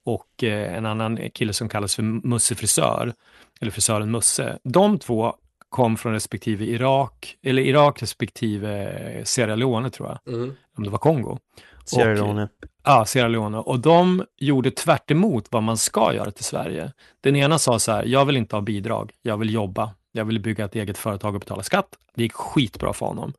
och 0.06 0.44
eh, 0.44 0.76
en 0.76 0.86
annan 0.86 1.18
kille 1.34 1.52
som 1.52 1.68
kallas 1.68 1.94
för 1.96 2.02
Musse 2.02 2.54
Frisör, 2.54 3.12
eller 3.60 3.72
frisören 3.72 4.10
Musse. 4.10 4.58
De 4.62 4.98
två 4.98 5.34
kom 5.68 5.96
från 5.96 6.12
respektive 6.12 6.64
Irak, 6.64 7.36
eller 7.42 7.62
Irak 7.62 8.02
respektive 8.02 9.22
Sierra 9.24 9.54
Leone 9.54 9.90
tror 9.90 10.08
jag, 10.24 10.34
Mm. 10.34 10.54
om 10.78 10.84
det 10.84 10.90
var 10.90 10.98
Kongo. 10.98 11.38
Sierra 11.84 12.10
Och- 12.10 12.16
Leone. 12.16 12.48
Ja, 12.84 13.04
Sierra 13.04 13.28
Leone. 13.28 13.58
Och 13.58 13.80
de 13.80 14.24
gjorde 14.36 14.70
tvärt 14.70 15.10
emot 15.10 15.46
vad 15.50 15.62
man 15.62 15.76
ska 15.76 16.14
göra 16.14 16.30
till 16.30 16.44
Sverige. 16.44 16.92
Den 17.20 17.36
ena 17.36 17.58
sa 17.58 17.78
så 17.78 17.92
här, 17.92 18.04
jag 18.04 18.24
vill 18.24 18.36
inte 18.36 18.56
ha 18.56 18.60
bidrag, 18.60 19.12
jag 19.22 19.36
vill 19.36 19.54
jobba, 19.54 19.90
jag 20.12 20.24
vill 20.24 20.40
bygga 20.40 20.64
ett 20.64 20.74
eget 20.74 20.98
företag 20.98 21.34
och 21.34 21.40
betala 21.40 21.62
skatt. 21.62 21.88
Det 22.14 22.22
gick 22.22 22.32
skitbra 22.32 22.92
för 22.92 23.06
honom. 23.06 23.32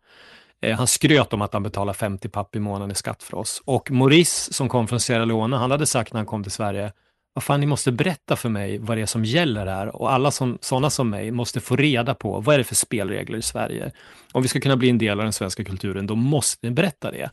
Eh, 0.62 0.78
han 0.78 0.88
skröt 0.88 1.34
om 1.34 1.42
att 1.42 1.54
han 1.54 1.64
betalar 1.64 1.94
50 1.94 2.30
papp 2.30 2.56
i 2.56 2.60
månaden 2.60 2.92
i 2.92 2.96
skatt 2.96 3.24
för 3.24 3.38
oss. 3.38 3.62
Och 3.66 3.92
Maurice 3.92 4.54
som 4.54 4.70
kom 4.70 4.88
från 4.88 5.00
Sierra 5.00 5.26
Leone, 5.26 5.58
han 5.58 5.72
hade 5.72 5.86
sagt 5.86 6.14
när 6.14 6.20
han 6.20 6.26
kom 6.26 6.44
till 6.44 6.52
Sverige, 6.52 6.92
vad 7.38 7.44
fan, 7.44 7.60
ni 7.60 7.66
måste 7.66 7.92
berätta 7.92 8.36
för 8.36 8.50
mig 8.50 8.78
vad 8.78 8.98
det 8.98 9.02
är 9.02 9.06
som 9.06 9.26
gäller 9.26 9.66
här 9.66 9.96
och 9.96 10.12
alla 10.12 10.32
som, 10.32 10.58
sådana 10.62 10.90
som 10.90 11.10
mig 11.10 11.32
måste 11.32 11.60
få 11.60 11.76
reda 11.76 12.16
på 12.16 12.40
vad 12.40 12.54
är 12.54 12.58
det 12.58 12.64
för 12.64 12.76
spelregler 12.76 13.38
i 13.38 13.42
Sverige. 13.42 13.92
Om 14.32 14.42
vi 14.42 14.48
ska 14.48 14.60
kunna 14.60 14.78
bli 14.78 14.90
en 14.90 14.98
del 14.98 15.20
av 15.20 15.24
den 15.24 15.34
svenska 15.34 15.64
kulturen, 15.64 16.08
då 16.08 16.16
måste 16.16 16.68
ni 16.68 16.74
berätta 16.74 17.12
det. 17.12 17.30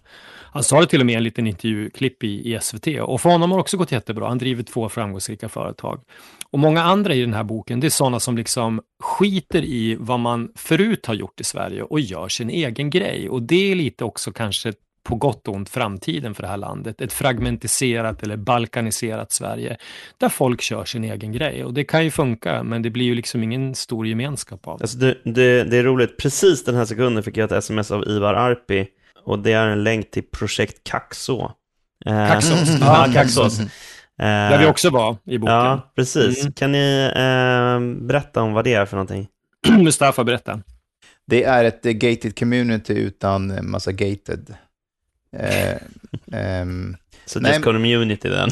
Han 0.52 0.62
sa 0.62 0.80
det 0.80 0.86
till 0.86 1.00
och 1.00 1.06
med 1.06 1.12
i 1.12 1.16
en 1.16 1.24
liten 1.24 1.46
intervjuklipp 1.46 2.24
i, 2.24 2.54
i 2.54 2.58
SVT 2.60 2.86
och 3.00 3.20
för 3.20 3.30
honom 3.30 3.50
har 3.50 3.58
det 3.58 3.60
också 3.60 3.76
gått 3.76 3.92
jättebra. 3.92 4.28
Han 4.28 4.38
driver 4.38 4.62
två 4.62 4.88
framgångsrika 4.88 5.48
företag. 5.48 6.00
Och 6.50 6.58
många 6.58 6.82
andra 6.82 7.14
i 7.14 7.20
den 7.20 7.34
här 7.34 7.44
boken, 7.44 7.80
det 7.80 7.86
är 7.86 7.90
sådana 7.90 8.20
som 8.20 8.36
liksom 8.36 8.80
skiter 9.02 9.64
i 9.64 9.96
vad 10.00 10.20
man 10.20 10.52
förut 10.54 11.06
har 11.06 11.14
gjort 11.14 11.40
i 11.40 11.44
Sverige 11.44 11.82
och 11.82 12.00
gör 12.00 12.28
sin 12.28 12.50
egen 12.50 12.90
grej. 12.90 13.28
Och 13.28 13.42
det 13.42 13.70
är 13.70 13.74
lite 13.74 14.04
också 14.04 14.32
kanske 14.32 14.72
på 15.04 15.14
gott 15.14 15.48
och 15.48 15.54
ont 15.54 15.68
framtiden 15.68 16.34
för 16.34 16.42
det 16.42 16.48
här 16.48 16.56
landet. 16.56 17.00
Ett 17.00 17.12
fragmentiserat 17.12 18.22
eller 18.22 18.36
balkaniserat 18.36 19.32
Sverige 19.32 19.76
där 20.18 20.28
folk 20.28 20.60
kör 20.62 20.84
sin 20.84 21.04
egen 21.04 21.32
grej. 21.32 21.64
Och 21.64 21.74
det 21.74 21.84
kan 21.84 22.04
ju 22.04 22.10
funka, 22.10 22.62
men 22.62 22.82
det 22.82 22.90
blir 22.90 23.04
ju 23.04 23.14
liksom 23.14 23.42
ingen 23.42 23.74
stor 23.74 24.06
gemenskap 24.06 24.68
av 24.68 24.78
det. 24.78 24.84
Alltså 24.84 24.98
det, 24.98 25.16
det, 25.24 25.64
det 25.64 25.76
är 25.76 25.82
roligt, 25.82 26.16
precis 26.18 26.64
den 26.64 26.74
här 26.74 26.84
sekunden 26.84 27.22
fick 27.22 27.36
jag 27.36 27.44
ett 27.44 27.52
sms 27.58 27.90
av 27.90 28.08
Ivar 28.08 28.34
Arpi 28.34 28.86
och 29.24 29.38
det 29.38 29.52
är 29.52 29.66
en 29.66 29.84
länk 29.84 30.10
till 30.10 30.22
projekt 30.22 30.84
Kaxå. 30.84 31.52
Eh, 32.06 32.28
Kaxås. 32.28 32.78
ja, 32.80 33.06
Kaxås. 33.14 33.60
Eh, 33.60 33.66
Där 34.16 34.58
vi 34.58 34.66
också 34.66 34.90
var 34.90 35.16
i 35.24 35.38
boken. 35.38 35.54
Ja, 35.54 35.92
precis. 35.96 36.40
Mm. 36.40 36.52
Kan 36.52 36.72
ni 36.72 37.10
eh, 37.16 38.06
berätta 38.06 38.42
om 38.42 38.52
vad 38.52 38.64
det 38.64 38.74
är 38.74 38.86
för 38.86 38.96
någonting? 38.96 39.28
Mustafa, 39.78 40.24
berätta. 40.24 40.60
Det 41.26 41.44
är 41.44 41.64
ett 41.64 41.82
gated 41.82 42.38
community 42.38 42.92
utan 42.92 43.50
en 43.50 43.70
massa 43.70 43.92
gated. 43.92 44.54
Eh, 45.38 45.76
ehm, 46.32 46.96
Så 47.26 47.40
Nej, 47.40 47.52
just 47.52 47.64
community 47.64 48.28
den. 48.28 48.50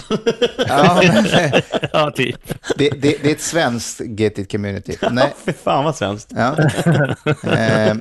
ja, 0.69 1.01
men, 1.03 1.27
Ja, 1.93 2.11
typ. 2.11 2.37
det, 2.77 2.91
det, 2.91 3.17
det 3.23 3.29
är 3.31 3.33
ett 3.35 3.41
svenskt 3.41 4.01
gated 4.01 4.51
community. 4.51 4.97
Nej, 5.11 5.35
Fy 5.47 5.53
fan 5.53 5.85
vad 5.85 5.97
svenskt. 5.97 6.33
Ja. 6.37 6.57
eh, 7.53 7.95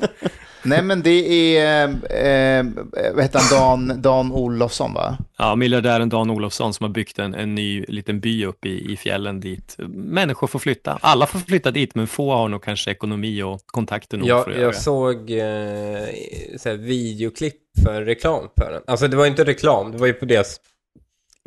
nej, 0.63 0.81
men 0.83 1.01
det 1.01 1.57
är, 1.57 1.87
eh, 1.89 2.65
vad 3.13 3.23
heter 3.23 3.39
han, 3.39 3.87
Dan, 3.87 4.01
Dan 4.01 4.31
Olofsson, 4.31 4.93
va? 4.93 5.17
Ja, 5.37 5.55
miljardären 5.55 6.09
Dan 6.09 6.29
Olofsson 6.29 6.73
som 6.73 6.83
har 6.83 6.91
byggt 6.91 7.19
en, 7.19 7.33
en 7.35 7.55
ny 7.55 7.85
liten 7.87 8.19
by 8.19 8.45
uppe 8.45 8.69
i, 8.69 8.93
i 8.93 8.97
fjällen 8.97 9.39
dit 9.39 9.75
människor 9.89 10.47
får 10.47 10.59
flytta. 10.59 10.99
Alla 11.01 11.25
får 11.25 11.39
flytta 11.39 11.71
dit, 11.71 11.95
men 11.95 12.07
få 12.07 12.31
har 12.33 12.47
nog 12.47 12.63
kanske 12.63 12.91
ekonomi 12.91 13.43
och 13.43 13.61
kontakter 13.65 14.17
nog 14.17 14.27
för 14.27 14.33
Jag, 14.33 14.39
att 14.41 14.47
göra 14.47 14.61
jag 14.61 14.71
det. 14.73 14.77
såg 14.77 15.31
eh, 15.31 16.57
så 16.57 16.69
här, 16.69 16.77
videoklipp 16.77 17.55
för 17.83 18.01
reklam 18.01 18.47
för 18.59 18.71
den. 18.71 18.81
Alltså 18.87 19.07
det 19.07 19.17
var 19.17 19.25
inte 19.25 19.43
reklam, 19.43 19.91
det 19.91 19.97
var 19.97 20.07
ju 20.07 20.13
på 20.13 20.25
deras 20.25 20.57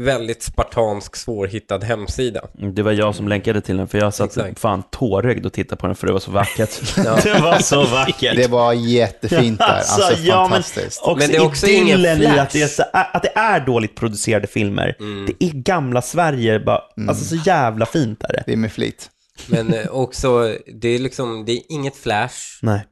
väldigt 0.03 0.43
spartansk, 0.43 1.17
svårhittad 1.17 1.79
hemsida. 1.79 2.41
Det 2.75 2.83
var 2.83 2.93
jag 2.93 3.15
som 3.15 3.29
länkade 3.29 3.61
till 3.61 3.77
den, 3.77 3.89
för 3.89 3.99
jag 3.99 4.15
satt 4.15 4.31
Exakt. 4.31 4.59
fan 4.59 4.83
tårögd 4.91 5.47
och 5.47 5.53
tittade 5.53 5.81
på 5.81 5.87
den 5.87 5.97
för 5.97 6.07
det 6.07 6.13
var 6.13 6.21
så 6.21 6.31
vackert. 6.31 6.95
det 7.23 7.41
var 7.41 7.59
så 7.59 7.85
vackert. 7.85 8.37
Det 8.37 8.51
var 8.51 8.73
jättefint 8.73 9.59
där. 9.59 9.67
Alltså, 9.67 10.13
ja, 10.23 10.41
men 10.43 10.51
fantastiskt. 10.51 11.03
också, 11.03 11.17
Men 11.19 11.29
det 11.29 11.37
är 11.37 11.47
också 11.47 11.67
ingen 11.67 11.99
flash. 11.99 12.39
att 12.39 12.51
det, 12.51 12.63
är 12.63 12.67
så, 12.69 12.83
att 12.93 13.23
det 13.23 13.33
är 13.35 13.67
dåligt 13.67 13.95
producerade 13.95 14.47
filmer. 14.47 14.97
Mm. 15.01 15.27
Det 15.27 15.47
är 15.47 15.51
gamla 15.51 16.03
Sverige, 16.03 16.61
bara, 16.61 16.83
alltså 17.09 17.25
så 17.25 17.37
jävla 17.37 17.87
fint 17.87 18.25
är 18.25 18.33
det. 18.33 18.43
Det 18.47 18.53
är 18.53 18.57
med 18.57 18.73
flit. 18.73 19.11
Men 19.47 19.75
eh, 19.75 19.87
också, 19.89 20.57
det 20.81 20.89
är 20.89 20.99
liksom, 20.99 21.45
det 21.45 21.53
är 21.53 21.61
inget 21.69 21.97
flash. 21.97 22.59
Nej. 22.63 22.87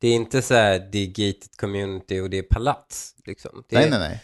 Det 0.00 0.08
är 0.08 0.14
inte 0.14 0.42
så 0.42 0.54
här, 0.54 0.88
det 0.92 0.98
är 0.98 1.06
gated 1.06 1.56
community 1.60 2.20
och 2.20 2.30
det 2.30 2.38
är 2.38 2.42
palats. 2.42 3.14
Liksom. 3.26 3.64
Det, 3.70 3.76
Nej, 3.76 3.90
nej, 3.90 3.98
nej. 3.98 4.20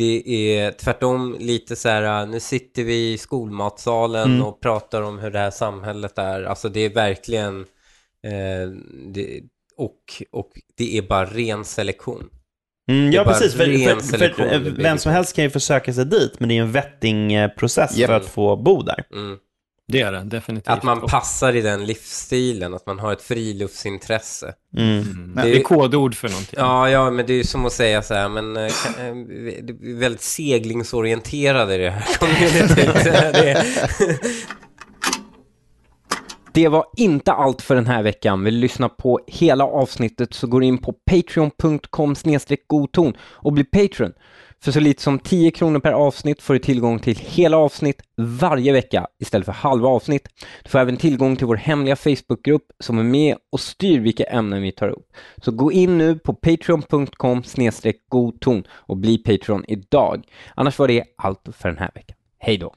Det 0.00 0.56
är 0.56 0.72
tvärtom 0.72 1.36
lite 1.40 1.76
så 1.76 1.88
här, 1.88 2.26
nu 2.26 2.40
sitter 2.40 2.84
vi 2.84 3.12
i 3.12 3.18
skolmatsalen 3.18 4.30
Mm. 4.30 4.42
och 4.46 4.60
pratar 4.60 5.02
om 5.02 5.18
hur 5.18 5.30
det 5.30 5.38
här 5.38 5.50
samhället 5.50 6.18
är. 6.18 6.42
Alltså 6.42 6.68
det 6.68 6.80
är 6.80 6.90
verkligen, 6.90 7.60
eh, 8.26 8.70
det, 9.14 9.40
och, 9.76 9.96
och 10.30 10.50
det 10.76 10.98
är 10.98 11.02
bara 11.02 11.24
ren 11.24 11.64
selektion. 11.64 12.28
Mm, 12.90 13.12
ja, 13.12 13.24
precis. 13.24 13.54
För, 13.54 13.64
för, 14.00 14.28
för, 14.34 14.82
vem 14.82 14.98
som 14.98 15.12
helst 15.12 15.36
kan 15.36 15.44
ju 15.44 15.50
få 15.50 15.60
söka 15.60 15.92
sig 15.92 16.04
dit, 16.04 16.40
men 16.40 16.48
det 16.48 16.56
är 16.58 16.62
en 16.62 16.72
vettingprocess 16.72 17.96
Japp. 17.96 18.08
för 18.08 18.16
att 18.16 18.26
få 18.26 18.56
bo 18.56 18.82
där. 18.82 19.04
Mm. 19.12 19.38
Det 19.92 20.00
är 20.00 20.12
det, 20.12 20.22
definitivt. 20.24 20.68
Att 20.68 20.82
man 20.82 21.00
passar 21.00 21.56
i 21.56 21.60
den 21.60 21.86
livsstilen, 21.86 22.74
att 22.74 22.86
man 22.86 22.98
har 22.98 23.12
ett 23.12 23.22
friluftsintresse. 23.22 24.54
Mm. 24.76 25.00
Mm. 25.00 25.34
Det 25.34 25.56
är 25.56 25.62
kodord 25.62 26.14
för 26.14 26.28
någonting. 26.28 26.54
Ja, 26.58 26.90
ja, 26.90 27.10
men 27.10 27.26
det 27.26 27.32
är 27.32 27.36
ju 27.36 27.44
som 27.44 27.66
att 27.66 27.72
säga 27.72 28.02
så 28.02 28.14
här, 28.14 28.28
men 28.28 28.56
eh, 28.56 28.72
kan, 28.84 29.06
eh, 29.06 29.14
vi 29.14 29.58
är 29.58 29.98
väldigt 29.98 30.22
seglingsorienterade 30.22 31.74
i 31.74 31.78
det 31.78 31.90
här 31.90 32.14
communityt. 32.18 33.04
det, 33.04 33.64
Det 36.52 36.68
var 36.68 36.86
inte 36.96 37.32
allt 37.32 37.62
för 37.62 37.74
den 37.74 37.86
här 37.86 38.02
veckan. 38.02 38.44
Vill 38.44 38.54
du 38.54 38.60
lyssna 38.60 38.88
på 38.88 39.20
hela 39.26 39.64
avsnittet 39.64 40.34
så 40.34 40.46
går 40.46 40.62
in 40.64 40.78
på 40.78 40.94
patreon.com 41.10 42.14
godton 42.66 43.14
och 43.20 43.52
bli 43.52 43.64
patron. 43.64 44.12
För 44.64 44.72
så 44.72 44.80
lite 44.80 45.02
som 45.02 45.18
10 45.18 45.50
kronor 45.50 45.80
per 45.80 45.92
avsnitt 45.92 46.42
får 46.42 46.54
du 46.54 46.60
tillgång 46.60 46.98
till 46.98 47.16
hela 47.16 47.56
avsnitt 47.56 48.02
varje 48.16 48.72
vecka 48.72 49.06
istället 49.18 49.44
för 49.44 49.52
halva 49.52 49.88
avsnitt. 49.88 50.28
Du 50.62 50.70
får 50.70 50.78
även 50.78 50.96
tillgång 50.96 51.36
till 51.36 51.46
vår 51.46 51.56
hemliga 51.56 51.96
Facebookgrupp 51.96 52.72
som 52.80 52.98
är 52.98 53.02
med 53.02 53.36
och 53.52 53.60
styr 53.60 54.00
vilka 54.00 54.24
ämnen 54.24 54.62
vi 54.62 54.72
tar 54.72 54.88
upp. 54.88 55.06
Så 55.36 55.52
gå 55.52 55.72
in 55.72 55.98
nu 55.98 56.18
på 56.18 56.34
patreon.com 56.34 57.42
godton 58.08 58.64
och 58.70 58.96
bli 58.96 59.18
Patreon 59.18 59.64
idag. 59.68 60.24
Annars 60.54 60.78
var 60.78 60.88
det 60.88 61.04
allt 61.16 61.48
för 61.52 61.68
den 61.68 61.78
här 61.78 61.90
veckan. 61.94 62.16
Hej 62.38 62.58
då! 62.58 62.74